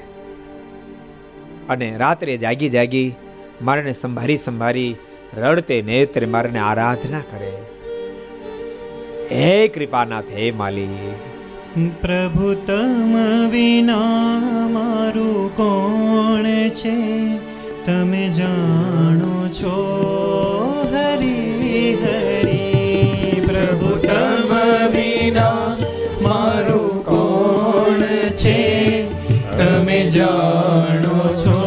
અને 1.69 1.97
રાત્રે 1.97 2.37
જાગી 2.37 2.69
જાગી 2.69 3.15
મારાને 3.61 3.93
સંભારી 3.93 4.37
સંભારી 4.37 4.95
રડતે 5.37 5.81
નેત્રે 5.81 6.25
મારાને 6.25 6.59
આરાધના 6.59 7.19
કરે. 7.19 7.51
હે 9.31 9.67
કૃપાનાથ, 9.67 10.25
હે 10.31 10.51
માલી. 10.51 11.15
પ્રભુ, 12.01 12.53
તમ 12.53 13.49
વિના 13.49 14.67
મારું 14.67 15.55
કોણ 15.55 16.69
છે? 16.69 17.52
તમે 17.85 18.29
જાણો 18.29 19.49
છો 19.49 19.75
હરી 20.91 21.95
હરી 21.95 23.41
પ્રભુ 23.47 23.91
તમ 24.01 24.51
વિના 24.93 25.75
મારું 26.21 27.03
કોણ 27.03 28.01
છે? 28.35 28.59
તમે 29.57 29.99
જાણો 30.09 31.17
છો 31.35 31.62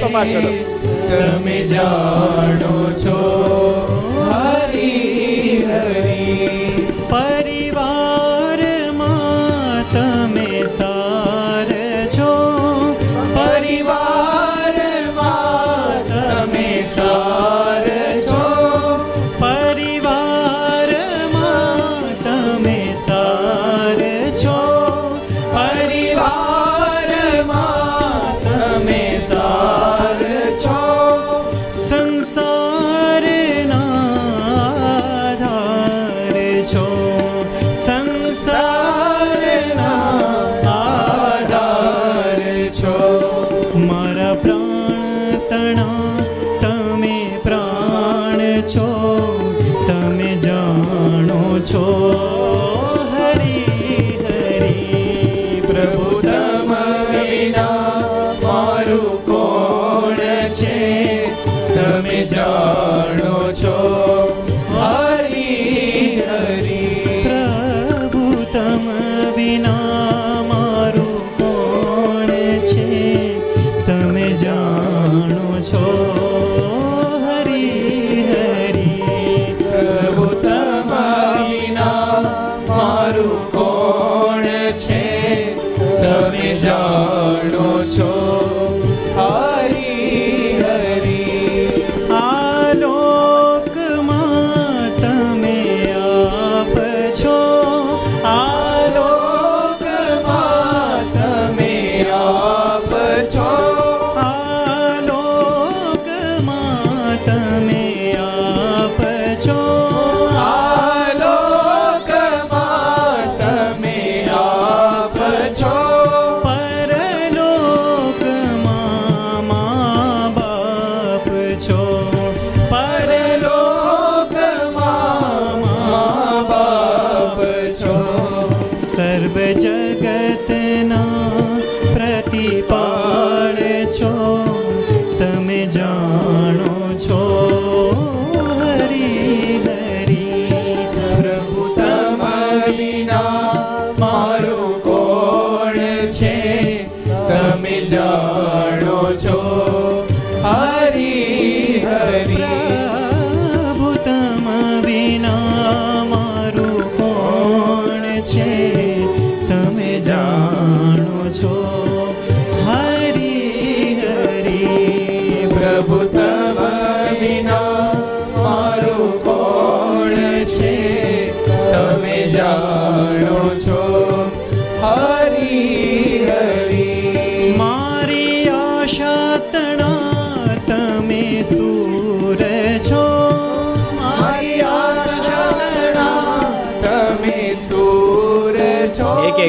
સંતો 0.00 0.08
પાછળ 0.08 0.46
તમે 1.08 1.56
જાણો 1.68 2.72
છો 2.96 3.09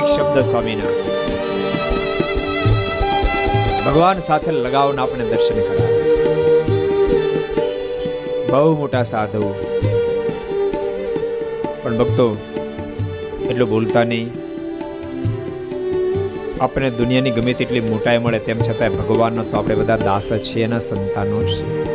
એક 0.02 0.08
શબ્દ 0.08 0.42
સ્વામીના. 0.42 0.92
ભગવાન 3.86 4.20
સાથે 4.20 4.52
લગાવના 4.52 5.04
આપણે 5.04 5.26
દર્શન 5.26 5.60
કરાવે 5.62 5.98
બહુ 8.52 8.78
મોટા 8.78 9.04
સાધુ. 9.04 9.50
પણ 11.84 11.98
ભક્તો, 11.98 12.38
એટલું 13.50 13.70
બોલતા 13.70 14.04
નહીં. 14.04 14.32
આપણે 16.62 16.90
દુનિયાની 16.90 17.32
ગમે 17.32 17.54
તેટલી 17.54 17.80
મોટાઈ 17.80 18.18
મળે 18.18 18.40
તેમ 18.40 18.60
છતાં 18.62 18.98
ભગવાનનો 18.98 19.44
તો 19.44 19.58
આપણે 19.58 19.76
બધા 19.76 19.98
દાસ 19.98 20.34
જ 20.34 20.42
છીએ 20.44 20.64
એના 20.64 20.80
સંતાનો 20.80 21.44
છીએ 21.44 21.86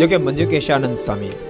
જો 0.00 0.06
કે 0.06 0.16
મંજુ 0.16 0.46
કેશાનંદ 0.46 0.96
સ્વામી 0.96 1.47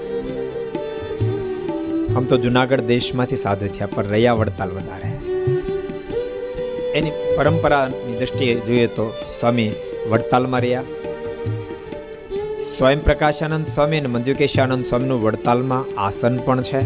તો 2.28 2.36
જુનાગઢ 2.36 2.80
દેશમાંથી 2.80 3.36
સાધુ 3.36 3.66
થયા, 3.66 3.86
પણ 3.86 4.06
રહ્યા 4.06 4.32
વડતાલ 4.32 4.68
વધારે. 4.68 5.08
એની 6.94 7.10
પરંપરાની 7.36 8.16
દ્રષ્ટિએ 8.18 8.54
જોઈએ 8.54 8.86
તો 8.86 9.14
સ્વામી 9.40 9.72
વડતાલમાં 10.10 10.60
રહ્યા. 10.60 10.82
સ્વયં 12.76 13.04
પ્રકાશાનંદ 13.04 13.66
સ્વામી 13.66 13.98
અને 13.98 14.08
મંજુકેશાનંદ 14.08 14.84
સ્વામીનું 14.84 15.22
વડતાલમાં 15.22 16.00
આસન 16.00 16.36
પણ 16.36 16.62
છે. 16.62 16.80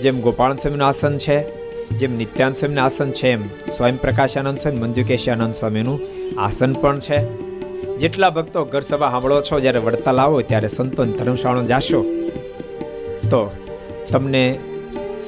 જેમ 0.00 0.20
ગોપાલ 0.20 0.54
સ્વામીનું 0.54 0.86
આસન 0.86 1.18
છે, 1.18 1.44
જેમ 1.88 2.16
નિત્યાન 2.16 2.52
સ્વામીનું 2.52 2.84
આસન 2.84 3.10
છે, 3.10 3.32
એમ 3.32 3.42
સ્વયં 3.76 4.00
પ્રકાશાનંદ 4.00 4.58
સ્વામી 4.58 4.78
મંજુકેશાનંદ 4.78 5.54
સ્વામીનું 5.54 6.00
આસન 6.38 6.72
પણ 6.72 6.98
છે. 6.98 7.18
જેટલા 7.98 8.30
ભક્તો 8.30 8.64
ઘર 8.64 8.80
સભા 8.80 9.10
સાંભળો 9.10 9.42
છો, 9.42 9.60
જ્યારે 9.60 9.78
વડતાલ 9.78 10.18
આવો, 10.18 10.40
ત્યારે 10.40 10.68
સંતોન 10.68 11.12
ધર્મશાળો 11.12 11.62
જાશો. 11.62 12.04
તો 13.30 13.40
તમને 14.12 14.58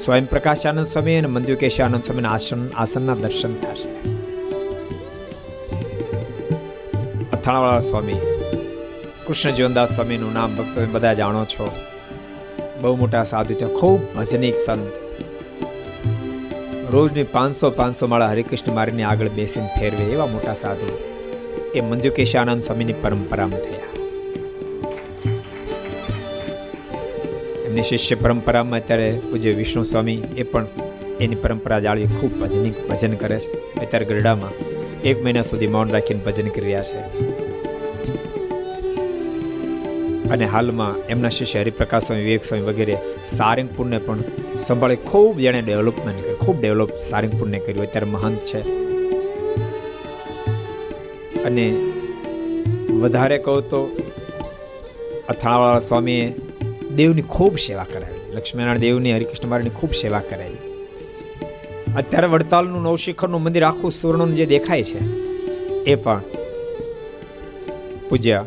સ્વયં 0.05 0.27
પ્રકાશ 0.27 0.67
આનંદ 0.67 0.87
સ્વામી 0.87 1.17
અને 1.17 1.29
મંજુકેશાનંદ 1.29 2.03
સ્વામીના 2.03 2.31
આસન 2.31 2.69
આસનના 2.77 3.15
દર્શન 3.15 3.55
થશે. 3.55 3.91
અથાણાવાળા 7.33 7.81
સ્વામી, 7.81 8.21
કૃષ્ણ 9.27 9.51
જીવનદાસ 9.51 9.95
સ્વામીનું 9.95 10.33
નામ 10.33 10.57
ભક્તો 10.57 10.87
બધા 10.93 11.13
જાણો 11.13 11.45
છો. 11.45 11.69
બહુ 12.81 12.97
મોટા 12.97 13.25
સાધુ 13.25 13.55
ત્યાં, 13.55 13.73
ખૂબ 13.73 14.01
ભજનિક 14.17 14.55
સંત. 14.67 14.93
રોજની 16.91 17.23
પાંચસો 17.23 17.71
પાંચસો 17.71 18.07
માળા 18.07 18.29
હરિકૃષ્ણ 18.29 18.75
મારીને 18.75 19.03
આગળ 19.03 19.29
બેસીને 19.29 19.69
ફેરવે 19.81 20.05
એવા 20.05 20.27
મોટા 20.27 20.55
સાધુ 20.55 20.99
એ 21.75 21.81
મંજુકેશ 21.81 22.37
આનંદ 22.37 22.63
સ્વામીની 22.63 22.93
પરંપરામાં 22.93 23.61
થયા. 23.61 23.90
એમની 27.71 27.83
શિષ્ય 27.83 28.15
પરંપરામાં 28.15 28.81
અત્યારે 28.81 29.21
પૂજ્ય 29.31 29.53
વિષ્ણુ 29.53 29.83
સ્વામી 29.83 30.23
એ 30.37 30.43
પણ 30.43 30.67
એની 31.21 31.35
પરંપરા 31.35 31.81
જાળવી 31.81 32.07
ખૂબ 32.07 32.41
ભજનિક 32.41 32.89
ભજન 32.89 33.15
કરે 33.15 33.39
છે. 33.39 33.77
અત્યારે 33.81 34.05
ગરડામાં 34.05 34.51
એક 35.01 35.25
મહિના 35.25 35.43
સુધી 35.43 35.67
મૌન 35.67 35.91
રાખીને 35.91 36.21
ભજન 36.27 36.49
કરી 36.49 36.61
રહ્યા 36.61 36.83
છે. 36.83 36.99
અને 40.29 40.45
હાલમાં 40.45 41.07
એમના 41.07 41.29
શિષ્ય 41.29 41.61
હરિપ્રકાશ 41.61 42.07
સ્વામી, 42.07 42.23
વિવેક 42.23 42.45
સ્વામી 42.45 42.65
વગેરે 42.65 42.97
સારંગપુરને 43.27 43.99
પણ 43.99 44.19
સંભાળે. 44.59 44.97
ખૂબ 44.97 45.39
જેણે 45.39 45.63
ડેવલપમેન્ટ 45.63 46.23
કર્યું 46.23 46.39
ખૂબ 46.39 46.61
ડેવલપ 46.61 46.91
સારંગપુરને 46.99 47.59
કર્યું. 47.59 47.83
અત્યારે 47.83 48.07
મહંત 48.07 48.39
છે. 48.39 48.61
અને 51.45 51.71
વધારે 53.01 53.39
કહું 53.39 53.63
તો 53.63 53.97
અથાણાવાળા 55.29 55.79
સ્વામીએ 55.79 56.35
દેવની 56.97 57.23
ખૂબ 57.23 57.59
સેવા 57.59 57.85
કરાવી. 57.85 58.37
લક્ષ્મીનારાયણ 58.37 58.79
દેવની, 58.79 59.15
હરિકૃષ્ણ 59.15 59.49
મહારાજની 59.49 59.71
ખૂબ 59.71 59.91
સેવા 59.93 60.21
કરાવી. 60.21 60.57
અત્યારે 61.97 62.27
વડતાલનું 62.27 62.83
નવશિખરનું 62.83 63.43
મંદિર 63.43 63.65
આખું 63.65 63.93
સુવર્ણનું 63.93 64.35
જે 64.35 64.47
દેખાય 64.47 64.83
છે, 64.83 64.99
એ 65.85 65.95
પણ 65.95 66.23
પૂજ્ય 68.09 68.45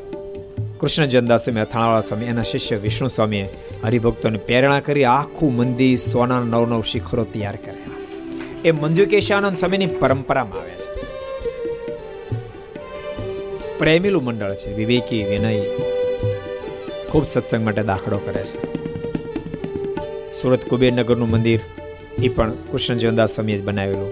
કૃષ્ણ 0.79 1.05
જનદાસ 1.05 1.43
સ્વામી 1.43 1.61
અથાણાવાળા 1.61 2.01
સ્વામી, 2.01 2.25
એના 2.25 2.43
શિષ્ય 2.43 2.75
વિષ્ણુ 2.75 3.07
સ્વામીએ 3.07 3.49
હરિભક્તોને 3.83 4.37
પ્રેરણા 4.37 4.79
કરી 4.79 5.03
આખું 5.03 5.55
મંદિર 5.55 5.97
સોના 5.97 6.39
નવ 6.39 6.65
નવ 6.65 6.83
શિખરો 6.83 7.23
તૈયાર 7.23 7.55
કર્યા. 7.55 7.91
એ 8.65 8.71
મંજુ 8.71 9.05
કેશાનંદ 9.05 9.57
સ્વામીની 9.57 9.85
પરંપરામાં 9.85 10.59
આવે 10.59 10.69
છે. 10.69 10.83
પ્રેમીલું 13.77 14.23
મંડળ 14.23 14.55
છે, 14.55 14.75
વિવેકી, 14.75 15.23
વિનય 15.23 15.92
ખૂબ 17.13 17.27
સત્સંગ 17.27 17.65
માટે 17.65 17.83
દાખલો 17.83 18.17
કરે 18.17 18.43
છે. 18.43 18.57
સુરત 20.31 20.65
કુબેરનગરનું 20.69 21.29
મંદિર 21.29 21.59
એ 22.23 22.27
પણ 22.27 22.51
કૃષ્ણ 22.51 22.95
જીવનદાસ 22.95 23.35
સ્વામીએ 23.35 23.57
જ 23.57 23.63
બનાવેલું. 23.63 24.11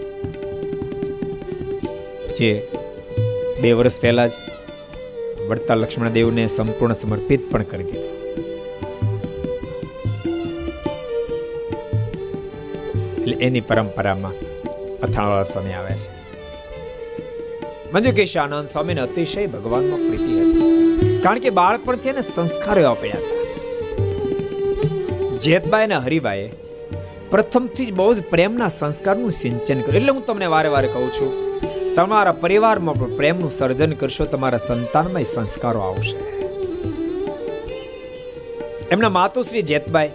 જે 2.36 2.68
બે 3.62 3.72
વર્ષ 3.72 4.02
પહેલા 4.02 4.28
જ 4.28 4.32
વડતા 5.47 5.76
લક્ષ્મણ 5.76 6.10
દેવને 6.10 6.47
સંપૂર્ણ 6.47 6.93
સમર્પિત 6.93 7.52
પણ 7.52 7.64
કરી 7.64 7.84
દીધું. 7.84 8.12
એટલે 13.22 13.38
એની 13.45 13.62
પરંપરામાં 13.62 14.32
અથાણાવાળા 14.99 15.43
સ્વામી 15.43 15.72
આવે 15.72 15.93
છે. 15.93 16.10
મંજુકેશ 17.93 18.38
આનંદ 18.38 18.68
સ્વામીને 18.68 19.02
અતિશય 19.02 19.47
ભગવાનમાં 19.47 19.99
પ્રીતિ 20.08 20.39
હતી. 20.41 20.51
કારણ 21.24 21.43
કે 21.43 21.49
બાળપણથી 21.59 22.11
એને 22.13 22.24
સંસ્કાર 22.28 22.78
એવા 22.84 22.95
પડ્યા. 23.01 23.22
હતા 23.22 23.39
જેતબાઈ 25.45 25.88
અને 25.88 25.97
હરિભાઈ 26.05 26.49
પ્રથમથી 27.32 27.88
જ 27.89 27.91
બહુ 27.99 28.07
જ 28.17 28.24
પ્રેમના 28.32 28.72
સંસ્કારનું 28.80 29.34
સિંચન 29.41 29.80
કર્યું. 29.86 29.97
એટલે 29.99 30.11
હું 30.15 30.26
તમને 30.26 30.47
વારે 30.55 30.69
વારે 30.76 30.89
કહું 30.95 31.09
છું, 31.17 31.32
તમારા 31.95 32.36
પરિવારમાં 32.43 32.99
પણ 32.99 33.15
પ્રેમનું 33.19 33.53
સર્જન 33.59 33.93
કરશો, 34.01 34.26
તમારા 34.34 34.65
સંતાનમાં 34.67 35.30
સંસ્કારો 35.34 35.80
આવશે. 35.88 36.17
એમના 38.91 39.13
માતુશ્રી 39.19 39.65
જેતબાઈ 39.72 40.11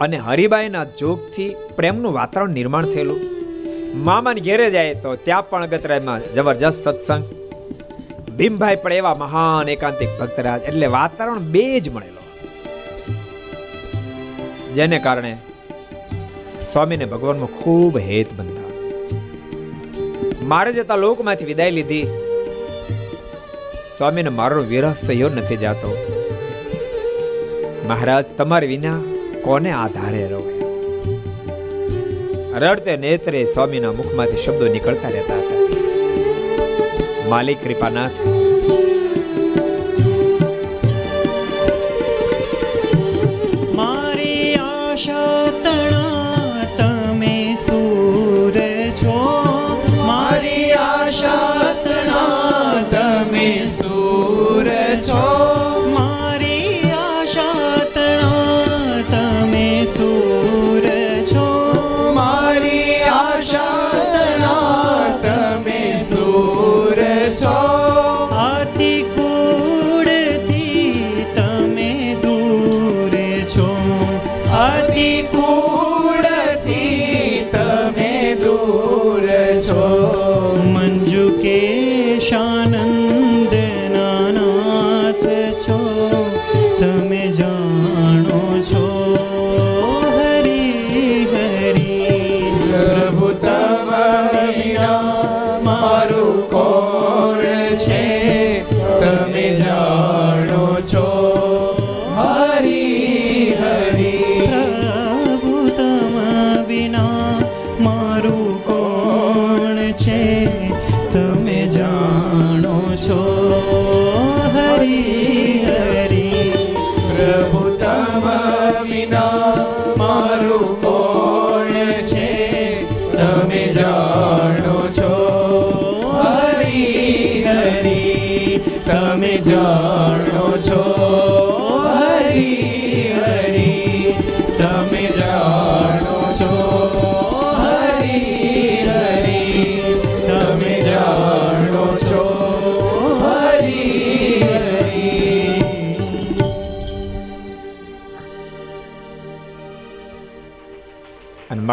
અને 0.00 0.18
હરિભાઈના 0.28 0.86
જોગથી 1.00 1.50
પ્રેમનું 1.76 2.16
વાતાવરણ 2.20 2.58
નિર્માણ 2.60 2.92
થયેલું. 2.92 3.20
મામાને 4.08 4.40
ઘેરે 4.40 4.70
જાય 4.70 4.94
તો 5.04 5.16
ત્યાં 5.26 5.50
પણ 5.50 5.68
અગતરાયમાં 5.68 6.32
જબરજસ્ત 6.34 6.88
સત્સંગ. 6.88 7.24
ભીમભાઈ 8.38 8.78
પણ 8.82 8.92
એવા 8.92 9.14
મહાન 9.14 9.68
એકાંતિક 9.68 10.10
ભક્તરાજ. 10.20 10.60
એટલે 10.62 10.86
વાતાવરણ 10.86 11.46
બે 11.54 11.64
જ 11.80 11.86
મળેલો. 11.90 12.22
જેને 14.74 14.98
કારણે 14.98 15.32
સ્વામીને 16.62 17.06
ભગવાનમાં 17.06 17.52
ખૂબ 17.58 17.94
હેત 18.08 18.30
બનતા 18.36 18.70
મારે 20.42 20.70
જતા 20.72 20.96
લોકમાંથી 20.96 21.44
વિદાય 21.44 21.70
લીધી, 21.70 22.06
સ્વામીને 23.96 24.30
મારો 24.30 24.60
વિરહ 24.62 24.92
સહયો 24.96 25.28
નથી 25.28 25.56
જાતો. 25.56 25.90
મહારાજ, 27.88 28.24
તમારી 28.38 28.66
વિના 28.66 29.00
કોને 29.44 29.70
આધારે 29.72 30.22
રહો? 30.26 30.42
રડતે 32.62 32.92
નેત્રે 32.96 33.40
સ્વામીના 33.54 33.92
મુખમાંથી 33.92 34.42
શબ્દો 34.44 34.64
નીકળતા 34.68 35.12
રહેતા 35.16 35.40
હતા. 35.42 35.56
માલિક 37.28 37.58
કૃપાનાથ. 37.64 38.16
મારી 43.74 44.54
આશા 44.54 45.50
તણા 45.64 46.64
તમે 46.76 47.56
સૂર 47.66 48.52
છો. 49.02 49.18
મારી 50.06 50.72
આશા 50.72 51.74
તણા 51.84 52.82
તમે 52.90 53.66
સૂર 53.66 54.68
છો. 55.08 55.37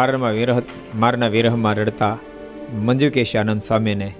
મારામાં 0.06 0.32
વિરહ 0.32 0.62
મારના 0.94 1.28
વિરહમાં 1.28 1.74
રડતા 1.74 2.18
મંજુ 2.74 3.10
આનંદ 3.38 3.60
સ્વામીને 3.60 4.14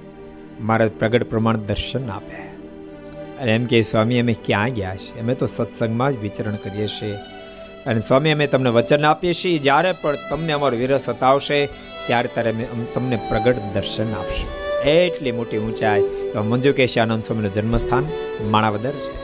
મારા 0.60 0.88
પ્રગટ 0.98 1.22
પ્રમાણ 1.22 1.56
દર્શન 1.56 2.10
આપે. 2.10 2.36
અને 3.38 3.54
એમ 3.54 3.64
કે, 3.64 3.82
સ્વામી, 3.82 4.20
અમે 4.20 4.36
ક્યાં 4.44 4.68
ગયા 4.68 4.96
છે? 4.96 5.20
અમે 5.20 5.34
તો 5.34 5.46
સત્સંગમાં 5.46 6.12
જ 6.12 6.16
વિચરણ 6.16 6.54
કરીએ 6.54 6.86
છીએ. 6.86 7.14
અને 7.86 8.00
સ્વામી, 8.00 8.30
અમે 8.30 8.46
તમને 8.46 8.70
વચન 8.70 9.04
આપીએ 9.04 9.32
છીએ. 9.32 9.58
જ્યારે 9.58 9.92
પણ 9.92 10.16
તમને 10.30 10.52
અમારો 10.52 10.76
વિરહ 10.76 10.96
સતાવશે, 10.96 11.66
ત્યારે 12.06 12.28
ત્યારે 12.34 12.50
અમે 12.50 12.66
તમને 12.94 13.16
પ્રગટ 13.16 13.54
દર્શન 13.74 14.12
આપશું. 14.12 14.80
એટલી 14.82 15.32
મોટી 15.32 15.58
ઊંચાઈ 15.58 16.00
એવા 16.00 16.42
મંજુ 16.42 16.72
આનંદ 17.02 17.22
સ્વામીનું 17.22 17.52
જન્મસ્થાન 17.52 18.04
માણાવદર 18.42 18.90
છે. 18.90 19.16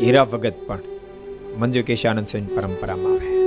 હીરા 0.00 0.24
ભગત 0.24 0.54
પણ 0.66 0.78
મંજુ 1.58 1.82
કેશાનંદ 1.82 2.26
સ્વામી 2.26 2.46
પરંપરામાં 2.46 3.12
આવે. 3.12 3.40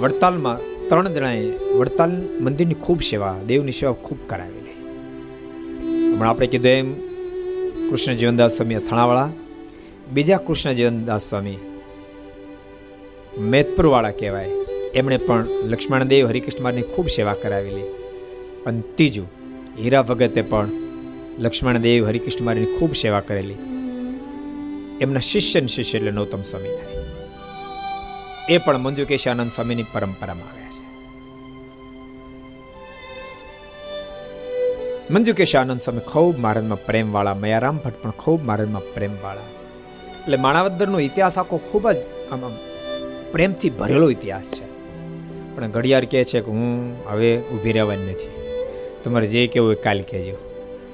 વડતાલમાં 0.00 0.88
ત્રણ 0.88 1.08
જણાએ 1.08 1.52
વડતાલ 1.74 2.10
મંદિરની 2.40 2.74
ખૂબ 2.74 3.00
સેવા, 3.00 3.36
દેવની 3.46 3.72
સેવા 3.72 3.92
ખૂબ 3.92 4.18
કરાવેલી. 4.26 4.66
હમણાં 6.12 6.30
આપણે 6.30 6.46
કીધું 6.46 6.70
એમ, 6.70 6.94
કૃષ્ણ 7.90 8.14
જીવનદાસ 8.14 8.56
સ્વામી 8.56 8.74
અથાણાવાળા 8.74 9.30
બીજા 10.12 10.36
કૃષ્ણ 10.36 10.72
જીવનદાસ 10.72 11.28
સ્વામી 11.28 11.56
મેતપુરવાળા 13.38 14.10
કહેવાય. 14.10 14.50
એમણે 14.94 15.16
પણ 15.16 15.46
લક્ષ્મણદેવ 15.64 16.26
હરિકૃષ્ણની 16.26 16.82
ખૂબ 16.82 17.08
સેવા 17.08 17.34
કરાવેલી. 17.34 17.82
અને 18.66 18.80
ત્રીજું, 18.80 19.30
હીરા 19.78 20.02
ભગતે 20.02 20.42
પણ 20.42 20.68
લક્ષ્મણદેવ 21.38 22.06
હરિકૃષ્ણની 22.06 22.64
ખૂબ 22.64 22.94
સેવા 22.94 23.20
કરેલી. 23.20 23.75
એમના 25.00 25.20
શિષ્ય 25.20 25.66
શિષ્ય 25.66 25.98
એટલે 25.98 26.10
નૌતમ 26.10 26.42
સ્વામી 26.42 26.68
થાય. 26.68 26.96
એ 28.48 28.58
પણ 28.58 28.78
મંજુકેશ 28.78 29.28
આનંદ 29.28 29.50
સ્વામીની 29.50 29.84
પરંપરામાં 29.92 30.52
આવ્યા 30.52 30.70
છે. 30.70 30.86
મંજુકેશ 35.10 35.56
આનંદ 35.56 35.80
સ્વામી 35.80 36.00
ખૂબ 36.00 36.38
મહારાજમાં 36.38 36.86
પ્રેમવાળા, 36.86 37.34
મયારામ 37.34 37.78
ભટ્ટ 37.78 38.02
પણ 38.02 38.10
ખૂબ 38.10 38.42
મહારાજમાં 38.42 38.94
પ્રેમવાળા. 38.94 39.40
એટલે 40.20 40.36
માણાવદરનો 40.36 41.00
ઇતિહાસ 41.00 41.38
આખો 41.38 41.56
ખૂબ 41.56 41.90
જ 41.90 41.96
આમ 42.32 42.40
પ્રેમથી 43.32 43.70
ભરેલો 43.70 44.10
ઇતિહાસ 44.10 44.44
છે. 44.44 44.66
પણ 45.56 45.70
ઘડિયાળ 45.70 46.04
કહે 46.04 46.24
છે 46.24 46.40
કે 46.40 46.46
હું 46.46 46.96
હવે 47.10 47.38
ઊભી 47.38 47.72
રહેવાની 47.72 48.02
નથી. 48.02 48.30
તમારે 49.04 49.26
જે 49.26 49.46
કેવું 49.46 49.68
હોય 49.68 49.76
કાલ 49.76 50.00
કહેજો. 50.00 50.32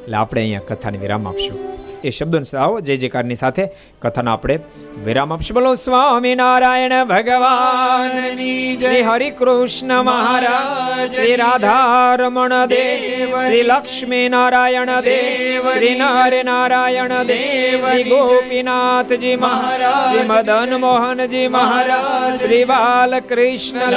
એટલે 0.02 0.16
આપણે 0.16 0.40
અહીંયા 0.40 0.60
કથાને 0.68 0.98
વિરામ 0.98 1.28
આપશું. 1.28 1.81
એ 2.04 2.10
શબ્દોને 2.10 2.58
આવો. 2.58 2.80
જય 2.80 2.96
જયકારની 2.96 3.34
સાથે 3.34 3.68
કથાનો 4.02 4.32
આપણે 4.32 4.58
વિરામ 5.04 5.32
આપશું. 5.32 5.54
બોલો 5.54 5.74
સ્વામી 5.74 6.34
નારાયણ 6.34 7.04
ભગવાન 7.04 8.36
શ્રી 8.76 9.02
હરિ 9.02 9.30
કૃષ્ણ 9.30 10.02
મહારાજ 10.02 11.14
શ્રી 11.14 11.36
રાધા 11.36 12.14
રમણ 12.14 12.66
દેવ 12.66 13.38
શ્રી 13.38 13.62
લક્ષ્મી 13.62 14.28
નારાયણ 14.28 14.86
દેવ. 14.86 15.72
શ્રી 15.72 15.94
નર 15.94 16.44
નારાયણ 16.44 17.08
દેવ. 17.08 17.90
શ્રી 17.90 18.02
ગોપીનાથજી 18.02 19.36
મહારાજ 19.36 20.16
શ્રી 20.16 20.28
મદન 20.28 20.74
મોહનજી 20.74 21.48
મહારાજ 21.48 22.40
શ્રી 22.40 22.64
બાલકૃષ્ણ 22.64 23.90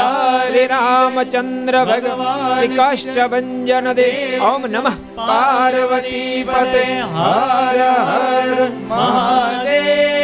શ્રી 0.47 0.67
રામચંદ્ર 0.67 1.85
ભગવાન 1.85 2.55
શ્રી 2.55 2.67
કાષ્ટભંજન 2.67 3.93
દેવ. 3.93 4.43
ઓમ 4.43 4.65
નમઃ. 4.65 4.91
પાર્વતી 5.17 6.43
પતે 6.45 6.85
હર 7.11 7.79
હર 8.09 8.51
મહાદેવ 8.83 10.14